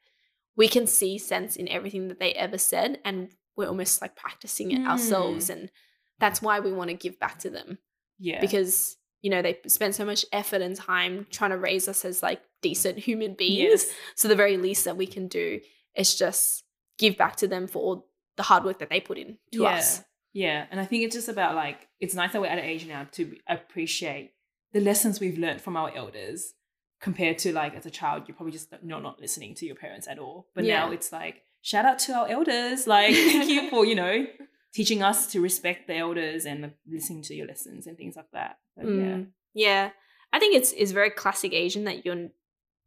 we 0.57 0.67
can 0.67 0.87
see 0.89 1.19
sense 1.19 1.55
in 1.55 1.69
everything 1.69 2.09
that 2.09 2.19
they 2.19 2.33
ever 2.33 2.59
said 2.59 2.99
and 3.05 3.29
we're 3.57 3.69
almost 3.69 4.01
like 4.03 4.17
practicing 4.17 4.73
it 4.73 4.81
Mm. 4.81 4.89
ourselves 4.89 5.51
and 5.51 5.71
that's 6.19 6.43
why 6.43 6.59
we 6.61 6.73
want 6.73 6.91
to 6.91 6.95
give 6.97 7.21
back 7.21 7.39
to 7.41 7.51
them 7.51 7.79
Yeah. 8.19 8.41
because 8.41 8.97
you 9.21 9.31
know 9.31 9.43
they 9.43 9.59
spent 9.67 9.95
so 9.95 10.05
much 10.05 10.25
effort 10.33 10.63
and 10.63 10.75
time 10.77 11.27
trying 11.31 11.51
to 11.51 11.59
raise 11.59 11.87
us 11.89 12.05
as 12.05 12.23
like 12.23 12.41
decent 12.63 12.99
human 12.99 13.35
beings 13.35 13.85
yes. 13.85 13.95
so 14.17 14.29
the 14.29 14.37
very 14.37 14.57
least 14.57 14.85
that 14.85 14.97
we 14.97 15.07
can 15.07 15.29
do 15.29 15.61
is 15.97 16.15
just 16.17 16.65
give 16.99 17.17
back 17.17 17.37
to 17.37 17.49
them 17.49 17.67
for 17.67 17.79
all 17.83 18.09
the 18.37 18.43
hard 18.45 18.65
work 18.65 18.79
that 18.79 18.91
they 18.91 19.01
put 19.01 19.19
in 19.19 19.39
to 19.53 19.63
yeah. 19.63 19.71
us 19.77 20.03
Yeah. 20.39 20.67
And 20.71 20.79
I 20.81 20.85
think 20.85 21.05
it's 21.05 21.15
just 21.15 21.29
about 21.29 21.55
like, 21.55 21.89
it's 22.01 22.15
nice 22.15 22.33
that 22.33 22.41
we're 22.41 22.49
at 22.49 22.59
an 22.59 22.65
age 22.65 22.87
now 22.87 23.07
to 23.13 23.37
appreciate 23.49 24.33
the 24.73 24.81
lessons 24.81 25.21
we've 25.21 25.39
learned 25.39 25.61
from 25.61 25.77
our 25.77 25.91
elders 25.95 26.55
compared 27.01 27.39
to 27.39 27.53
like 27.53 27.75
as 27.75 27.87
a 27.87 27.91
child, 27.91 28.25
you're 28.27 28.37
probably 28.37 28.53
just 28.53 28.71
not, 28.83 29.03
not 29.03 29.21
listening 29.21 29.55
to 29.57 29.67
your 29.67 29.77
parents 29.77 30.07
at 30.09 30.19
all. 30.19 30.49
But 30.55 30.65
now 30.65 30.91
it's 30.93 31.11
like, 31.13 31.43
shout 31.63 31.85
out 31.85 31.99
to 32.01 32.13
our 32.13 32.29
elders. 32.29 32.87
Like, 32.87 33.15
thank 33.15 33.51
you 33.51 33.71
for, 33.71 33.85
you 33.85 33.95
know, 33.95 34.27
teaching 34.75 35.03
us 35.03 35.27
to 35.33 35.41
respect 35.41 35.87
the 35.87 35.97
elders 35.97 36.45
and 36.45 36.73
listening 36.87 37.23
to 37.23 37.35
your 37.35 37.47
lessons 37.47 37.87
and 37.87 37.97
things 37.97 38.17
like 38.17 38.31
that. 38.33 38.59
Yeah. 38.77 38.85
Mm. 38.85 39.27
yeah 39.55 39.91
i 40.33 40.39
think 40.39 40.55
it's 40.55 40.73
it's 40.77 40.93
very 40.93 41.11
classic 41.11 41.53
asian 41.53 41.85
that 41.85 42.05
you're 42.05 42.29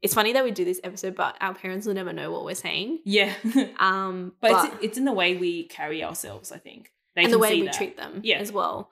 it's 0.01 0.13
funny 0.13 0.31
that 0.33 0.43
we 0.43 0.51
do 0.51 0.63
this 0.63 0.79
episode 0.83 1.15
but 1.15 1.35
our 1.41 1.53
parents 1.53 1.85
will 1.85 1.93
never 1.93 2.13
know 2.13 2.31
what 2.31 2.45
we're 2.45 2.55
saying 2.55 2.99
Yeah. 3.03 3.33
um 3.79 4.33
but, 4.39 4.51
but, 4.51 4.65
it's, 4.65 4.83
it's 4.85 4.97
in 4.97 5.05
the 5.05 5.11
way 5.11 5.35
we 5.35 5.67
carry 5.67 6.03
ourselves, 6.03 6.51
I 6.51 6.59
think. 6.59 6.91
They 7.15 7.23
and 7.23 7.33
the 7.33 7.39
way 7.39 7.59
we 7.59 7.65
that. 7.65 7.73
treat 7.75 7.97
them 7.97 8.21
Yeah. 8.23 8.39
as 8.39 8.51
well. 8.51 8.89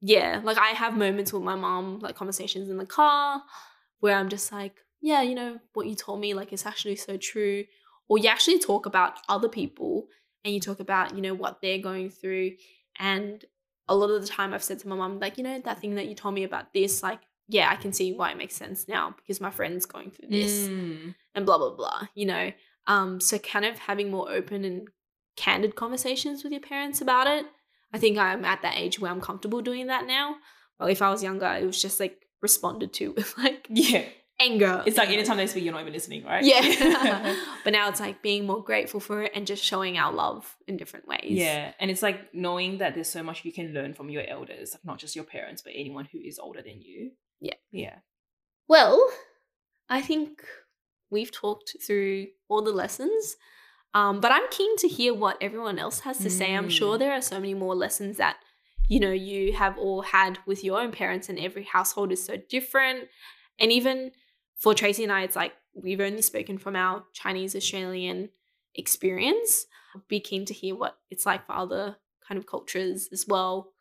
Yeah, 0.00 0.40
like 0.44 0.58
I 0.58 0.68
have 0.68 0.96
moments 0.96 1.32
with 1.32 1.42
my 1.42 1.56
mom, 1.56 1.98
like 1.98 2.14
conversations 2.16 2.68
in 2.70 2.76
the 2.78 2.86
car, 2.86 3.42
where 4.00 4.16
I'm 4.16 4.28
just 4.28 4.52
like, 4.52 4.76
yeah, 5.00 5.22
you 5.22 5.34
know, 5.34 5.58
what 5.74 5.86
you 5.86 5.94
told 5.96 6.20
me, 6.20 6.34
like 6.34 6.52
it's 6.52 6.66
actually 6.66 6.96
so 6.96 7.16
true. 7.16 7.64
Or 8.08 8.16
you 8.18 8.28
actually 8.28 8.58
talk 8.58 8.86
about 8.86 9.18
other 9.28 9.48
people 9.48 10.06
and 10.44 10.54
you 10.54 10.60
talk 10.60 10.80
about, 10.80 11.14
you 11.14 11.20
know, 11.20 11.34
what 11.34 11.60
they're 11.60 11.78
going 11.78 12.10
through. 12.10 12.52
And 12.98 13.44
a 13.88 13.94
lot 13.94 14.10
of 14.10 14.22
the 14.22 14.28
time 14.28 14.54
I've 14.54 14.62
said 14.62 14.78
to 14.80 14.88
my 14.88 14.96
mom, 14.96 15.18
like, 15.18 15.36
you 15.36 15.44
know, 15.44 15.60
that 15.60 15.80
thing 15.80 15.96
that 15.96 16.06
you 16.06 16.14
told 16.14 16.34
me 16.34 16.44
about 16.44 16.72
this, 16.72 17.02
like, 17.02 17.20
yeah, 17.48 17.68
I 17.70 17.76
can 17.76 17.92
see 17.92 18.12
why 18.12 18.30
it 18.30 18.36
makes 18.38 18.54
sense 18.54 18.86
now 18.88 19.14
because 19.16 19.40
my 19.40 19.50
friend's 19.50 19.84
going 19.86 20.10
through 20.10 20.28
this 20.28 20.68
Mm. 20.68 21.14
and 21.34 21.46
blah 21.46 21.56
blah 21.58 21.74
blah 21.74 22.02
you 22.14 22.26
know 22.26 22.52
um 22.86 23.20
so 23.20 23.38
kind 23.38 23.64
of 23.64 23.78
having 23.78 24.10
more 24.10 24.30
open 24.30 24.64
and 24.64 24.88
candid 25.36 25.74
conversations 25.74 26.42
with 26.44 26.52
your 26.52 26.60
parents 26.60 27.00
about 27.00 27.26
it 27.26 27.46
i 27.92 27.98
think 27.98 28.18
i'm 28.18 28.44
at 28.44 28.62
that 28.62 28.76
age 28.76 28.98
where 28.98 29.10
i'm 29.10 29.20
comfortable 29.20 29.60
doing 29.62 29.86
that 29.88 30.06
now 30.06 30.36
well 30.78 30.88
if 30.88 31.02
i 31.02 31.10
was 31.10 31.22
younger 31.22 31.46
it 31.46 31.64
was 31.66 31.80
just 31.80 31.98
like 32.00 32.26
responded 32.42 32.92
to 32.92 33.12
with 33.16 33.36
like 33.38 33.66
Yeah. 33.70 34.04
anger 34.40 34.82
It's 34.86 34.96
like 34.96 35.08
anytime 35.10 35.36
they 35.38 35.48
speak, 35.48 35.64
you're 35.64 35.72
not 35.72 35.80
even 35.82 35.92
listening, 35.92 36.24
right? 36.24 36.44
yeah 36.44 37.34
but 37.64 37.72
now 37.72 37.88
it's 37.88 37.98
like 37.98 38.22
being 38.22 38.46
more 38.46 38.62
grateful 38.62 39.00
for 39.00 39.22
it 39.24 39.32
and 39.34 39.46
just 39.46 39.64
showing 39.64 39.98
our 39.98 40.12
love 40.12 40.56
in 40.68 40.76
different 40.76 41.08
ways 41.08 41.24
Yeah, 41.26 41.72
and 41.80 41.90
it's 41.90 42.02
like 42.02 42.32
knowing 42.32 42.78
that 42.78 42.94
there's 42.94 43.08
so 43.08 43.22
much 43.24 43.44
you 43.44 43.52
can 43.52 43.74
learn 43.74 43.94
from 43.94 44.08
your 44.10 44.22
elders, 44.28 44.74
like 44.74 44.84
not 44.84 44.98
just 44.98 45.16
your 45.16 45.24
parents, 45.24 45.62
but 45.62 45.72
anyone 45.74 46.04
who 46.12 46.18
is 46.20 46.38
older 46.38 46.62
than 46.62 46.80
you. 46.80 47.10
Yeah. 47.40 47.54
Yeah. 47.72 47.96
Well, 48.68 49.04
I 49.88 50.00
think 50.02 50.42
we've 51.10 51.32
talked 51.32 51.76
through 51.84 52.28
all 52.48 52.62
the 52.62 52.70
lessons. 52.70 53.36
Um, 53.98 54.20
but 54.20 54.30
I'm 54.36 54.48
keen 54.58 54.76
to 54.78 54.88
hear 54.88 55.12
what 55.24 55.36
everyone 55.40 55.78
else 55.78 55.98
has 56.00 56.18
to 56.18 56.30
say. 56.38 56.48
I'm 56.54 56.68
sure 56.78 56.94
Mm. 56.96 56.98
there 57.02 57.12
are 57.18 57.22
so 57.32 57.36
many 57.44 57.54
more 57.64 57.74
lessons 57.84 58.16
that, 58.22 58.36
you 58.88 59.00
know, 59.04 59.10
you 59.30 59.52
have 59.62 59.74
all 59.84 60.02
had 60.02 60.32
with 60.46 60.60
your 60.66 60.76
own 60.82 60.92
parents, 61.00 61.28
and 61.30 61.38
every 61.38 61.64
household 61.76 62.12
is 62.12 62.22
so 62.30 62.34
different. 62.56 63.00
And 63.60 63.72
even 63.78 63.96
for 64.62 64.74
Tracy 64.74 65.02
and 65.06 65.12
I, 65.18 65.20
it's 65.26 65.36
like 65.42 65.54
we've 65.84 66.00
only 66.08 66.22
spoken 66.22 66.56
from 66.64 66.74
our 66.84 67.04
Chinese 67.12 67.54
Australian 67.60 68.18
experience. 68.74 69.66
I'd 69.94 70.06
be 70.08 70.20
keen 70.20 70.44
to 70.46 70.54
hear 70.54 70.74
what 70.82 70.94
it's 71.10 71.26
like 71.26 71.42
for 71.46 71.52
other 71.64 71.96
kind 72.26 72.38
of 72.38 72.46
cultures 72.46 73.08
as 73.12 73.26
well. 73.26 73.72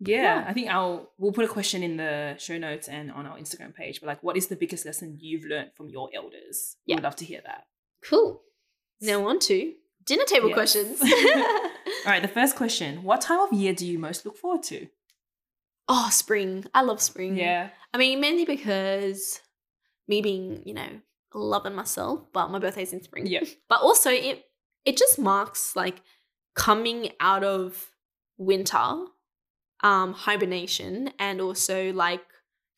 yeah. 0.00 0.22
Yeah. 0.40 0.44
I 0.50 0.52
think 0.52 0.68
I'll 0.68 1.12
we'll 1.18 1.32
put 1.38 1.44
a 1.50 1.54
question 1.58 1.82
in 1.88 1.96
the 1.96 2.34
show 2.38 2.58
notes 2.58 2.88
and 2.88 3.10
on 3.18 3.24
our 3.26 3.36
Instagram 3.38 3.72
page. 3.74 4.00
But 4.00 4.08
like, 4.08 4.22
what 4.26 4.36
is 4.36 4.46
the 4.48 4.56
biggest 4.56 4.84
lesson 4.84 5.16
you've 5.20 5.44
learned 5.52 5.70
from 5.76 5.88
your 5.88 6.10
elders? 6.14 6.76
Yeah. 6.86 6.96
We'd 6.96 7.04
love 7.08 7.16
to 7.22 7.24
hear 7.24 7.40
that. 7.46 7.62
Cool. 8.10 8.42
Now 9.04 9.26
on 9.28 9.38
to 9.40 9.72
dinner 10.04 10.24
table 10.24 10.48
Yes. 10.48 10.54
questions. 10.54 11.00
All 12.06 12.12
right. 12.12 12.22
The 12.22 12.28
first 12.28 12.56
question: 12.56 13.02
What 13.02 13.20
time 13.20 13.40
of 13.40 13.52
year 13.52 13.72
do 13.74 13.86
you 13.86 13.98
most 13.98 14.24
look 14.26 14.36
forward 14.36 14.62
to? 14.64 14.86
Oh, 15.88 16.08
spring. 16.10 16.64
I 16.74 16.82
love 16.82 17.00
spring. 17.00 17.36
Yeah. 17.36 17.70
I 17.92 17.98
mean, 17.98 18.20
mainly 18.20 18.44
because 18.46 19.40
me 20.08 20.22
being, 20.22 20.62
you 20.64 20.72
know, 20.74 20.88
loving 21.34 21.74
myself, 21.74 22.20
but 22.32 22.50
my 22.50 22.58
birthday's 22.58 22.92
in 22.92 23.02
spring. 23.02 23.26
Yeah. 23.26 23.40
But 23.68 23.80
also 23.82 24.10
it 24.10 24.44
it 24.84 24.96
just 24.96 25.18
marks 25.18 25.74
like 25.76 26.02
coming 26.54 27.10
out 27.20 27.42
of 27.44 27.90
winter, 28.38 29.06
um, 29.82 30.12
hibernation, 30.14 31.10
and 31.18 31.40
also 31.40 31.92
like 31.92 32.22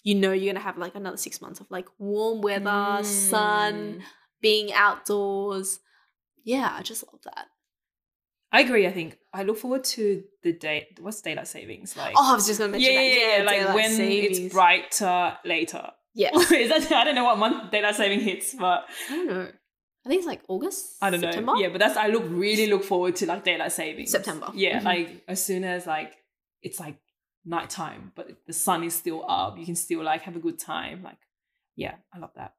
you 0.02 0.14
know 0.14 0.32
you're 0.32 0.52
gonna 0.52 0.64
have 0.64 0.78
like 0.78 0.94
another 0.94 1.16
six 1.16 1.40
months 1.40 1.60
of 1.60 1.70
like 1.70 1.88
warm 1.98 2.40
weather, 2.40 3.02
sun, 3.04 3.74
Mm. 3.74 4.02
being 4.40 4.72
outdoors. 4.72 5.80
Yeah, 6.46 6.74
I 6.74 6.80
just 6.82 7.04
love 7.12 7.20
that. 7.24 7.46
I 8.52 8.60
agree. 8.60 8.86
I 8.86 8.92
think 8.92 9.18
I 9.34 9.42
look 9.42 9.58
forward 9.58 9.84
to 9.84 10.22
the 10.42 10.52
day. 10.52 10.86
What's 11.00 11.20
daylight 11.20 11.48
savings 11.48 11.96
like? 11.96 12.14
Oh, 12.16 12.32
I 12.32 12.34
was 12.34 12.46
just 12.46 12.58
gonna 12.60 12.72
mention 12.72 12.90
yeah, 12.92 13.00
that. 13.00 13.06
yeah, 13.06 13.38
yeah, 13.38 13.64
Like 13.66 13.74
when 13.74 13.90
savings. 13.90 14.38
it's 14.38 14.54
brighter 14.54 15.36
later. 15.44 15.90
Yeah. 16.14 16.30
is 16.38 16.70
that, 16.88 16.92
I 16.92 17.04
don't 17.04 17.14
know 17.16 17.24
what 17.24 17.36
month 17.38 17.70
daylight 17.70 17.96
saving 17.96 18.20
hits, 18.20 18.54
but 18.54 18.86
I 19.10 19.16
don't 19.16 19.26
know. 19.26 19.48
I 20.04 20.08
think 20.08 20.20
it's 20.20 20.26
like 20.26 20.42
August. 20.48 20.96
I 21.02 21.10
don't 21.10 21.20
September? 21.20 21.52
know. 21.54 21.58
Yeah, 21.58 21.68
but 21.68 21.78
that's 21.80 21.96
I 21.96 22.06
look 22.06 22.22
really 22.28 22.68
look 22.68 22.84
forward 22.84 23.16
to 23.16 23.26
like 23.26 23.42
daylight 23.44 23.72
savings. 23.72 24.12
September. 24.12 24.50
Yeah, 24.54 24.78
Mhm. 24.80 24.84
like 24.84 25.24
as 25.26 25.44
soon 25.44 25.64
as 25.64 25.84
like 25.86 26.14
it's 26.62 26.78
like 26.78 26.96
nighttime, 27.44 28.12
but 28.14 28.30
the 28.46 28.52
sun 28.52 28.84
is 28.84 28.94
still 28.94 29.24
up, 29.28 29.58
you 29.58 29.66
can 29.66 29.74
still 29.74 30.04
like 30.04 30.22
have 30.22 30.36
a 30.36 30.40
good 30.40 30.58
time. 30.60 31.02
Like, 31.02 31.18
yeah, 31.74 31.96
I 32.14 32.18
love 32.18 32.30
that. 32.36 32.54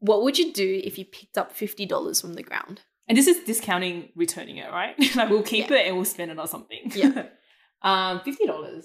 What 0.00 0.22
would 0.22 0.38
you 0.38 0.52
do 0.52 0.80
if 0.84 0.98
you 0.98 1.04
picked 1.04 1.38
up 1.38 1.52
fifty 1.52 1.86
dollars 1.86 2.20
from 2.20 2.34
the 2.34 2.42
ground? 2.42 2.82
And 3.08 3.16
this 3.18 3.26
is 3.26 3.38
discounting 3.44 4.10
returning 4.14 4.56
it, 4.58 4.70
right? 4.70 4.94
like 5.16 5.30
we'll 5.30 5.42
keep 5.42 5.70
Yeah. 5.70 5.76
it 5.78 5.86
and 5.86 5.96
we'll 5.96 6.04
spend 6.04 6.30
it 6.30 6.38
on 6.38 6.48
something. 6.48 6.90
Yeah. 6.94 7.26
Um, 7.82 8.20
fifty 8.20 8.44
dollars. 8.46 8.84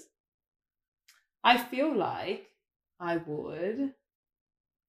I 1.44 1.58
feel 1.58 1.94
like 1.94 2.46
I 2.98 3.18
would 3.18 3.92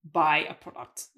buy 0.09 0.45
a 0.49 0.53
product. 0.53 1.07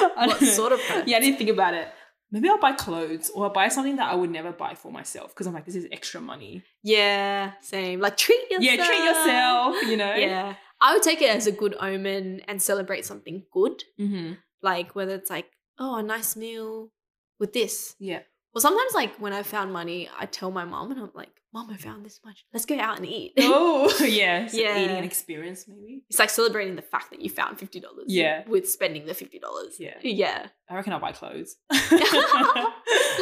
What 0.00 0.40
know. 0.40 0.48
sort 0.48 0.72
of 0.72 0.80
product? 0.80 1.06
Yeah, 1.08 1.18
I 1.18 1.20
didn't 1.20 1.38
think 1.38 1.50
about 1.50 1.74
it. 1.74 1.86
Maybe 2.32 2.48
I'll 2.48 2.58
buy 2.58 2.72
clothes 2.72 3.30
or 3.30 3.44
I'll 3.44 3.52
buy 3.52 3.68
something 3.68 3.96
that 3.96 4.10
I 4.10 4.16
would 4.16 4.30
never 4.32 4.50
buy 4.50 4.74
for 4.74 4.90
myself 4.90 5.32
because 5.32 5.46
I'm 5.46 5.54
like, 5.54 5.64
this 5.64 5.76
is 5.76 5.86
extra 5.92 6.20
money. 6.20 6.64
Yeah, 6.82 7.52
same. 7.60 8.00
Like 8.00 8.16
treat 8.16 8.50
yourself. 8.50 8.62
Yeah, 8.64 8.84
treat 8.84 9.04
yourself, 9.04 9.82
you 9.84 9.96
know? 9.96 10.14
Yeah. 10.16 10.54
I 10.80 10.92
would 10.94 11.02
take 11.02 11.22
it 11.22 11.34
as 11.34 11.46
a 11.46 11.52
good 11.52 11.74
omen 11.80 12.42
and 12.48 12.60
celebrate 12.60 13.04
something 13.04 13.44
good. 13.52 13.82
Mm-hmm. 13.98 14.34
Like 14.62 14.94
whether 14.94 15.14
it's 15.14 15.30
like, 15.30 15.46
oh, 15.78 15.96
a 15.96 16.02
nice 16.02 16.36
meal 16.36 16.90
with 17.38 17.52
this. 17.52 17.94
Yeah. 17.98 18.20
Or 18.54 18.60
sometimes 18.60 18.92
like 18.94 19.16
when 19.16 19.32
I 19.32 19.42
found 19.42 19.72
money, 19.72 20.08
I 20.18 20.26
tell 20.26 20.50
my 20.50 20.64
mom 20.64 20.90
and 20.90 21.00
I'm 21.00 21.10
like, 21.14 21.30
Mom, 21.52 21.70
I 21.70 21.78
found 21.78 22.04
this 22.04 22.20
much. 22.22 22.44
Let's 22.52 22.66
go 22.66 22.78
out 22.78 22.98
and 22.98 23.06
eat. 23.06 23.32
Oh, 23.38 23.90
yeah. 24.04 24.46
So 24.46 24.58
Yeah. 24.58 24.78
Eating 24.78 24.96
an 24.98 25.04
experience, 25.04 25.64
maybe. 25.66 26.02
it's 26.10 26.18
like 26.18 26.28
celebrating 26.28 26.76
the 26.76 26.82
fact 26.82 27.10
that 27.10 27.22
you 27.22 27.30
found 27.30 27.58
fifty 27.58 27.80
dollars. 27.80 28.04
Yeah. 28.08 28.42
With 28.46 28.68
spending 28.68 29.06
the 29.06 29.14
fifty 29.14 29.38
dollars. 29.38 29.76
Yeah. 29.78 29.94
Yeah. 30.02 30.48
I 30.68 30.74
reckon 30.74 30.92
I'll 30.92 31.00
buy 31.00 31.12
clothes. 31.12 31.56
Love 31.72 31.90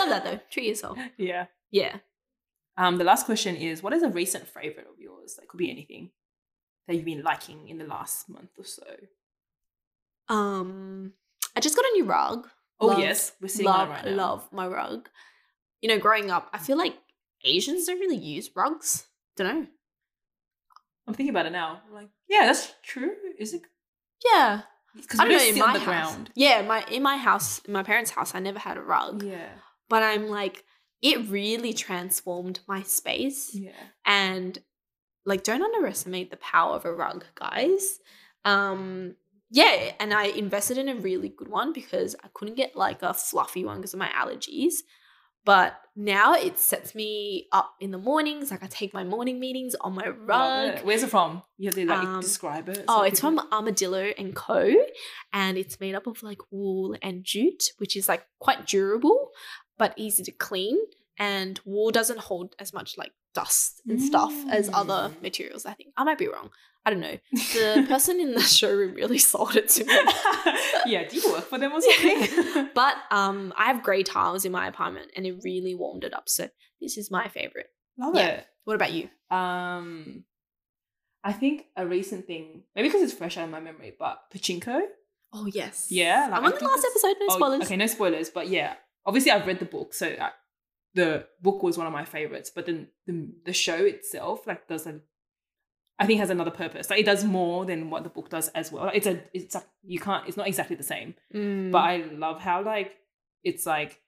that 0.09 0.22
though. 0.24 0.40
Treat 0.50 0.66
yourself. 0.68 0.98
Yeah. 1.16 1.46
Yeah. 1.70 1.98
Um, 2.76 2.98
the 2.98 3.05
last 3.05 3.26
question 3.26 3.55
is 3.55 3.84
what 3.84 3.92
is 3.92 4.02
a 4.02 4.09
recent 4.09 4.48
favorite 4.48 4.88
of 4.92 4.98
yours? 4.98 5.36
That 5.36 5.46
could 5.48 5.59
be 5.59 5.70
anything 5.70 6.11
that 6.87 6.95
you've 6.97 7.05
been 7.05 7.22
liking 7.22 7.68
in 7.68 7.78
the 7.78 7.85
last 7.87 8.28
month 8.28 8.51
or 8.59 8.64
so. 8.64 8.85
Um 10.28 11.12
I 11.57 11.61
just 11.61 11.76
got 11.76 11.85
a 11.85 11.93
new 11.95 12.05
rug. 12.05 12.49
Oh 12.80 12.89
Love- 12.89 12.99
yes, 12.99 13.32
we're 13.41 13.49
seeing 13.49 13.66
love, 13.68 13.89
right 13.89 14.05
now. 14.05 14.11
love 14.12 14.49
my 14.53 14.66
rug. 14.66 15.09
You 15.80 15.89
know, 15.89 15.99
growing 15.99 16.30
up, 16.30 16.49
I 16.53 16.59
feel 16.59 16.76
like 16.78 16.95
Asians 17.45 17.87
don't 17.87 18.01
really 18.01 18.16
use 18.16 18.51
rugs. 18.57 19.07
Don't 19.37 19.47
know. 19.62 19.66
I'm 21.07 21.14
thinking 21.14 21.30
about 21.35 21.47
it 21.47 21.53
now. 21.53 21.82
I'm 21.87 21.95
like, 21.95 22.09
yeah, 22.28 22.47
that's 22.47 22.72
true. 22.82 23.12
Is 23.39 23.53
it? 23.53 23.62
Yeah, 24.24 24.62
Because 24.97 25.20
I 25.20 25.28
don't 25.28 25.37
know. 25.37 25.45
In 25.45 25.59
my 25.59 25.72
the 25.74 25.78
house, 25.80 25.85
ground. 26.14 26.30
yeah, 26.35 26.62
my 26.62 26.82
in 26.91 27.03
my 27.03 27.18
house, 27.18 27.59
in 27.61 27.72
my 27.74 27.82
parents' 27.82 28.11
house, 28.11 28.35
I 28.35 28.39
never 28.41 28.59
had 28.59 28.78
a 28.78 28.82
rug. 28.82 29.22
Yeah. 29.22 29.51
But 29.91 30.03
I'm 30.03 30.28
like, 30.28 30.64
it 31.03 31.28
really 31.28 31.74
transformed 31.74 32.61
my 32.66 32.82
space, 32.82 33.55
Yeah. 33.55 33.72
and 34.07 34.59
like, 35.27 35.43
don't 35.45 35.62
underestimate 35.62 36.31
the 36.31 36.37
power 36.39 36.77
of 36.77 36.85
a 36.85 36.93
rug, 36.93 37.25
guys. 37.35 37.99
Um, 38.45 39.16
yeah, 39.51 39.93
and 40.01 40.12
I 40.12 40.25
invested 40.25 40.79
in 40.79 40.89
a 40.89 40.95
really 40.97 41.29
good 41.29 41.49
one 41.49 41.72
because 41.72 42.14
I 42.25 42.29
couldn't 42.35 42.57
get 42.57 42.75
like 42.77 43.03
a 43.03 43.14
fluffy 43.14 43.64
one 43.64 43.77
because 43.79 43.95
of 43.95 44.01
my 44.01 44.09
allergies. 44.09 44.75
But 45.47 45.75
now 45.95 46.33
it 46.35 46.59
sets 46.59 46.95
me 46.95 47.49
up 47.53 47.75
in 47.79 47.91
the 47.91 47.99
mornings. 47.99 48.51
Like 48.51 48.62
I 48.62 48.66
take 48.66 48.95
my 48.95 49.05
morning 49.05 49.39
meetings 49.39 49.75
on 49.79 49.95
my 49.95 50.09
rug. 50.09 50.77
it. 50.79 50.85
Where's 50.87 51.03
it 51.03 51.11
from? 51.11 51.43
You 51.59 51.66
have 51.68 51.75
to 51.75 51.85
like 51.87 51.99
Um, 51.99 52.20
describe 52.20 52.68
it. 52.70 52.85
Oh, 52.89 53.03
it's 53.03 53.20
people- 53.20 53.37
from 53.43 53.53
Armadillo 53.53 54.12
and 54.16 54.35
Co. 54.35 54.72
And 55.35 55.59
it's 55.59 55.79
made 55.81 55.95
up 55.95 56.07
of 56.07 56.22
like 56.22 56.39
wool 56.51 56.97
and 57.03 57.25
jute, 57.25 57.64
which 57.77 57.95
is 57.95 58.09
like 58.09 58.27
quite 58.39 58.66
durable 58.66 59.31
but 59.77 59.93
easy 59.97 60.22
to 60.22 60.33
clean. 60.33 60.79
And 61.18 61.61
wool 61.66 61.91
doesn't 61.91 62.20
hold 62.20 62.55
as 62.59 62.72
much 62.72 62.97
like 62.97 63.12
dust 63.35 63.82
and 63.89 64.01
stuff 64.01 64.32
as 64.49 64.70
other 64.72 65.11
Mm. 65.14 65.22
materials, 65.22 65.66
I 65.66 65.72
think. 65.74 65.91
I 65.97 66.05
might 66.05 66.18
be 66.18 66.28
wrong. 66.28 66.51
I 66.87 66.91
don't 66.91 67.01
know. 67.01 67.18
The 67.32 67.85
person 67.89 68.20
in 68.20 68.35
the 68.35 68.41
showroom 68.59 68.95
really 68.95 69.18
sold 69.32 69.57
it 69.57 69.68
to 69.70 69.85
me. 69.85 69.93
yeah. 70.87 71.09
Do 71.09 71.16
you 71.16 71.32
work 71.32 71.45
for 71.45 71.59
them 71.59 71.72
or 71.72 71.80
something? 71.80 72.68
But 72.74 72.97
um, 73.11 73.53
I 73.57 73.66
have 73.66 73.82
grey 73.82 74.03
tiles 74.03 74.45
in 74.45 74.53
my 74.53 74.66
apartment 74.68 75.11
and 75.16 75.26
it 75.26 75.41
really 75.43 75.74
warmed 75.74 76.05
it 76.05 76.12
up. 76.14 76.28
So 76.28 76.49
this 76.80 76.97
is 76.99 77.11
my 77.11 77.28
favorite. 77.28 77.68
Love 77.99 78.14
Yeah. 78.16 78.26
it. 78.28 78.47
What 78.64 78.74
about 78.74 78.93
you? 78.93 79.09
Um, 79.30 80.24
I 81.22 81.32
think 81.32 81.66
a 81.76 81.87
recent 81.87 82.26
thing, 82.26 82.64
maybe 82.76 82.89
because 82.89 83.03
it's 83.03 83.12
fresh 83.14 83.37
out 83.39 83.45
of 83.45 83.51
my 83.51 83.61
memory, 83.61 83.95
but 83.99 84.18
pachinko. 84.35 84.80
Oh, 85.32 85.47
yes. 85.47 85.87
Yeah, 85.91 86.28
like, 86.30 86.39
I'm 86.39 86.45
I 86.45 86.49
on 86.53 86.59
the 86.59 86.64
last 86.64 86.87
episode, 86.91 87.16
no 87.20 87.26
Oh, 87.30 87.37
spoilers. 87.37 87.62
okay, 87.62 87.76
no 87.76 87.87
spoilers, 87.87 88.28
but 88.30 88.49
yeah, 88.49 88.74
obviously 89.07 89.32
I've 89.32 89.47
read 89.47 89.59
the 89.59 89.64
book, 89.64 89.93
so 89.95 90.07
uh, 90.09 90.28
the 90.95 91.26
book 91.40 91.62
was 91.62 91.76
one 91.76 91.86
of 91.86 91.92
my 91.92 92.05
favorites. 92.05 92.51
But 92.55 92.66
then 92.66 92.88
the 93.07 93.28
the 93.45 93.53
show 93.53 93.84
itself, 93.84 94.47
like, 94.47 94.68
does 94.68 94.86
a, 94.86 95.01
I 95.99 96.07
think 96.07 96.20
has 96.20 96.30
another 96.30 96.51
purpose. 96.51 96.90
Like, 96.90 97.01
it 97.01 97.07
does 97.07 97.24
more 97.24 97.64
than 97.64 97.90
what 97.90 98.05
the 98.05 98.11
book 98.11 98.30
does 98.30 98.49
as 98.49 98.72
well. 98.72 98.86
Like, 98.86 98.97
it's 98.97 99.07
a, 99.07 99.22
it's 99.32 99.55
like 99.55 99.66
you 99.82 99.99
can't, 99.99 100.26
it's 100.26 100.36
not 100.36 100.49
exactly 100.49 100.76
the 100.76 100.82
same. 100.82 101.14
Mm. 101.34 101.70
But 101.72 101.78
I 101.78 101.97
love 102.12 102.40
how 102.40 102.62
like 102.62 102.92
it's 103.42 103.66
like 103.66 104.01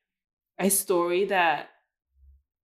a 0.59 0.71
story 0.71 1.27
that 1.27 1.69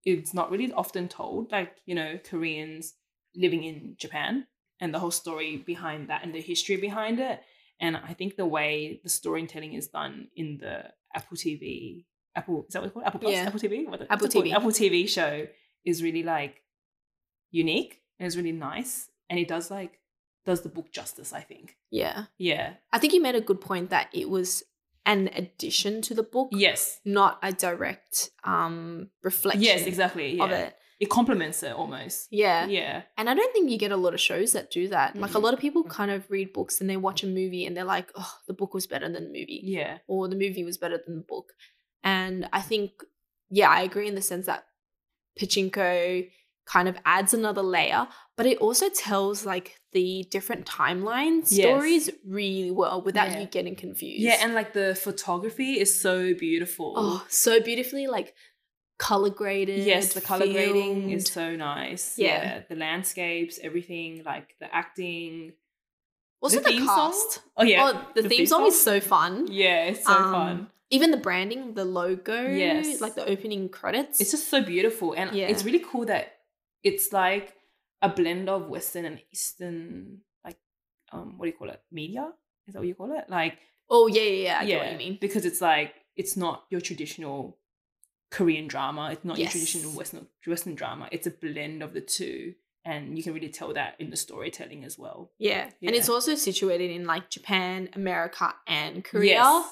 it's 0.04 0.34
not 0.34 0.50
really 0.50 0.72
often 0.72 1.08
told. 1.08 1.52
Like 1.52 1.76
you 1.84 1.94
know, 1.94 2.18
Koreans 2.24 2.94
living 3.34 3.64
in 3.64 3.96
Japan 3.98 4.46
and 4.80 4.92
the 4.92 4.98
whole 4.98 5.10
story 5.10 5.56
behind 5.58 6.08
that 6.08 6.24
and 6.24 6.34
the 6.34 6.40
history 6.40 6.76
behind 6.76 7.20
it. 7.20 7.40
And 7.80 7.96
I 7.96 8.12
think 8.12 8.36
the 8.36 8.46
way 8.46 9.00
the 9.02 9.08
storytelling 9.08 9.72
is 9.74 9.88
done 9.88 10.28
in 10.36 10.58
the 10.58 10.84
Apple 11.14 11.36
TV, 11.36 12.04
Apple 12.34 12.64
is 12.68 12.72
that 12.72 12.80
what 12.80 12.86
it's 12.86 12.94
called? 12.94 13.06
Apple 13.06 13.20
Plus, 13.20 13.32
Yeah. 13.32 13.44
Apple 13.46 13.60
TV, 13.60 13.86
what 13.88 13.98
the- 14.00 14.12
Apple 14.12 14.24
what's 14.24 14.34
it 14.34 14.38
called? 14.38 14.46
TV. 14.46 14.54
Apple 14.54 14.70
TV 14.70 15.08
show 15.08 15.46
is 15.84 16.02
really 16.02 16.22
like 16.22 16.62
unique 17.50 18.00
and 18.18 18.26
it's 18.26 18.36
really 18.36 18.52
nice, 18.52 19.08
and 19.28 19.38
it 19.38 19.48
does 19.48 19.70
like 19.70 19.98
does 20.44 20.62
the 20.62 20.68
book 20.68 20.90
justice. 20.92 21.32
I 21.32 21.40
think. 21.40 21.76
yeah. 21.90 22.24
Yeah. 22.38 22.74
I 22.92 22.98
think 22.98 23.12
you 23.12 23.20
made 23.22 23.34
a 23.36 23.40
good 23.40 23.60
point 23.60 23.90
that 23.90 24.08
it 24.12 24.28
was 24.28 24.62
an 25.04 25.28
addition 25.34 26.00
to 26.02 26.14
the 26.14 26.22
book, 26.22 26.48
Yes. 26.52 27.00
not 27.04 27.38
a 27.42 27.52
direct 27.52 28.30
um 28.44 29.10
reflection 29.22 29.62
Yes. 29.62 29.86
Exactly. 29.86 30.36
Yeah. 30.36 30.44
of 30.44 30.50
it. 30.52 30.74
it 31.00 31.10
complements 31.10 31.62
it 31.64 31.72
almost. 31.72 32.28
Yeah. 32.30 32.66
Yeah. 32.66 33.02
And 33.16 33.28
I 33.28 33.34
don't 33.34 33.52
think 33.52 33.70
you 33.70 33.76
get 33.78 33.90
a 33.90 33.96
lot 33.96 34.14
of 34.14 34.20
shows 34.20 34.52
that 34.52 34.70
do 34.70 34.86
that. 34.88 35.16
Like 35.16 35.34
a 35.34 35.40
lot 35.40 35.52
of 35.54 35.58
people 35.60 35.82
kind 35.82 36.12
of 36.12 36.30
read 36.30 36.52
books 36.52 36.80
and 36.80 36.88
they 36.88 36.96
watch 36.96 37.24
a 37.24 37.26
movie 37.26 37.66
and 37.66 37.76
they're 37.76 37.82
like, 37.96 38.12
oh, 38.14 38.32
the 38.46 38.54
book 38.54 38.72
was 38.74 38.86
better 38.86 39.08
than 39.08 39.24
the 39.24 39.28
movie. 39.38 39.60
Yeah. 39.64 39.98
Or 40.06 40.28
the 40.28 40.36
movie 40.36 40.62
was 40.62 40.78
better 40.78 41.00
than 41.04 41.16
the 41.16 41.22
book. 41.34 41.52
And 42.04 42.48
I 42.52 42.60
think, 42.60 42.90
yeah, 43.50 43.68
I 43.70 43.82
agree 43.82 44.08
in 44.08 44.14
the 44.14 44.22
sense 44.22 44.46
that 44.46 44.64
Pachinko 45.40 46.28
kind 46.64 46.88
of 46.88 46.96
adds 47.04 47.34
another 47.34 47.62
layer, 47.62 48.06
but 48.36 48.46
it 48.46 48.58
also 48.58 48.88
tells 48.88 49.44
like 49.44 49.80
the 49.92 50.24
different 50.30 50.64
timeline 50.66 51.38
Yes. 51.50 51.50
stories 51.68 52.10
really 52.26 52.70
well 52.70 53.02
without 53.02 53.30
Yeah. 53.32 53.40
you 53.40 53.46
getting 53.46 53.74
confused. 53.74 54.22
Yeah, 54.22 54.38
and 54.40 54.54
like 54.54 54.72
the 54.72 54.94
photography 54.94 55.80
is 55.80 55.98
so 55.98 56.34
beautiful. 56.34 56.94
oh, 56.96 57.26
so 57.28 57.60
beautifully 57.60 58.06
like 58.06 58.34
color 58.98 59.30
graded. 59.30 59.84
yes, 59.84 60.12
the 60.14 60.20
color 60.20 60.46
grading 60.46 61.10
is 61.10 61.26
so 61.26 61.56
nice. 61.56 62.16
Yeah. 62.16 62.62
the 62.68 62.76
landscapes, 62.76 63.58
everything, 63.62 64.22
like 64.24 64.54
the 64.60 64.72
acting. 64.72 65.54
also 66.40 66.60
the, 66.60 66.68
theme 66.70 66.86
song? 66.86 67.10
cast. 67.12 67.40
Oh 67.56 67.64
yeah, 67.64 67.82
Oh, 67.92 68.06
the, 68.14 68.28
theme, 68.28 68.46
song, 68.46 68.66
is 68.66 68.80
so 68.80 69.00
fun. 69.00 69.48
yeah, 69.50 69.86
it's 69.86 70.04
so 70.04 70.12
Um, 70.12 70.32
fun. 70.32 70.70
Even 70.92 71.10
the 71.10 71.16
branding, 71.16 71.74
the 71.74 71.84
logo, 71.86 72.38
Yes. 72.48 73.00
like 73.00 73.14
the 73.14 73.24
opening 73.34 73.68
credits. 73.68 74.20
It's 74.20 74.30
just 74.30 74.48
so 74.48 74.62
beautiful, 74.62 75.14
and 75.14 75.34
Yeah. 75.34 75.48
it's 75.48 75.64
really 75.64 75.80
cool 75.90 76.04
that 76.12 76.24
it's 76.82 77.12
like 77.12 77.54
a 78.02 78.08
blend 78.08 78.48
of 78.48 78.68
Western 78.68 79.04
and 79.06 79.18
Eastern, 79.32 80.20
like 80.44 80.58
um, 81.12 81.38
what 81.38 81.46
do 81.46 81.50
you 81.52 81.56
call 81.56 81.70
it? 81.70 81.80
Media 81.90 82.24
is 82.66 82.74
that 82.74 82.80
what 82.80 82.88
you 82.88 82.94
call 82.94 83.12
it? 83.18 83.24
Like 83.28 83.58
oh 83.88 84.06
yeah, 84.06 84.22
yeah, 84.22 84.42
yeah. 84.44 84.58
I 84.60 84.66
get 84.66 84.78
what 84.82 84.92
you 84.92 84.98
mean. 84.98 85.18
Because 85.20 85.44
it's 85.46 85.60
like 85.60 85.94
it's 86.14 86.36
not 86.36 86.64
your 86.70 86.80
traditional 86.80 87.58
Korean 88.30 88.66
drama. 88.68 89.10
It's 89.12 89.24
not 89.24 89.38
Yes. 89.38 89.54
your 89.54 89.60
traditional 89.64 89.92
Western 89.92 90.26
Western 90.46 90.74
drama. 90.74 91.08
It's 91.10 91.26
a 91.26 91.30
blend 91.30 91.82
of 91.82 91.92
the 91.94 92.00
two, 92.02 92.54
and 92.84 93.16
you 93.16 93.22
can 93.24 93.32
really 93.34 93.48
tell 93.50 93.72
that 93.74 93.94
in 93.98 94.10
the 94.10 94.16
storytelling 94.16 94.84
as 94.84 94.98
well. 94.98 95.32
Yeah. 95.38 95.70
and 95.82 95.94
it's 95.96 96.08
also 96.10 96.34
situated 96.34 96.90
in 96.90 97.06
like 97.06 97.30
Japan, 97.30 97.88
America, 97.94 98.54
and 98.66 99.02
Korea. 99.04 99.42
Yes. 99.44 99.70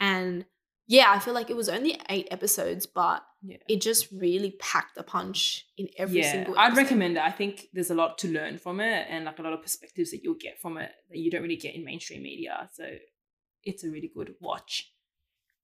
And 0.00 0.44
yeah, 0.86 1.10
I 1.10 1.18
feel 1.18 1.34
like 1.34 1.50
it 1.50 1.56
was 1.56 1.68
only 1.68 1.98
eight 2.08 2.28
episodes, 2.30 2.86
but 2.86 3.24
Yeah. 3.42 3.56
it 3.68 3.80
just 3.80 4.10
really 4.12 4.52
packed 4.58 4.96
a 4.96 5.02
punch 5.02 5.66
in 5.76 5.88
every 5.98 6.20
yeah, 6.20 6.32
single. 6.32 6.58
I'd 6.58 6.76
recommend 6.76 7.16
it. 7.16 7.22
I 7.22 7.30
think 7.30 7.68
there's 7.72 7.90
a 7.90 7.94
lot 7.94 8.18
to 8.18 8.28
learn 8.28 8.58
from 8.58 8.80
it, 8.80 9.06
and 9.08 9.24
like 9.24 9.38
a 9.38 9.42
lot 9.42 9.52
of 9.52 9.62
perspectives 9.62 10.10
that 10.10 10.22
you'll 10.22 10.34
get 10.34 10.60
from 10.60 10.76
it 10.78 10.90
that 11.10 11.18
you 11.18 11.30
don't 11.30 11.42
really 11.42 11.56
get 11.56 11.74
in 11.74 11.84
mainstream 11.84 12.22
media. 12.22 12.68
So 12.74 12.84
it's 13.62 13.84
a 13.84 13.88
really 13.90 14.10
good 14.14 14.34
watch. 14.40 14.92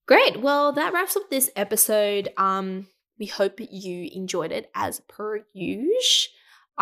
Great. 0.07 0.41
Well, 0.41 0.73
that 0.73 0.93
wraps 0.93 1.17
up 1.17 1.31
this 1.31 1.51
episode. 1.55 2.31
Um, 2.37 2.89
we 3.19 3.27
hope 3.27 3.61
you 3.61 4.09
enjoyed 4.13 4.51
it 4.53 4.71
as 4.75 5.01
per 5.01 5.45
usual. 5.53 6.33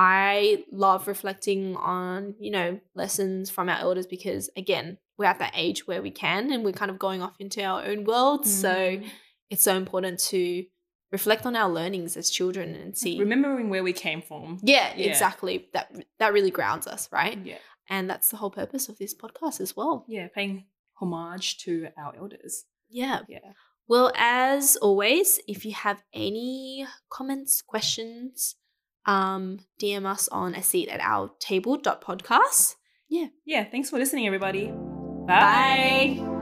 I 0.01 0.65
love 0.71 1.09
reflecting 1.09 1.77
on, 1.77 2.35
you 2.39 2.53
know, 2.53 2.79
lessons 2.95 3.51
from 3.51 3.69
our 3.69 3.79
elders 3.81 4.07
because 4.07 4.49
again, 4.57 4.99
we're 5.19 5.25
at 5.25 5.41
that 5.41 5.53
age 5.57 5.89
where 5.89 6.01
we 6.01 6.13
can 6.13 6.53
and 6.53 6.65
we're 6.65 6.73
kind 6.73 6.91
of 6.93 6.99
going 7.01 7.21
off 7.21 7.35
into 7.41 7.63
our 7.65 7.85
own 7.85 8.05
worlds. 8.05 8.49
So 8.61 8.69
Mm. 8.73 9.11
it's 9.51 9.65
so 9.65 9.77
important 9.77 10.21
to 10.31 10.65
reflect 11.11 11.45
on 11.47 11.57
our 11.57 11.69
learnings 11.69 12.17
as 12.17 12.31
children 12.31 12.75
and 12.77 12.97
see. 12.97 13.19
remembering 13.19 13.71
where 13.71 13.83
we 13.83 13.93
came 13.93 14.23
from. 14.23 14.61
yeah, 14.63 14.95
Yeah. 14.97 15.09
exactly. 15.09 15.69
That 15.73 15.91
that 16.21 16.33
really 16.33 16.53
grounds 16.53 16.87
us, 16.87 17.09
right? 17.11 17.39
Yeah, 17.45 17.59
And 17.91 18.09
that's 18.09 18.31
the 18.31 18.37
whole 18.37 18.51
purpose 18.53 18.89
of 18.89 18.99
this 18.99 19.15
podcast 19.17 19.61
as 19.61 19.75
well. 19.77 20.05
yeah, 20.07 20.29
paying 20.33 20.67
homage 21.01 21.59
to 21.65 21.89
our 21.97 22.15
elders. 22.17 22.65
Yeah. 22.89 23.23
Yeah. 23.29 23.53
Well, 23.89 24.13
as 24.15 24.77
always, 24.77 25.41
if 25.49 25.65
you 25.65 25.73
have 25.73 26.03
any 26.13 26.87
comments, 27.11 27.63
questions, 27.63 28.55
um, 29.09 29.61
DM 29.81 30.05
us 30.07 30.29
on 30.29 30.55
a 30.55 30.63
seat 30.63 30.89
at 30.89 31.01
our 31.01 31.31
table 31.41 31.79
podcast. 31.79 32.77
Yeah. 33.09 33.29
Yeah, 33.47 33.65
thanks 33.65 33.89
for 33.89 33.99
listening, 33.99 34.27
everybody. 34.27 34.71
Bye. 35.27 36.38